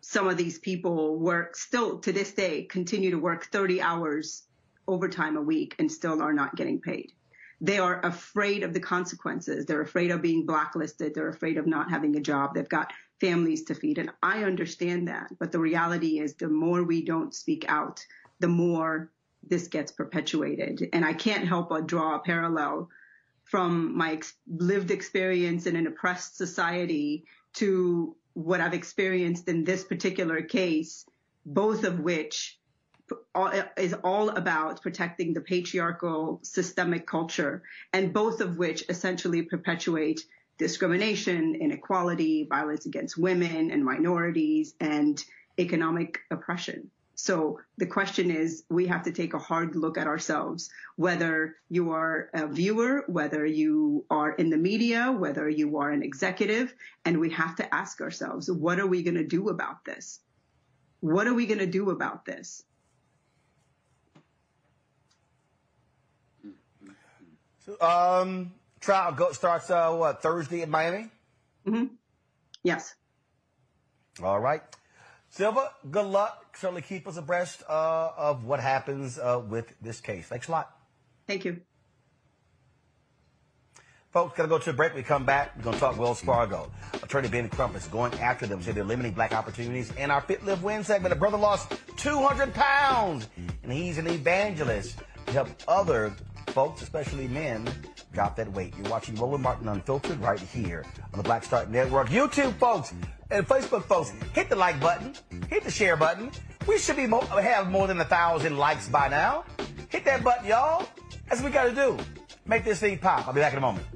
[0.00, 4.44] some of these people work still to this day continue to work 30 hours
[4.86, 7.12] overtime a week and still are not getting paid.
[7.60, 9.66] They are afraid of the consequences.
[9.66, 11.14] They're afraid of being blacklisted.
[11.14, 12.54] They're afraid of not having a job.
[12.54, 13.98] They've got families to feed.
[13.98, 15.32] And I understand that.
[15.38, 18.04] But the reality is the more we don't speak out,
[18.40, 19.10] the more
[19.42, 20.88] this gets perpetuated.
[20.92, 22.88] And I can't help but draw a parallel
[23.44, 27.24] from my ex- lived experience in an oppressed society
[27.54, 31.06] to what I've experienced in this particular case,
[31.44, 32.58] both of which
[33.78, 37.62] is all about protecting the patriarchal systemic culture,
[37.92, 40.20] and both of which essentially perpetuate
[40.58, 45.24] discrimination, inequality, violence against women and minorities, and
[45.58, 46.90] economic oppression.
[47.14, 51.90] So the question is, we have to take a hard look at ourselves, whether you
[51.90, 56.72] are a viewer, whether you are in the media, whether you are an executive,
[57.04, 60.20] and we have to ask ourselves, what are we going to do about this?
[61.00, 62.62] What are we going to do about this?
[67.80, 71.10] Um, trial go, starts uh, what Thursday in Miami.
[71.66, 71.94] Mm-hmm.
[72.62, 72.94] Yes.
[74.22, 74.62] All right.
[75.30, 76.56] Silva, good luck.
[76.56, 80.26] Certainly keep us abreast uh, of what happens uh, with this case.
[80.26, 80.74] Thanks a lot.
[81.26, 81.60] Thank you.
[84.10, 84.94] Folks, going to go to a break.
[84.94, 85.54] We come back.
[85.56, 86.72] We're going to talk Wells Fargo.
[86.94, 88.62] Attorney Ben Crump is going after them.
[88.62, 89.92] Say they're limiting black opportunities.
[89.98, 93.28] And our Fit Live Win segment, a brother lost 200 pounds.
[93.62, 94.96] And he's an evangelist
[95.26, 96.14] to help other
[96.48, 97.68] folks, especially men,
[98.12, 98.74] drop that weight.
[98.76, 102.08] You're watching Roland Martin Unfiltered right here on the Black Star Network.
[102.08, 102.92] YouTube, folks,
[103.30, 105.14] and Facebook, folks, hit the like button,
[105.48, 106.30] hit the share button.
[106.66, 109.44] We should be have more than a thousand likes by now.
[109.88, 110.88] Hit that button, y'all.
[111.28, 111.96] That's what we got to do.
[112.46, 113.26] Make this thing pop.
[113.26, 113.86] I'll be back in a moment.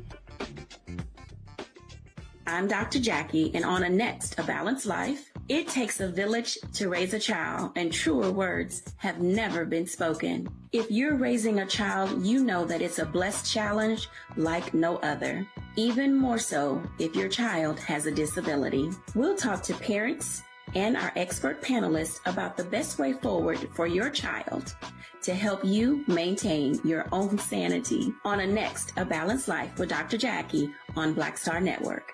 [2.46, 2.98] I'm Dr.
[3.00, 7.18] Jackie, and on a next, A Balanced Life, it takes a village to raise a
[7.18, 10.48] child, and truer words have never been spoken.
[10.72, 15.46] If you're raising a child, you know that it's a blessed challenge like no other.
[15.76, 18.90] Even more so if your child has a disability.
[19.14, 20.42] We'll talk to parents
[20.74, 24.74] and our expert panelists about the best way forward for your child
[25.22, 30.16] to help you maintain your own sanity on a next A Balanced Life with Dr.
[30.16, 32.12] Jackie on Black Star Network.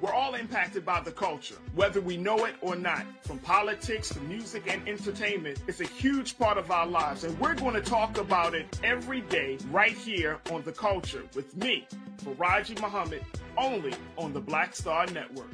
[0.00, 3.04] We're all impacted by the culture, whether we know it or not.
[3.22, 7.56] From politics to music and entertainment, it's a huge part of our lives, and we're
[7.56, 11.88] going to talk about it every day right here on The Culture with me,
[12.18, 13.24] Faraji Muhammad,
[13.56, 15.50] only on the Black Star Network.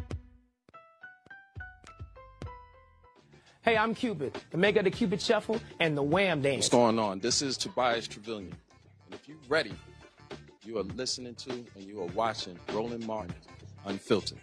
[3.63, 6.65] Hey, I'm Cupid, the maker of the Cupid Shuffle and the Wham Dance.
[6.65, 7.19] What's going on?
[7.21, 8.55] This is Tobias Trevelyan.
[9.07, 9.73] And if you're ready,
[10.67, 13.35] you are listening to and you are watching Roland Martin
[13.85, 14.39] Unfiltered.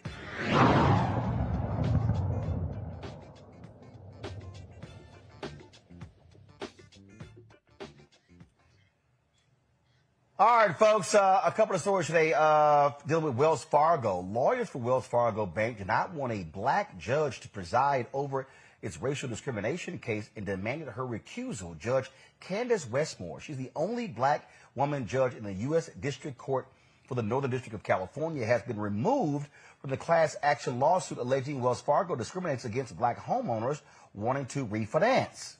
[10.42, 14.22] All right, folks, uh, a couple of stories today uh, dealing with Wells Fargo.
[14.22, 18.48] Lawyers for Wells Fargo Bank do not want a black judge to preside over
[18.82, 21.78] its racial discrimination case and demanded her recusal.
[21.78, 22.10] Judge
[22.40, 25.92] Candace Westmore, she's the only black woman judge in the U.S.
[26.00, 26.68] District Court
[27.12, 29.50] for the Northern District of California, has been removed
[29.82, 33.82] from the class action lawsuit alleging Wells Fargo discriminates against black homeowners
[34.14, 35.56] wanting to refinance.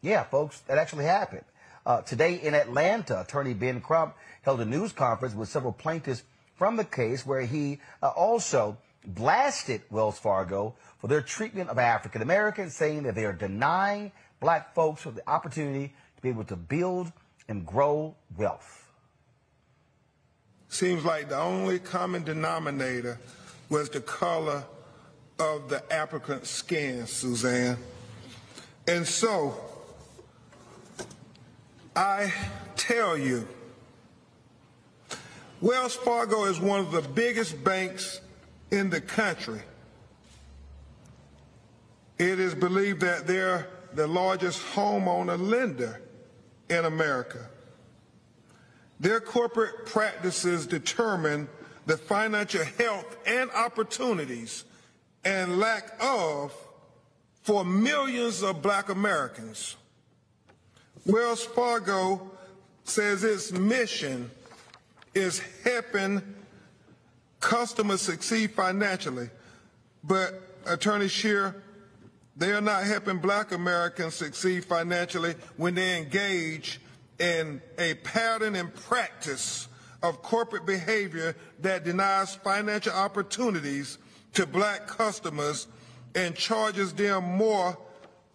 [0.00, 1.44] Yeah, folks, that actually happened.
[1.84, 6.22] Uh, today in Atlanta, attorney Ben Crump held a news conference with several plaintiffs
[6.56, 12.22] from the case where he uh, also blasted Wells Fargo for their treatment of African
[12.22, 14.10] Americans, saying that they are denying
[14.40, 17.12] black folks the opportunity to be able to build
[17.46, 18.87] and grow wealth.
[20.68, 23.18] Seems like the only common denominator
[23.68, 24.64] was the color
[25.38, 27.78] of the applicant's skin, Suzanne.
[28.86, 29.58] And so,
[31.94, 32.32] I
[32.76, 33.46] tell you,
[35.60, 38.20] Wells Fargo is one of the biggest banks
[38.70, 39.60] in the country.
[42.18, 46.00] It is believed that they're the largest homeowner lender
[46.68, 47.48] in America.
[49.00, 51.48] Their corporate practices determine
[51.86, 54.64] the financial health and opportunities
[55.24, 56.52] and lack of
[57.42, 59.76] for millions of black Americans.
[61.06, 62.30] Wells Fargo
[62.84, 64.30] says its mission
[65.14, 66.22] is helping
[67.40, 69.30] customers succeed financially.
[70.04, 71.62] But Attorney Scheer,
[72.36, 76.80] they are not helping black Americans succeed financially when they engage
[77.18, 79.68] in a pattern and practice
[80.02, 83.98] of corporate behavior that denies financial opportunities
[84.34, 85.66] to black customers
[86.14, 87.76] and charges them more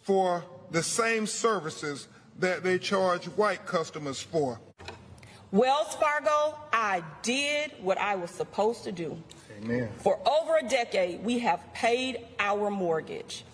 [0.01, 2.07] for the same services
[2.39, 4.59] that they charge white customers for.
[5.51, 9.21] Wells Fargo, I did what I was supposed to do.
[9.61, 9.87] Amen.
[9.99, 13.45] For over a decade, we have paid our mortgage.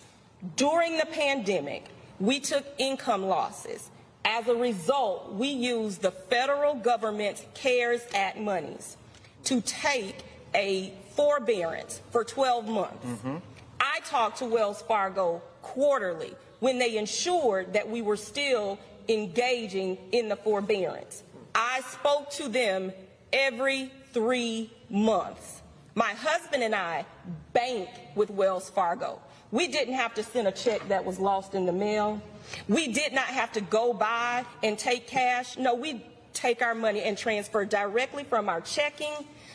[0.56, 1.84] During the pandemic,
[2.18, 3.90] we took income losses.
[4.24, 8.96] As a result, we used the federal government's CARES Act monies
[9.44, 10.16] to take
[10.54, 13.06] a forbearance for 12 months.
[13.06, 13.36] Mm-hmm.
[13.80, 18.78] I talked to Wells Fargo quarterly when they ensured that we were still
[19.08, 21.22] engaging in the forbearance.
[21.54, 22.92] I spoke to them
[23.32, 25.62] every three months.
[25.94, 27.04] My husband and I
[27.52, 29.20] bank with Wells Fargo.
[29.50, 32.22] We didn't have to send a check that was lost in the mail.
[32.68, 35.56] We did not have to go by and take cash.
[35.56, 39.12] No, we take our money and transfer directly from our checking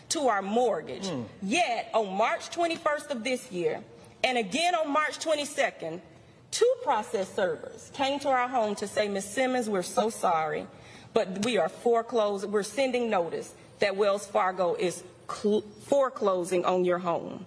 [0.10, 1.08] to our mortgage.
[1.08, 1.26] Mm.
[1.42, 3.82] Yet, on March 21st of this year,
[4.24, 6.02] and again on March 22nd,
[6.52, 9.26] two process servers came to our home to say, Ms.
[9.26, 10.68] Simmons, we're so sorry,
[11.14, 12.46] but we are foreclosed.
[12.46, 17.46] We're sending notice that Wells Fargo is cl- foreclosing on your home.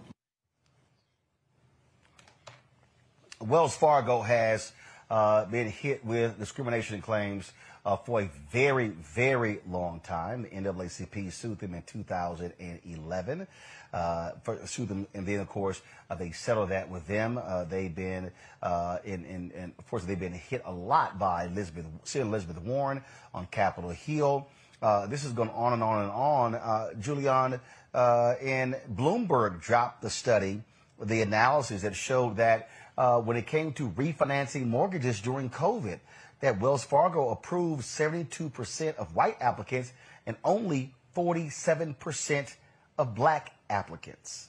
[3.40, 4.72] Wells Fargo has
[5.10, 7.52] uh, been hit with discrimination claims
[7.84, 10.42] uh, for a very, very long time.
[10.42, 13.46] The NAACP sued them in 2011.
[13.90, 15.80] Uh, for, sued them, and then of course
[16.10, 17.40] uh, they settled that with them.
[17.42, 18.30] Uh, they've been,
[18.62, 22.60] uh, in, in, in, of course, they've been hit a lot by Elizabeth, Senator Elizabeth
[22.60, 23.02] Warren
[23.32, 24.46] on Capitol Hill.
[24.82, 27.00] Uh, this has gone on and on and on.
[27.00, 27.58] Julian
[27.94, 30.60] and Bloomberg dropped the study,
[31.00, 32.68] the analysis that showed that
[32.98, 36.00] uh, when it came to refinancing mortgages during COVID,
[36.40, 39.92] that Wells Fargo approved 72% of white applicants
[40.26, 42.54] and only 47%
[42.98, 44.48] of black applicants.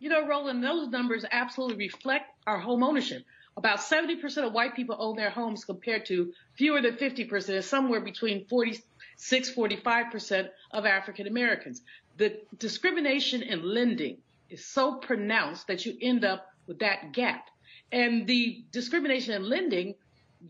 [0.00, 3.24] You know, Roland, those numbers absolutely reflect our home ownership.
[3.56, 8.44] About 70% of white people own their homes compared to fewer than 50%, somewhere between
[8.46, 11.80] 46, 45% of African Americans.
[12.16, 14.18] The discrimination in lending
[14.50, 17.48] is so pronounced that you end up with that gap.
[17.90, 19.94] And the discrimination in lending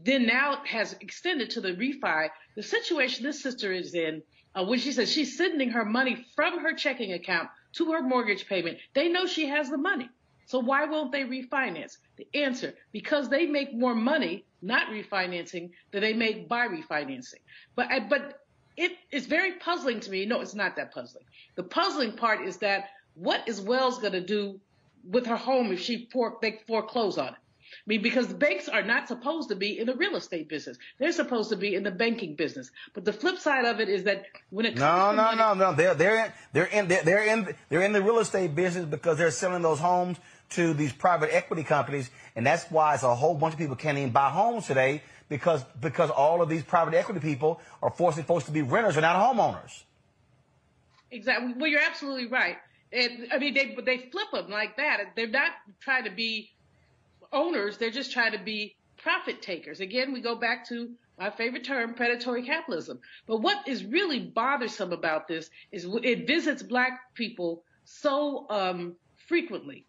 [0.04, 2.28] then now has extended to the refi.
[2.56, 4.22] The situation this sister is in,
[4.54, 8.46] uh, when she says she's sending her money from her checking account to her mortgage
[8.46, 10.10] payment, they know she has the money.
[10.46, 11.98] So why won't they refinance?
[12.16, 17.42] The answer, because they make more money not refinancing than they make by refinancing.
[17.76, 18.40] But but
[18.76, 20.24] it is very puzzling to me.
[20.24, 21.24] No, it's not that puzzling.
[21.56, 24.58] The puzzling part is that what is Wells going to do
[25.04, 27.34] with her home if she for, they foreclose on it?
[27.34, 30.78] I mean, because banks are not supposed to be in the real estate business.
[30.98, 32.70] They're supposed to be in the banking business.
[32.94, 35.34] But the flip side of it is that when it No, comes no, to no,
[35.34, 35.74] money, no.
[35.74, 39.18] They're they're in, they're in they're, they're in they're in the real estate business because
[39.18, 40.18] they're selling those homes
[40.50, 43.98] to these private equity companies, and that's why it's a whole bunch of people can't
[43.98, 48.44] even buy homes today because because all of these private equity people are forcing folks
[48.46, 49.84] to be renters and not homeowners.
[51.10, 51.54] Exactly.
[51.56, 52.56] Well, you're absolutely right.
[52.93, 55.12] And I mean, they they flip them like that.
[55.15, 56.51] They're not trying to be
[57.32, 57.77] owners.
[57.77, 59.81] They're just trying to be profit takers.
[59.81, 63.01] Again, we go back to my favorite term, predatory capitalism.
[63.27, 68.94] But what is really bothersome about this is it visits black people so um,
[69.27, 69.85] frequently.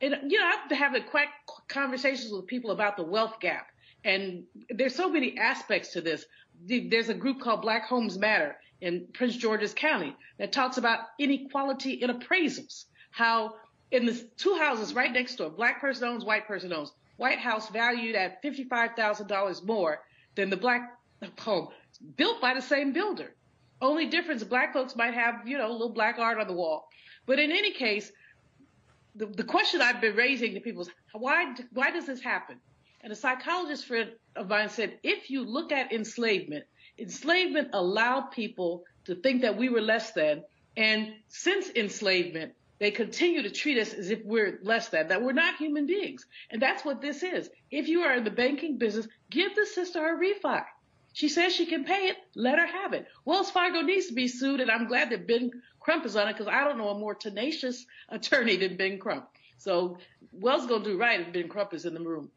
[0.00, 1.28] And you know, I've been having quack
[1.68, 3.68] conversations with people about the wealth gap,
[4.04, 6.26] and there's so many aspects to this.
[6.66, 11.92] There's a group called Black Homes Matter in Prince George's County that talks about inequality
[11.92, 12.84] in appraisals.
[13.10, 13.54] How
[13.90, 16.92] in the two houses right next door, black person owns, white person owns.
[17.16, 20.02] White house valued at $55,000 more
[20.34, 20.98] than the black
[21.38, 21.68] home,
[22.16, 23.34] built by the same builder.
[23.80, 26.88] Only difference, black folks might have, you know, a little black art on the wall.
[27.24, 28.12] But in any case,
[29.14, 32.56] the, the question I've been raising to people is why, why does this happen?
[33.02, 36.64] And a psychologist friend of mine said, if you look at enslavement,
[36.98, 40.44] enslavement allowed people to think that we were less than.
[40.76, 45.32] And since enslavement, they continue to treat us as if we're less than, that we're
[45.32, 46.26] not human beings.
[46.50, 47.48] And that's what this is.
[47.70, 50.64] If you are in the banking business, give the sister a refi.
[51.12, 53.06] She says she can pay it, let her have it.
[53.24, 56.32] Wells Fargo needs to be sued, and I'm glad that Ben Crump is on it
[56.32, 59.28] because I don't know a more tenacious attorney than Ben Crump.
[59.58, 59.98] So
[60.32, 62.30] Wells gonna do right if Ben Crump is in the room.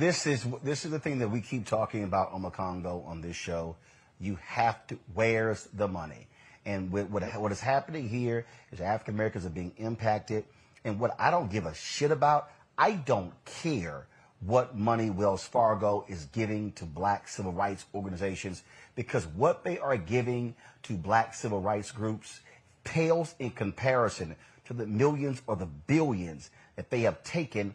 [0.00, 3.36] This is this is the thing that we keep talking about on Omekongo on this
[3.36, 3.76] show.
[4.18, 4.98] You have to.
[5.12, 6.26] Where's the money?
[6.64, 10.46] And what, what, what is happening here is African Americans are being impacted.
[10.86, 14.06] And what I don't give a shit about, I don't care
[14.40, 18.62] what money Wells Fargo is giving to black civil rights organizations
[18.94, 20.54] because what they are giving
[20.84, 22.40] to black civil rights groups
[22.84, 27.74] pales in comparison to the millions or the billions that they have taken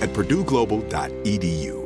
[0.00, 1.85] at purdueglobal.edu.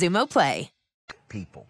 [0.00, 0.70] Xumo Play.
[1.28, 1.66] People.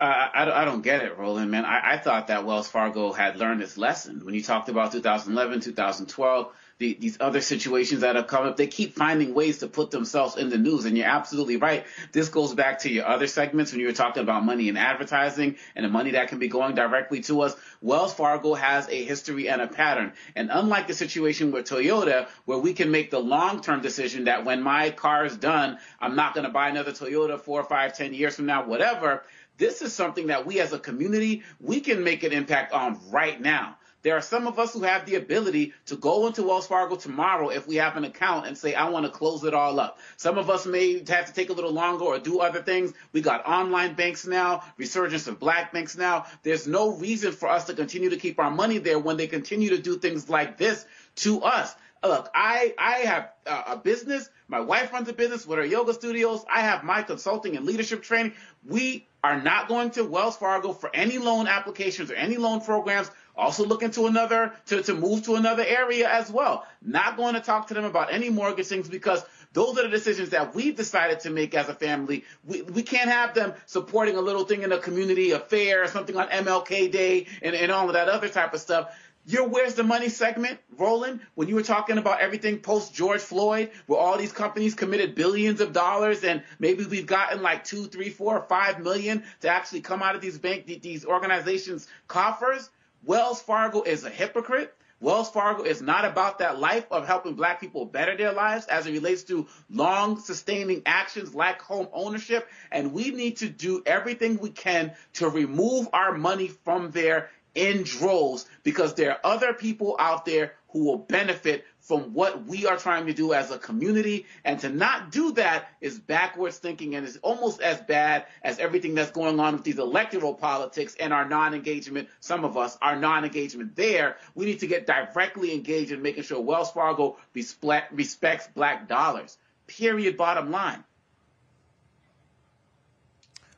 [0.00, 1.66] Uh, I, I don't get it, Roland, man.
[1.66, 4.24] I, I thought that Wells Fargo had learned its lesson.
[4.24, 8.66] When you talked about 2011, 2012, the, these other situations that have come up, they
[8.66, 10.86] keep finding ways to put themselves in the news.
[10.86, 11.84] And you're absolutely right.
[12.10, 15.56] This goes back to your other segments when you were talking about money and advertising
[15.76, 17.54] and the money that can be going directly to us.
[17.82, 20.14] Wells Fargo has a history and a pattern.
[20.34, 24.62] And unlike the situation with Toyota, where we can make the long-term decision that when
[24.62, 28.36] my car is done, I'm not going to buy another Toyota four, five, ten years
[28.36, 29.22] from now, whatever.
[29.58, 33.38] This is something that we as a community, we can make an impact on right
[33.38, 33.76] now.
[34.02, 37.50] There are some of us who have the ability to go into Wells Fargo tomorrow
[37.50, 39.98] if we have an account and say, I want to close it all up.
[40.16, 42.92] Some of us may have to take a little longer or do other things.
[43.12, 46.26] We got online banks now, resurgence of black banks now.
[46.42, 49.70] There's no reason for us to continue to keep our money there when they continue
[49.70, 50.86] to do things like this
[51.16, 51.74] to us.
[52.02, 54.30] Look, I, I have a business.
[54.48, 56.42] My wife runs a business with her yoga studios.
[56.50, 58.32] I have my consulting and leadership training.
[58.66, 63.10] We are not going to Wells Fargo for any loan applications or any loan programs.
[63.36, 66.66] Also looking to another to, to move to another area as well.
[66.82, 70.30] Not going to talk to them about any mortgage things because those are the decisions
[70.30, 72.24] that we've decided to make as a family.
[72.44, 76.16] We, we can't have them supporting a little thing in a community affair or something
[76.16, 78.94] on MLK Day and, and all of that other type of stuff.
[79.26, 83.70] Your Where's the Money segment, Roland, when you were talking about everything post George Floyd,
[83.86, 88.08] where all these companies committed billions of dollars and maybe we've gotten like two, three,
[88.08, 92.70] four, five million to actually come out of these bank, these organizations' coffers.
[93.04, 94.74] Wells Fargo is a hypocrite.
[95.00, 98.86] Wells Fargo is not about that life of helping black people better their lives as
[98.86, 102.46] it relates to long sustaining actions like home ownership.
[102.70, 107.82] And we need to do everything we can to remove our money from there in
[107.84, 112.76] droves because there are other people out there who will benefit from what we are
[112.76, 114.24] trying to do as a community.
[114.44, 118.94] And to not do that is backwards thinking and is almost as bad as everything
[118.94, 122.08] that's going on with these electoral politics and our non-engagement.
[122.20, 124.18] Some of us, our non-engagement there.
[124.36, 129.36] We need to get directly engaged in making sure Wells Fargo respects black dollars.
[129.66, 130.16] Period.
[130.16, 130.84] Bottom line.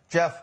[0.08, 0.42] Jeff.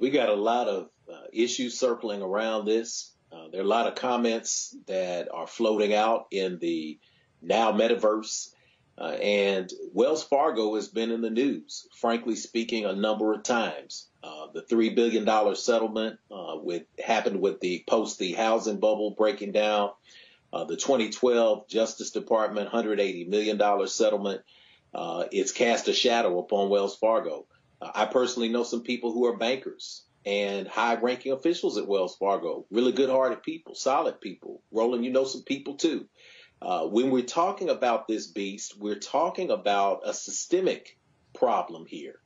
[0.00, 3.10] We got a lot of uh, issues circling around this.
[3.32, 6.98] Uh, there are a lot of comments that are floating out in the
[7.42, 8.52] now metaverse.
[8.96, 14.08] Uh, and Wells Fargo has been in the news, frankly speaking, a number of times.
[14.24, 19.52] Uh, the $3 billion settlement uh, with happened with the post the housing bubble breaking
[19.52, 19.90] down.
[20.52, 24.42] Uh, the 2012 Justice Department $180 million settlement.
[25.30, 27.46] it's cast a shadow upon Wells Fargo.
[27.80, 32.66] I personally know some people who are bankers and high ranking officials at Wells Fargo,
[32.70, 34.62] really good hearted people, solid people.
[34.70, 36.06] Roland, you know some people too.
[36.60, 40.98] Uh, when we're talking about this beast, we're talking about a systemic
[41.34, 42.16] problem here.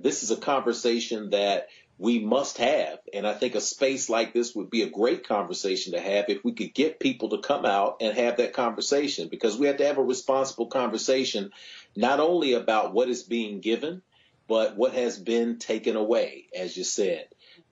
[0.00, 1.68] This is a conversation that
[1.98, 2.98] we must have.
[3.12, 6.42] And I think a space like this would be a great conversation to have if
[6.42, 9.86] we could get people to come out and have that conversation because we have to
[9.86, 11.52] have a responsible conversation,
[11.94, 14.02] not only about what is being given,
[14.48, 17.26] but what has been taken away, as you said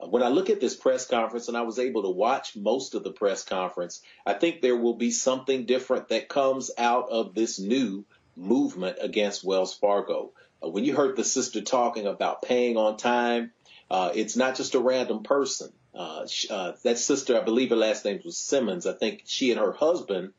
[0.08, 3.04] when I look at this press conference, and I was able to watch most of
[3.04, 7.58] the press conference, I think there will be something different that comes out of this
[7.58, 8.04] new
[8.36, 10.32] movement against Wells Fargo.
[10.62, 13.52] Uh, when you heard the sister talking about paying on time,
[13.90, 15.72] uh, it's not just a random person.
[15.94, 18.86] Uh, uh, that sister, I believe her last name was Simmons.
[18.86, 20.32] I think she and her husband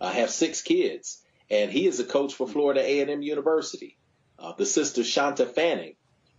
[0.00, 3.98] uh, have six kids, and he is a coach for Florida A&M University.
[4.38, 5.94] Uh, the sister Shanta Fanning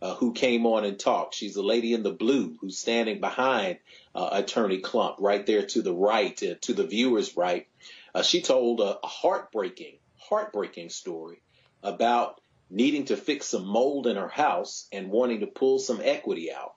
[0.06, 1.34] uh, who came on and talked.
[1.34, 3.80] She's a lady in the blue who's standing behind
[4.14, 7.68] uh, Attorney Crump, right there to the right, uh, to the viewer's right.
[8.14, 11.42] Uh, she told a, a heartbreaking, heartbreaking story
[11.82, 16.54] about needing to fix some mold in her house and wanting to pull some equity
[16.54, 16.76] out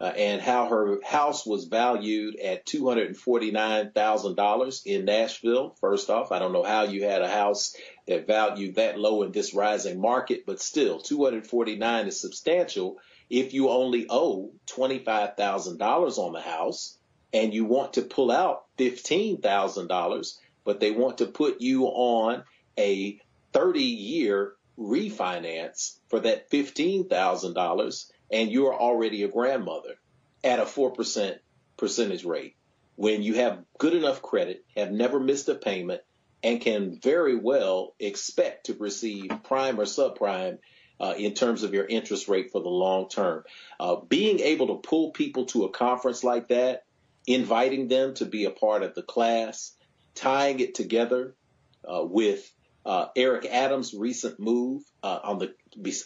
[0.00, 5.74] uh, and how her house was valued at $249,000 in Nashville.
[5.80, 7.74] First off, I don't know how you had a house
[8.06, 12.98] that valued that low in this rising market, but still 249 is substantial
[13.30, 16.98] if you only owe $25,000 on the house
[17.32, 22.44] and you want to pull out $15,000, but they want to put you on
[22.78, 23.20] a
[23.52, 29.94] 30 year refinance for that $15,000 and you're already a grandmother
[30.42, 31.38] at a 4%
[31.76, 32.56] percentage rate
[32.96, 36.00] when you have good enough credit, have never missed a payment,
[36.42, 40.58] and can very well expect to receive prime or subprime
[40.98, 43.44] uh, in terms of your interest rate for the long term.
[43.78, 46.84] Uh, being able to pull people to a conference like that,
[47.26, 49.72] inviting them to be a part of the class,
[50.14, 51.34] tying it together
[51.84, 52.50] uh, with
[52.86, 55.54] uh, Eric Adams' recent move uh, on the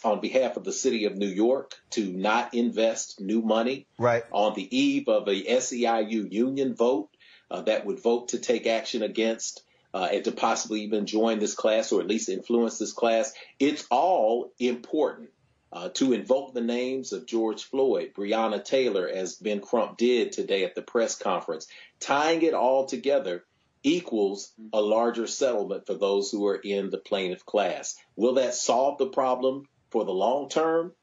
[0.03, 4.23] on behalf of the city of New York to not invest new money right.
[4.31, 7.09] on the eve of a SEIU union vote
[7.49, 11.55] uh, that would vote to take action against uh, and to possibly even join this
[11.55, 13.33] class or at least influence this class.
[13.59, 15.29] It's all important.
[15.73, 20.65] Uh, to invoke the names of George Floyd, Breonna Taylor, as Ben Crump did today
[20.65, 21.65] at the press conference,
[22.01, 23.45] tying it all together
[23.83, 24.89] equals a mm-hmm.
[24.89, 27.95] larger settlement for those who are in the plaintiff class.
[28.15, 30.93] Will that solve the problem for the long term?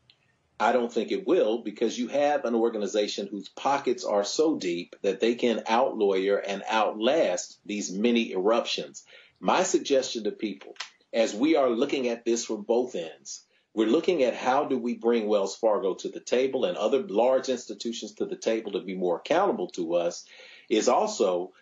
[0.60, 4.96] I don't think it will because you have an organization whose pockets are so deep
[5.02, 9.04] that they can outlawyer and outlast these many eruptions.
[9.38, 10.74] My suggestion to people,
[11.12, 14.96] as we are looking at this from both ends, we're looking at how do we
[14.96, 18.96] bring Wells Fargo to the table and other large institutions to the table to be
[18.96, 20.24] more accountable to us,
[20.68, 21.52] is also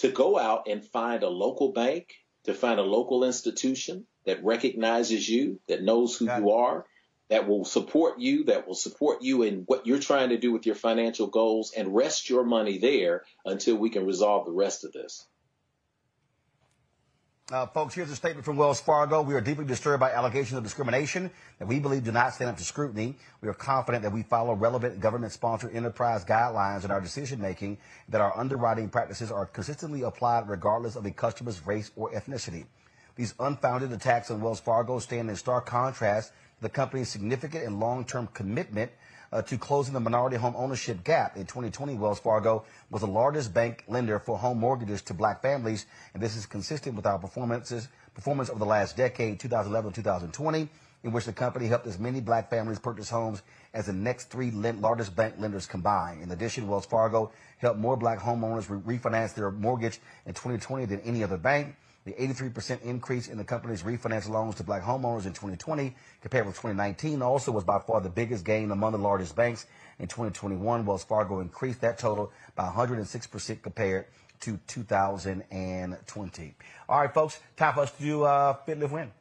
[0.00, 2.14] to go out and find a local bank,
[2.44, 6.86] to find a local institution that recognizes you, that knows who you are,
[7.28, 10.64] that will support you, that will support you in what you're trying to do with
[10.64, 14.92] your financial goals, and rest your money there until we can resolve the rest of
[14.92, 15.26] this.
[17.50, 19.22] Uh, folks, here's a statement from Wells Fargo.
[19.22, 22.56] We are deeply disturbed by allegations of discrimination that we believe do not stand up
[22.58, 23.16] to scrutiny.
[23.40, 28.20] We are confident that we follow relevant government-sponsored enterprise guidelines in our decision making, that
[28.20, 32.66] our underwriting practices are consistently applied regardless of a customer's race or ethnicity.
[33.16, 37.80] These unfounded attacks on Wells Fargo stand in stark contrast to the company's significant and
[37.80, 38.92] long-term commitment
[39.32, 41.36] uh, to closing the minority home ownership gap.
[41.36, 45.86] In 2020, Wells Fargo was the largest bank lender for home mortgages to black families,
[46.14, 50.68] and this is consistent with our performances performance over the last decade, 2011 2020,
[51.04, 53.42] in which the company helped as many black families purchase homes
[53.72, 56.22] as the next three largest bank lenders combined.
[56.22, 61.00] In addition, Wells Fargo helped more black homeowners re- refinance their mortgage in 2020 than
[61.00, 61.76] any other bank.
[62.06, 66.56] The 83% increase in the company's refinance loans to black homeowners in 2020 compared with
[66.56, 69.66] 2019 also was by far the biggest gain among the largest banks.
[69.98, 74.06] In 2021, Wells Fargo increased that total by 106% compared
[74.40, 76.54] to 2020.
[76.88, 79.12] All right, folks, time for us to do uh, Fit, Live, Win.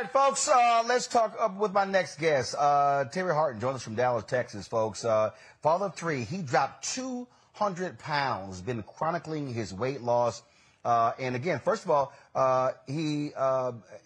[0.00, 2.54] Right, folks, uh, let's talk up with my next guest.
[2.58, 5.04] Uh, Terry Harton joins us from Dallas, Texas, folks.
[5.04, 5.28] Uh,
[5.60, 10.42] father of three, he dropped 200 pounds, been chronicling his weight loss.
[10.86, 13.32] Uh, and again, first of all, uh, he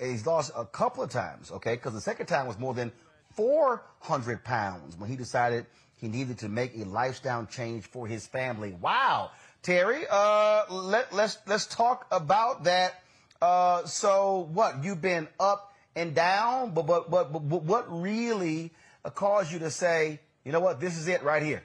[0.00, 1.76] he's lost a couple of times, okay?
[1.76, 2.90] Because the second time was more than
[3.36, 5.64] 400 pounds when he decided
[6.00, 8.76] he needed to make a lifestyle change for his family.
[8.80, 9.30] Wow,
[9.62, 13.00] Terry, let, let's let's talk about that
[13.40, 14.82] uh, so what?
[14.82, 18.72] You've been up and down, but but but, but what really
[19.14, 21.62] caused you to say, you know what, this is it right here?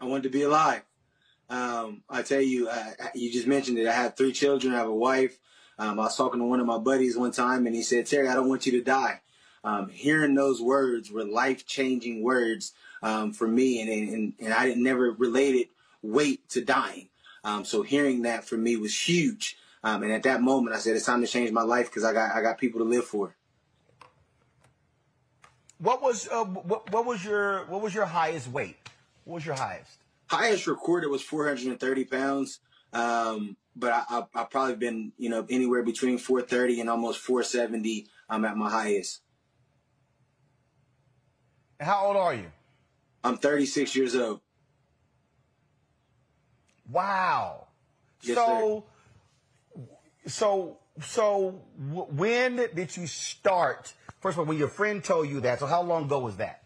[0.00, 0.82] I wanted to be alive.
[1.48, 3.86] Um, I tell you, uh, you just mentioned it.
[3.86, 4.72] I have three children.
[4.72, 5.38] I have a wife.
[5.78, 8.28] Um, I was talking to one of my buddies one time, and he said, "Terry,
[8.28, 9.20] I don't want you to die."
[9.62, 12.72] Um, hearing those words were life changing words
[13.02, 15.68] um, for me, and, and and I didn't never related
[16.02, 17.08] weight to dying.
[17.42, 19.56] Um, so hearing that for me was huge.
[19.82, 22.12] Um, and at that moment, I said, it's time to change my life because I
[22.12, 23.34] got I got people to live for.
[25.80, 28.76] What was uh, what, what was your what was your highest weight?
[29.24, 29.96] What was your highest?
[30.26, 32.60] Highest recorded was 430 pounds.
[32.92, 38.06] Um, but I, I, I've probably been, you know, anywhere between 430 and almost 470.
[38.28, 39.22] I'm at my highest.
[41.80, 42.52] How old are you?
[43.24, 44.40] I'm 36 years old.
[46.90, 47.68] Wow.
[48.22, 48.84] Yes, so
[50.26, 53.94] so, so w- when did you start?
[54.20, 56.62] First of all, when your friend told you that, so how long ago was that?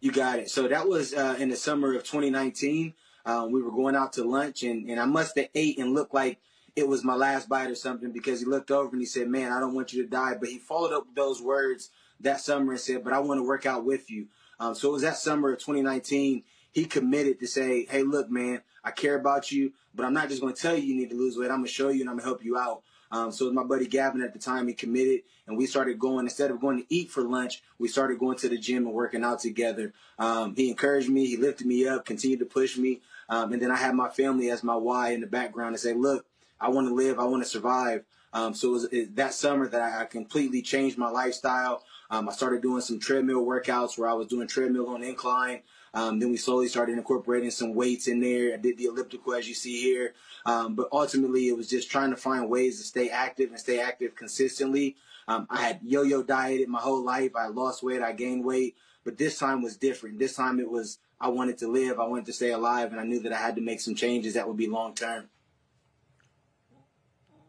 [0.00, 0.50] You got it.
[0.50, 2.94] So that was uh, in the summer of 2019.
[3.26, 6.14] Um, we were going out to lunch, and, and I must have ate and looked
[6.14, 6.38] like
[6.76, 9.52] it was my last bite or something because he looked over and he said, "Man,
[9.52, 12.80] I don't want you to die." But he followed up those words that summer and
[12.80, 14.26] said, "But I want to work out with you."
[14.58, 16.42] Um, so it was that summer of 2019.
[16.72, 20.40] He committed to say, "Hey, look, man, I care about you, but I'm not just
[20.40, 21.50] going to tell you you need to lose weight.
[21.50, 22.82] I'm going to show you and I'm going to help you out."
[23.14, 26.50] Um, so my buddy Gavin at the time, he committed and we started going, instead
[26.50, 29.38] of going to eat for lunch, we started going to the gym and working out
[29.38, 29.92] together.
[30.18, 33.02] Um, he encouraged me, he lifted me up, continued to push me.
[33.28, 35.94] Um, and then I had my family as my why in the background to say,
[35.94, 36.26] look,
[36.60, 38.04] I want to live, I want to survive.
[38.32, 41.84] Um, so it was it, that summer that I, I, completely changed my lifestyle.
[42.10, 45.60] Um, I started doing some treadmill workouts where I was doing treadmill on incline.
[45.94, 48.52] Um, then we slowly started incorporating some weights in there.
[48.52, 50.14] I did the elliptical as you see here.
[50.44, 53.80] Um, but ultimately, it was just trying to find ways to stay active and stay
[53.80, 54.96] active consistently.
[55.28, 57.36] Um, I had yo-yo dieted my whole life.
[57.36, 60.18] I lost weight, I gained weight, but this time was different.
[60.18, 63.04] This time it was I wanted to live, I wanted to stay alive, and I
[63.04, 65.30] knew that I had to make some changes that would be long term.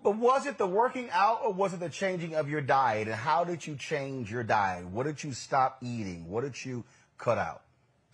[0.02, 3.08] But was it the working out or was it the changing of your diet?
[3.08, 4.86] And how did you change your diet?
[4.86, 6.30] What did you stop eating?
[6.30, 6.86] What did you
[7.18, 7.65] cut out?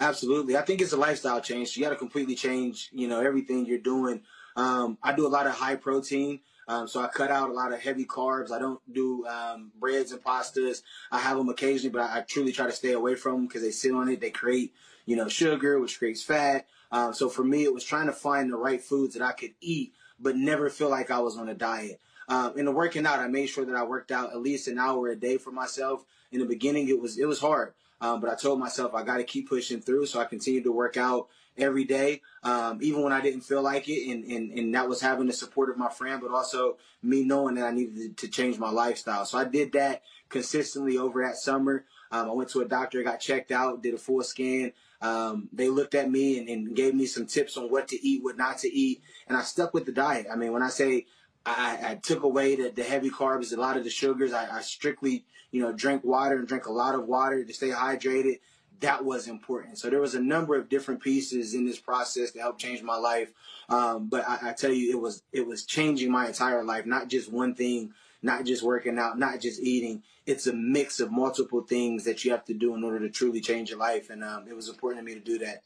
[0.01, 0.57] Absolutely.
[0.57, 1.77] I think it's a lifestyle change.
[1.77, 4.21] You got to completely change, you know, everything you're doing
[4.55, 6.41] um, I do a lot of high protein.
[6.67, 8.51] Um, so I cut out a lot of heavy carbs.
[8.51, 10.83] I don't do um, breads and pastas.
[11.11, 13.61] I have them occasionally, but I, I truly try to stay away from them because
[13.63, 14.21] they sit on it.
[14.21, 14.73] They create,
[15.05, 16.67] you know, sugar, which creates fat.
[16.91, 19.53] Um, so for me, it was trying to find the right foods that I could
[19.61, 21.99] eat, but never feel like I was on a diet.
[22.29, 24.79] Um, in the working out, I made sure that I worked out at least an
[24.79, 26.05] hour a day for myself.
[26.31, 29.17] In the beginning, it was it was hard, um, but I told myself I got
[29.17, 30.07] to keep pushing through.
[30.07, 33.87] So I continued to work out every day, um, even when I didn't feel like
[33.87, 34.11] it.
[34.11, 37.55] And, and, and that was having the support of my friend, but also me knowing
[37.55, 39.25] that I needed to change my lifestyle.
[39.25, 41.85] So I did that consistently over that summer.
[42.11, 44.73] Um, I went to a doctor, got checked out, did a full scan.
[45.01, 48.23] Um, they looked at me and, and, gave me some tips on what to eat,
[48.23, 50.27] what not to eat, and I stuck with the diet.
[50.31, 51.07] I mean, when I say
[51.45, 54.61] I, I took away the, the, heavy carbs, a lot of the sugars, I, I,
[54.61, 58.39] strictly, you know, drink water and drink a lot of water to stay hydrated.
[58.81, 59.77] That was important.
[59.77, 62.97] So there was a number of different pieces in this process to help change my
[62.97, 63.31] life.
[63.69, 67.07] Um, but I, I tell you, it was it was changing my entire life, not
[67.07, 70.03] just one thing not just working out, not just eating.
[70.25, 73.41] It's a mix of multiple things that you have to do in order to truly
[73.41, 74.09] change your life.
[74.09, 75.63] And um, it was important to me to do that.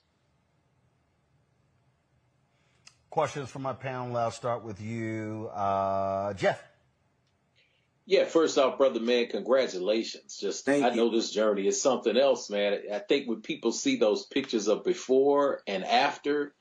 [3.15, 4.17] Questions from my panel.
[4.17, 6.61] I'll start with you, uh, Jeff.
[8.05, 10.37] Yeah, first off, brother man, congratulations.
[10.37, 10.97] Just Thank I you.
[10.97, 12.77] know this journey is something else, man.
[12.93, 16.53] I think when people see those pictures of before and after,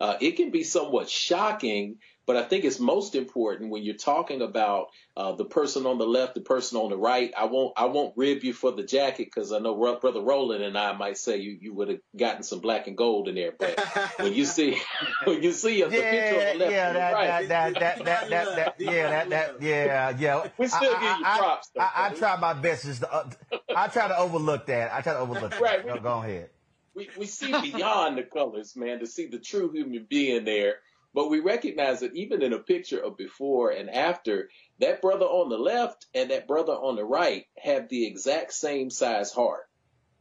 [0.00, 4.42] uh, it can be somewhat shocking but I think it's most important when you're talking
[4.42, 7.32] about uh, the person on the left, the person on the right.
[7.34, 10.76] I won't I won't rib you for the jacket because I know brother Roland and
[10.76, 13.54] I might say you, you would have gotten some black and gold in there.
[13.58, 13.80] But
[14.18, 14.78] when you see
[15.24, 18.28] when you see a, yeah, picture on the left yeah, that, right, that, that, that,
[18.28, 20.48] that, that, yeah, that, that, yeah, yeah.
[20.58, 21.70] We still I, give you props.
[21.78, 23.00] I, I, I, try my best.
[23.00, 23.30] To, uh,
[23.74, 24.92] I try to overlook that.
[24.92, 25.60] I try to overlook that.
[25.62, 25.82] right.
[25.82, 26.50] Go, go ahead.
[26.94, 30.80] We we see beyond the colors, man, to see the true human being there
[31.18, 35.48] but we recognize that even in a picture of before and after, that brother on
[35.48, 39.64] the left and that brother on the right have the exact same size heart.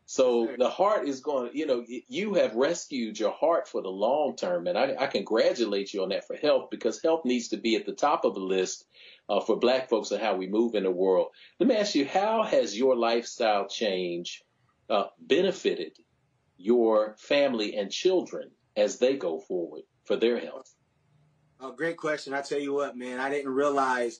[0.07, 4.37] So the heart is going, you know, you have rescued your heart for the long
[4.37, 4.65] term.
[4.65, 7.85] And I, I congratulate you on that for health because health needs to be at
[7.85, 8.83] the top of the list
[9.29, 11.27] uh, for black folks and how we move in the world.
[11.59, 14.43] Let me ask you, how has your lifestyle change
[14.89, 15.95] uh, benefited
[16.57, 20.73] your family and children as they go forward for their health?
[21.59, 22.33] Oh, great question.
[22.33, 24.19] I tell you what, man, I didn't realize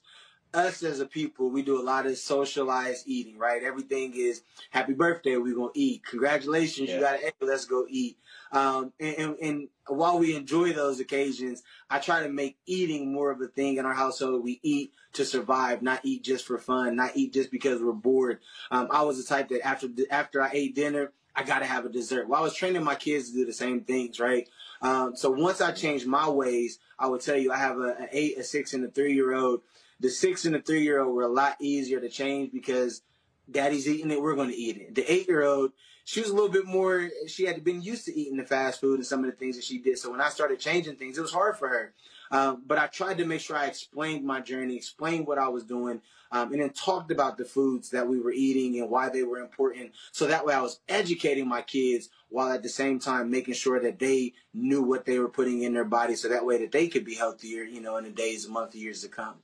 [0.53, 3.63] us as a people, we do a lot of socialized eating, right?
[3.63, 6.03] Everything is happy birthday, we're going to eat.
[6.05, 6.95] Congratulations, yeah.
[6.95, 8.17] you got an egg, let's go eat.
[8.51, 13.31] Um, and, and, and, while we enjoy those occasions, I try to make eating more
[13.31, 14.43] of a thing in our household.
[14.43, 18.39] We eat to survive, not eat just for fun, not eat just because we're bored.
[18.69, 21.85] Um, I was the type that after, after I ate dinner, I got to have
[21.85, 22.27] a dessert.
[22.27, 24.49] Well, I was training my kids to do the same things, right?
[24.81, 28.07] Um, so once I changed my ways, I would tell you I have a, an
[28.11, 29.61] eight, a six, and a three year old.
[29.99, 33.01] The six and the three year old were a lot easier to change because
[33.49, 34.95] daddy's eating it, we're going to eat it.
[34.95, 35.71] The eight year old,
[36.05, 38.95] she was a little bit more, she had been used to eating the fast food
[38.95, 39.97] and some of the things that she did.
[39.97, 41.93] So when I started changing things, it was hard for her.
[42.29, 45.63] Um, but I tried to make sure I explained my journey, explained what I was
[45.63, 49.23] doing, um, and then talked about the foods that we were eating and why they
[49.23, 49.91] were important.
[50.11, 53.79] So that way I was educating my kids while at the same time making sure
[53.79, 56.87] that they knew what they were putting in their body so that way that they
[56.87, 59.35] could be healthier, you know, in the days, months, years to come.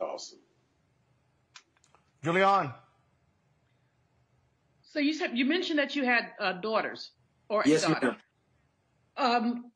[0.00, 0.38] Awesome.
[2.24, 2.74] Julianne.
[4.82, 7.10] So you said you mentioned that you had uh, daughters
[7.48, 8.16] or yes, a daughter.
[9.16, 9.70] Um,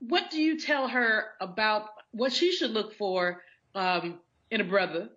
[0.00, 3.42] what do you tell her about what she should look for
[3.74, 4.18] um,
[4.52, 5.08] in a brother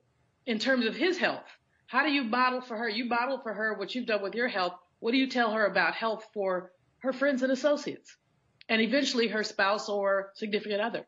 [0.47, 1.43] in terms of his health?
[1.87, 2.89] How do you model for her?
[2.89, 4.73] You model for her what you've done with your health.
[4.99, 8.15] What do you tell her about health for her friends and associates
[8.69, 11.05] and eventually her spouse or significant other?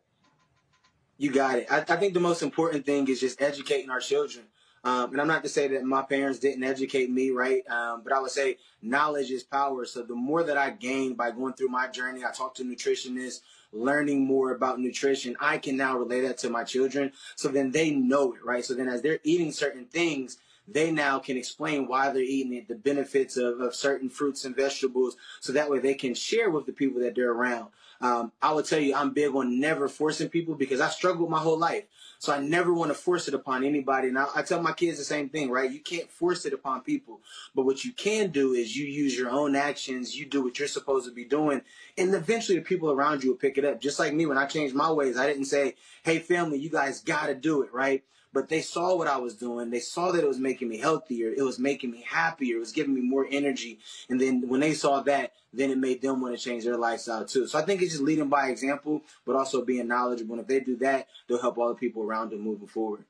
[1.18, 1.72] You got it.
[1.72, 4.46] I, I think the most important thing is just educating our children.
[4.84, 7.68] Um, and I'm not to say that my parents didn't educate me, right?
[7.70, 9.86] Um, but I would say knowledge is power.
[9.86, 13.40] So the more that I gain by going through my journey, I talk to nutritionists,
[13.72, 17.12] learning more about nutrition, I can now relay that to my children.
[17.36, 18.66] So then they know it, right?
[18.66, 20.38] So then as they're eating certain things,
[20.68, 24.56] they now can explain why they're eating it, the benefits of, of certain fruits and
[24.56, 27.70] vegetables, so that way they can share with the people that they're around.
[28.02, 31.40] Um, I will tell you, I'm big on never forcing people because I struggled my
[31.40, 31.86] whole life.
[32.20, 34.08] So I never want to force it upon anybody.
[34.08, 35.72] And I, I, tell my kids the same thing, right?
[35.72, 37.22] You can't force it upon people.
[37.54, 40.16] But what you can do is you use your own actions.
[40.16, 41.62] You do what you're supposed to be doing.
[41.98, 43.80] And eventually the people around you will pick it up.
[43.80, 47.02] Just like me, when I changed my ways, I didn't say, Hey family, you guys
[47.02, 48.04] got to do it, right?
[48.38, 49.72] But they saw what I was doing.
[49.72, 51.34] They saw that it was making me healthier.
[51.36, 52.58] It was making me happier.
[52.58, 53.80] It was giving me more energy.
[54.12, 57.26] And then when they saw that, then it made them want to change their lifestyle
[57.26, 57.48] too.
[57.48, 60.36] So I think it's just leading by example, but also being knowledgeable.
[60.36, 63.06] And if they do that, they'll help all the people around them moving forward.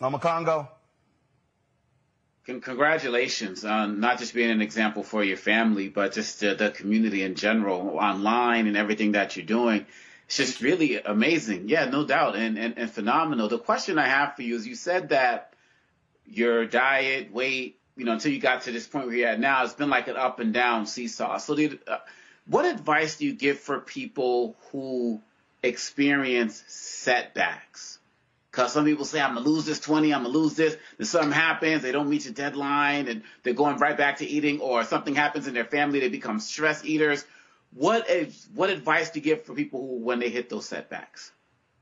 [0.00, 0.68] I'm Omekongo.
[2.44, 7.24] Congratulations on not just being an example for your family, but just uh, the community
[7.24, 9.84] in general, online and everything that you're doing.
[10.26, 11.68] It's just really amazing.
[11.68, 12.36] Yeah, no doubt.
[12.36, 13.48] And, and, and phenomenal.
[13.48, 15.52] The question I have for you is you said that
[16.26, 19.64] your diet, weight, you know, until you got to this point where you're at now,
[19.64, 21.38] it's been like an up and down seesaw.
[21.38, 21.98] So, uh,
[22.46, 25.20] what advice do you give for people who
[25.62, 27.98] experience setbacks?
[28.50, 30.76] Because some people say, I'm going to lose this 20, I'm going to lose this.
[30.96, 34.60] Then something happens, they don't meet your deadline, and they're going right back to eating,
[34.60, 37.24] or something happens in their family, they become stress eaters.
[37.74, 38.08] What,
[38.54, 41.32] what advice do you give for people who, when they hit those setbacks?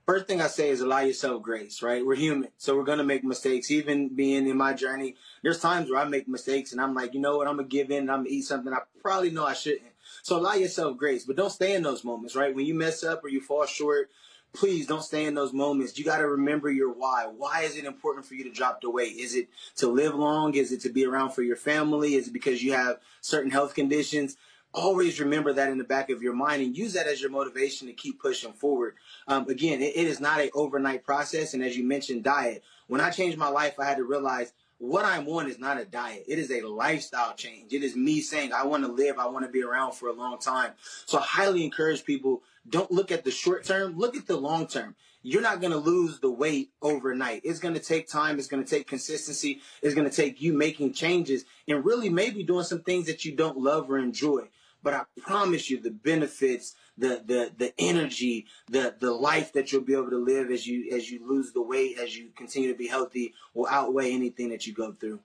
[0.06, 2.04] First thing I say is allow yourself grace, right?
[2.04, 3.70] We're human, so we're gonna make mistakes.
[3.70, 7.20] Even being in my journey, there's times where I make mistakes and I'm like, you
[7.20, 9.92] know what, I'm gonna give in I'm gonna eat something I probably know I shouldn't.
[10.22, 12.54] So allow yourself grace, but don't stay in those moments, right?
[12.54, 14.10] When you mess up or you fall short,
[14.52, 15.98] please don't stay in those moments.
[15.98, 17.26] You got to remember your why.
[17.34, 19.16] Why is it important for you to drop the weight?
[19.16, 20.54] Is it to live long?
[20.54, 22.14] Is it to be around for your family?
[22.14, 24.36] Is it because you have certain health conditions?
[24.74, 27.88] Always remember that in the back of your mind and use that as your motivation
[27.88, 28.94] to keep pushing forward.
[29.28, 31.52] Um, again, it, it is not an overnight process.
[31.52, 32.62] And as you mentioned, diet.
[32.86, 35.84] When I changed my life, I had to realize what I'm on is not a
[35.84, 36.24] diet.
[36.26, 37.72] It is a lifestyle change.
[37.72, 39.18] It is me saying, I want to live.
[39.18, 40.72] I want to be around for a long time.
[41.06, 44.66] So I highly encourage people, don't look at the short term, look at the long
[44.66, 44.96] term.
[45.22, 47.42] You're not going to lose the weight overnight.
[47.44, 48.38] It's going to take time.
[48.38, 49.60] It's going to take consistency.
[49.80, 53.36] It's going to take you making changes and really maybe doing some things that you
[53.36, 54.48] don't love or enjoy.
[54.82, 59.82] But I promise you the benefits the the the energy, the the life that you'll
[59.82, 62.78] be able to live as you as you lose the weight, as you continue to
[62.78, 65.20] be healthy, will outweigh anything that you go through.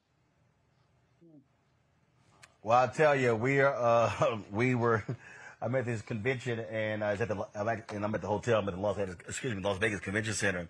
[2.64, 5.04] Well, I tell you, we are uh, we were.
[5.60, 8.28] I'm at this convention and I was at the I'm at, and I'm at the
[8.28, 8.60] hotel.
[8.60, 10.70] I'm at the Las Vegas, excuse me, Las Vegas Convention Center.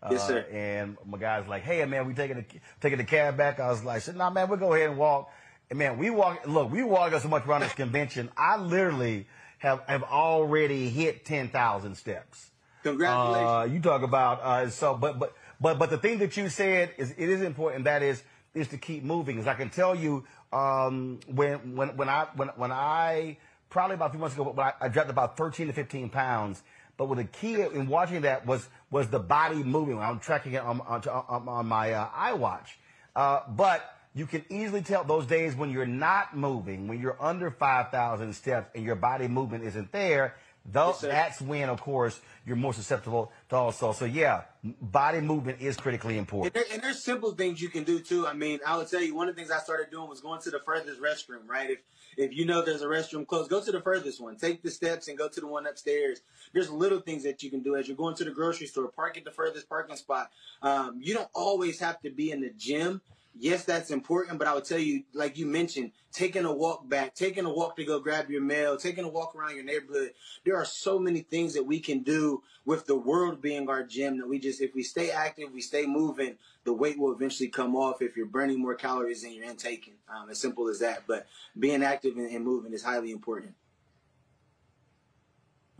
[0.00, 0.46] Uh, yes, sir.
[0.52, 2.44] And my guy's like, "Hey, man, we taking the
[2.80, 5.28] taking the cab back." I was like, "Nah, man, we'll go ahead and walk."
[5.70, 6.46] And man, we walk.
[6.46, 8.30] Look, we walk so much around this convention.
[8.36, 9.26] I literally
[9.58, 12.50] have, have already hit 10,000 steps.
[12.82, 13.48] Congratulations.
[13.48, 16.92] Uh, you talk about, uh, so, but, but, but, but the thing that you said
[16.96, 17.84] is, it is important.
[17.84, 18.22] That is,
[18.54, 19.38] is to keep moving.
[19.38, 23.36] As I can tell you, um, when, when, when I, when, when I,
[23.68, 26.62] probably about a few months ago, but I, I dropped about 13 to 15 pounds.
[26.96, 29.98] But with the key in watching that was, was the body moving.
[29.98, 32.66] I'm tracking it on, on, on, on my uh, iWatch.
[33.14, 37.52] Uh, but you can easily tell those days when you're not moving, when you're under
[37.52, 40.34] 5,000 steps and your body movement isn't there,
[40.66, 43.92] though, yes, that's when, of course, you're more susceptible to also.
[43.92, 46.56] So, yeah, body movement is critically important.
[46.56, 48.26] And, there, and, there's simple things you can do, too.
[48.26, 50.42] I mean, I would tell you one of the things I started doing was going
[50.42, 51.70] to the furthest restroom, right?
[51.70, 51.78] If
[52.16, 54.34] if you know there's a restroom close, go to the furthest one.
[54.34, 56.22] Take the steps and go to the one upstairs.
[56.52, 58.88] There's little things that you can do as you're going to the grocery store.
[58.88, 60.32] Park at the furthest parking spot.
[60.60, 63.02] Um, you don't always have to be in the gym
[63.38, 67.14] yes, that's important, but I would tell you, like you mentioned, taking a walk back,
[67.14, 70.12] taking a walk to go grab your mail, taking a walk around your neighborhood.
[70.44, 74.18] There are so many things that we can do with the world being our gym
[74.18, 77.76] that we just, if we stay active, we stay moving, the weight will eventually come
[77.76, 79.94] off if you're burning more calories than you're intaking.
[80.08, 81.04] Um, as simple as that.
[81.06, 81.26] But
[81.58, 83.54] being active and, and moving is highly important.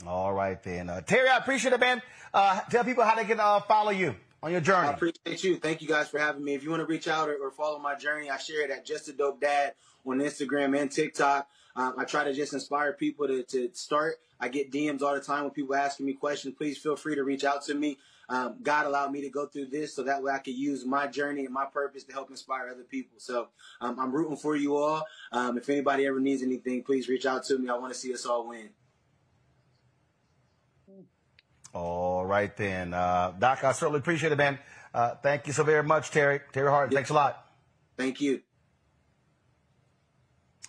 [0.07, 0.89] All right, then.
[0.89, 2.01] Uh, Terry, I appreciate it, man.
[2.33, 4.89] Uh, tell people how they can uh, follow you on your journey.
[4.89, 5.57] I appreciate you.
[5.57, 6.55] Thank you guys for having me.
[6.55, 8.85] If you want to reach out or, or follow my journey, I share it at
[8.85, 9.75] Just a Dope Dad
[10.07, 11.49] on Instagram and TikTok.
[11.77, 14.17] Um, I try to just inspire people to, to start.
[14.41, 16.55] I get DMs all the time when people asking me questions.
[16.57, 17.99] Please feel free to reach out to me.
[18.29, 21.07] Um, God allowed me to go through this so that way I could use my
[21.07, 23.19] journey and my purpose to help inspire other people.
[23.19, 23.49] So
[23.81, 25.07] um, I'm rooting for you all.
[25.33, 27.71] Um, if anybody ever needs anything, please reach out to me.
[27.71, 28.69] I want to see us all win.
[31.75, 33.63] All right then, uh, Doc.
[33.63, 34.59] I certainly appreciate it, man.
[34.95, 36.41] Uh, thank you so very much, Terry.
[36.53, 36.93] Terry Hart.
[36.93, 37.45] Thanks a lot.
[37.97, 38.41] Thank you.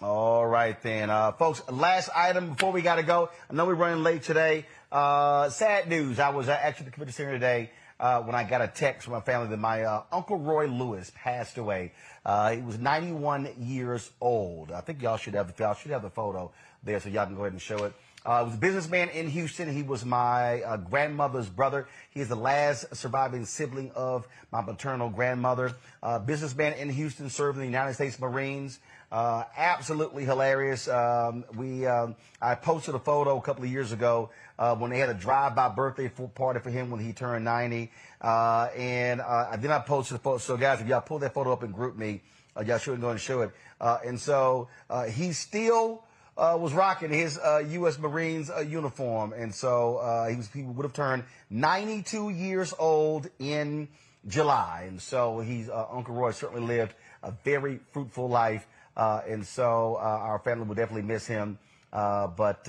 [0.01, 1.61] All right then, uh, folks.
[1.69, 3.29] Last item before we got to go.
[3.49, 4.65] I know we're running late today.
[4.91, 6.19] Uh, sad news.
[6.19, 7.71] I was actually at the convention center today.
[7.99, 11.11] Uh, when I got a text from my family that my uh, Uncle Roy Lewis
[11.15, 11.91] passed away.
[12.25, 14.71] Uh, he was 91 years old.
[14.71, 16.49] I think y'all should have y'all should have the photo
[16.81, 17.93] there, so y'all can go ahead and show it.
[18.25, 19.71] Uh, was a businessman in Houston.
[19.71, 21.87] He was my uh, grandmother's brother.
[22.09, 25.71] He is the last surviving sibling of my maternal grandmother.
[26.03, 28.79] Uh, businessman in Houston, served in the United States Marines.
[29.09, 30.89] Uh, absolutely hilarious.
[30.89, 34.99] Um, we um, I posted a photo a couple of years ago uh, when they
[34.99, 37.89] had a drive-by birthday party for him when he turned 90,
[38.21, 40.37] uh, and I then I posted a photo.
[40.39, 42.21] So guys, if y'all pull that photo up and group me,
[42.65, 43.51] y'all shouldn't go and show it.
[43.79, 44.67] and so
[45.09, 46.03] he's still
[46.39, 47.99] uh, was rocking his uh, U.S.
[47.99, 53.29] Marines uh, uniform, and so uh, he was he would have turned 92 years old
[53.39, 53.89] in
[54.25, 56.93] July, and so he's uh, Uncle Roy certainly lived
[57.23, 61.59] a very fruitful life, uh, and so our family will definitely miss him.
[61.91, 62.65] but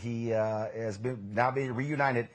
[0.00, 2.28] he has been now being reunited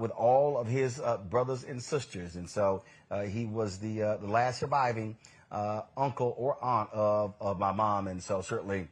[0.00, 2.82] with all of his brothers and sisters, and so
[3.28, 5.16] he was the the last surviving
[5.96, 8.08] uncle or aunt of, of my mom.
[8.08, 8.88] And so certainly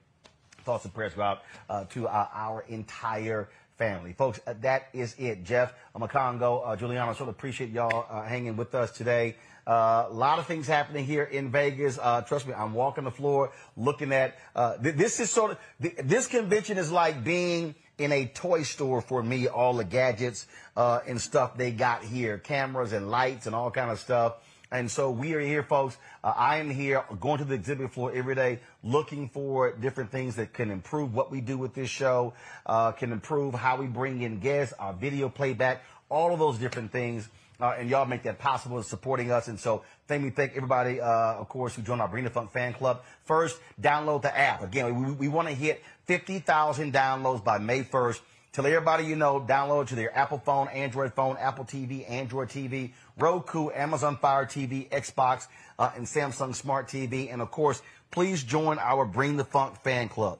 [0.66, 4.12] thoughts and prayers go out uh, to uh, our entire family.
[4.12, 5.44] Folks, uh, that is it.
[5.44, 9.36] Jeff Omekongo, uh, Julianne, sort of appreciate y'all uh, hanging with us today.
[9.66, 11.98] Uh, a lot of things happening here in Vegas.
[12.00, 15.58] Uh, trust me, I'm walking the floor looking at, uh, th- this is sort of,
[15.80, 20.46] th- this convention is like being in a toy store for me, all the gadgets,
[20.76, 24.34] uh, and stuff they got here, cameras and lights and all kind of stuff.
[24.70, 25.96] And so we are here, folks.
[26.24, 30.36] Uh, I am here going to the exhibit floor every day, looking for different things
[30.36, 32.34] that can improve what we do with this show,
[32.66, 36.90] uh, can improve how we bring in guests, our video playback, all of those different
[36.90, 37.28] things.
[37.60, 39.48] Uh, and y'all make that possible supporting us.
[39.48, 42.50] And so thank me, thank everybody, uh, of course, who joined our Bring the Funk
[42.50, 43.02] fan club.
[43.24, 44.62] First, download the app.
[44.62, 48.20] Again, we, we want to hit 50,000 downloads by May 1st.
[48.56, 52.92] Tell everybody you know, download to their Apple phone, Android phone, Apple TV, Android TV,
[53.18, 55.46] Roku, Amazon Fire TV, Xbox,
[55.78, 57.32] uh, and Samsung Smart TV.
[57.32, 60.38] And of course, please join our Bring the Funk fan club.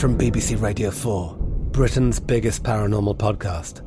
[0.00, 1.36] From BBC Radio 4,
[1.72, 3.84] Britain's biggest paranormal podcast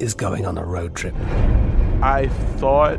[0.00, 1.14] is going on a road trip.
[2.00, 2.98] I thought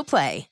[0.00, 0.51] Play.